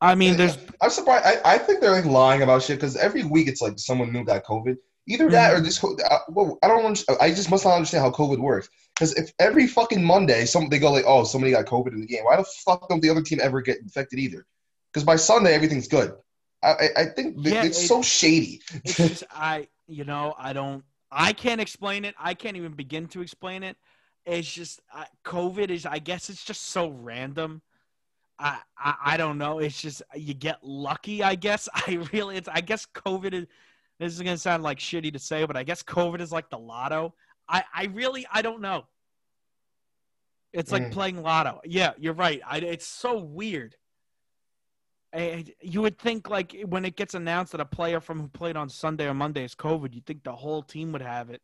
I 0.00 0.14
mean, 0.14 0.36
there's 0.36 0.56
I'm 0.80 0.90
surprised. 0.90 1.26
I, 1.26 1.54
I 1.54 1.58
think 1.58 1.80
they're 1.80 1.90
like 1.90 2.04
lying 2.04 2.42
about 2.42 2.62
shit 2.62 2.76
because 2.78 2.96
every 2.96 3.24
week 3.24 3.48
it's 3.48 3.60
like 3.60 3.78
someone 3.78 4.12
new 4.12 4.24
got 4.24 4.44
COVID. 4.44 4.76
Either 5.08 5.30
that 5.30 5.50
Mm-hmm. 5.52 5.60
or 5.60 5.64
this. 5.64 5.78
co- 5.78 5.96
uh, 6.10 6.18
Well, 6.28 6.58
I 6.62 6.68
don't. 6.68 7.02
I 7.20 7.30
just 7.30 7.50
must 7.50 7.64
not 7.64 7.74
understand 7.74 8.02
how 8.04 8.10
COVID 8.10 8.38
works. 8.38 8.68
Because 8.94 9.14
if 9.14 9.32
every 9.38 9.66
fucking 9.66 10.04
Monday, 10.04 10.44
some 10.44 10.68
they 10.68 10.78
go 10.78 10.90
like, 10.92 11.04
"Oh, 11.06 11.24
somebody 11.24 11.52
got 11.52 11.66
COVID 11.66 11.92
in 11.92 12.00
the 12.00 12.06
game," 12.06 12.24
why 12.24 12.36
the 12.36 12.44
fuck 12.64 12.88
don't 12.88 13.00
the 13.00 13.10
other 13.10 13.22
team 13.22 13.38
ever 13.42 13.60
get 13.62 13.78
infected 13.78 14.18
either? 14.18 14.44
Because 14.92 15.04
by 15.04 15.16
Sunday 15.16 15.54
everything's 15.54 15.88
good. 15.88 16.12
I 16.62 16.68
I, 16.68 16.88
I 16.96 17.04
think 17.06 17.36
Yeah, 17.38 17.64
it's 17.64 17.82
it- 17.82 17.86
so 17.86 18.02
shady. 18.02 18.60
it's 18.84 18.96
just 18.96 19.24
I 19.30 19.68
you 19.86 20.04
know 20.04 20.34
I 20.38 20.52
don't 20.52 20.84
I 21.10 21.32
can't 21.32 21.60
explain 21.60 22.04
it. 22.04 22.14
I 22.18 22.34
can't 22.34 22.56
even 22.56 22.72
begin 22.72 23.06
to 23.08 23.22
explain 23.22 23.62
it. 23.62 23.76
It's 24.26 24.52
just 24.52 24.80
I, 24.92 25.06
COVID 25.24 25.70
is 25.70 25.86
I 25.86 26.00
guess 26.00 26.28
it's 26.28 26.44
just 26.44 26.62
so 26.66 26.88
random. 26.90 27.62
I, 28.38 28.58
I 28.76 28.94
I 29.04 29.16
don't 29.16 29.38
know. 29.38 29.58
It's 29.58 29.80
just 29.80 30.02
you 30.14 30.34
get 30.34 30.58
lucky. 30.62 31.22
I 31.22 31.34
guess 31.34 31.68
I 31.74 32.04
really 32.12 32.36
it's 32.36 32.48
I 32.48 32.60
guess 32.60 32.84
COVID 32.94 33.32
is. 33.32 33.46
This 33.98 34.12
is 34.14 34.20
gonna 34.20 34.38
sound 34.38 34.62
like 34.62 34.78
shitty 34.78 35.12
to 35.12 35.18
say, 35.18 35.44
but 35.44 35.56
I 35.56 35.64
guess 35.64 35.82
COVID 35.82 36.20
is 36.20 36.30
like 36.32 36.50
the 36.50 36.58
lotto. 36.58 37.14
I 37.48 37.64
I 37.74 37.84
really 37.86 38.26
I 38.32 38.42
don't 38.42 38.60
know. 38.60 38.86
It's 40.52 40.72
like 40.72 40.84
Mm. 40.84 40.92
playing 40.92 41.22
lotto. 41.22 41.60
Yeah, 41.64 41.92
you're 41.98 42.14
right. 42.14 42.40
I, 42.46 42.58
it's 42.58 42.86
so 42.86 43.18
weird. 43.18 43.76
You 45.14 45.82
would 45.82 45.98
think 45.98 46.28
like 46.28 46.54
when 46.66 46.84
it 46.84 46.96
gets 46.96 47.14
announced 47.14 47.52
that 47.52 47.60
a 47.60 47.64
player 47.64 48.00
from 48.00 48.20
who 48.20 48.28
played 48.28 48.56
on 48.56 48.68
Sunday 48.68 49.06
or 49.08 49.14
Monday 49.14 49.44
is 49.44 49.54
COVID, 49.54 49.94
you'd 49.94 50.06
think 50.06 50.22
the 50.22 50.32
whole 50.36 50.62
team 50.62 50.92
would 50.92 51.02
have 51.02 51.30
it. 51.30 51.42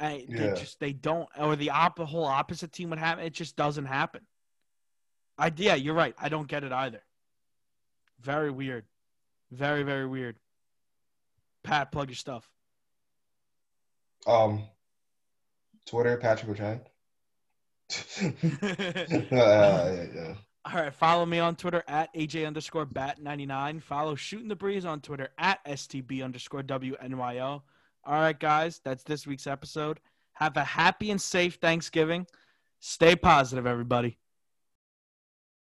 I, 0.00 0.24
They 0.28 0.48
just 0.54 0.80
they 0.80 0.92
don't, 0.94 1.28
or 1.38 1.56
the 1.56 1.70
op- 1.70 1.98
whole 1.98 2.24
opposite 2.24 2.72
team 2.72 2.88
would 2.90 2.98
have 2.98 3.18
it. 3.18 3.26
It 3.26 3.34
just 3.34 3.54
doesn't 3.54 3.84
happen. 3.84 4.26
I 5.36 5.52
yeah, 5.56 5.74
you're 5.74 5.94
right. 5.94 6.14
I 6.18 6.30
don't 6.30 6.48
get 6.48 6.64
it 6.64 6.72
either. 6.72 7.02
Very 8.20 8.50
weird. 8.50 8.86
Very 9.50 9.82
very 9.82 10.06
weird. 10.06 10.38
Pat, 11.62 11.92
plug 11.92 12.08
your 12.08 12.16
stuff. 12.16 12.48
Um, 14.26 14.64
Twitter, 15.86 16.16
Patrick 16.16 16.50
O'Shine. 16.50 16.80
uh, 18.22 19.26
yeah, 19.32 20.06
yeah. 20.14 20.34
All 20.66 20.74
right, 20.74 20.92
follow 20.92 21.24
me 21.24 21.38
on 21.38 21.56
Twitter 21.56 21.82
at 21.88 22.14
AJ 22.14 22.46
underscore 22.46 22.84
bat99. 22.84 23.82
Follow 23.82 24.14
Shooting 24.14 24.48
the 24.48 24.56
Breeze 24.56 24.84
on 24.84 25.00
Twitter 25.00 25.30
at 25.38 25.64
STB 25.64 26.22
underscore 26.22 26.62
WNYO. 26.62 27.62
All 28.04 28.20
right, 28.20 28.38
guys, 28.38 28.80
that's 28.84 29.02
this 29.02 29.26
week's 29.26 29.46
episode. 29.46 30.00
Have 30.34 30.56
a 30.58 30.64
happy 30.64 31.10
and 31.10 31.20
safe 31.20 31.54
Thanksgiving. 31.56 32.26
Stay 32.78 33.16
positive, 33.16 33.66
everybody. 33.66 34.18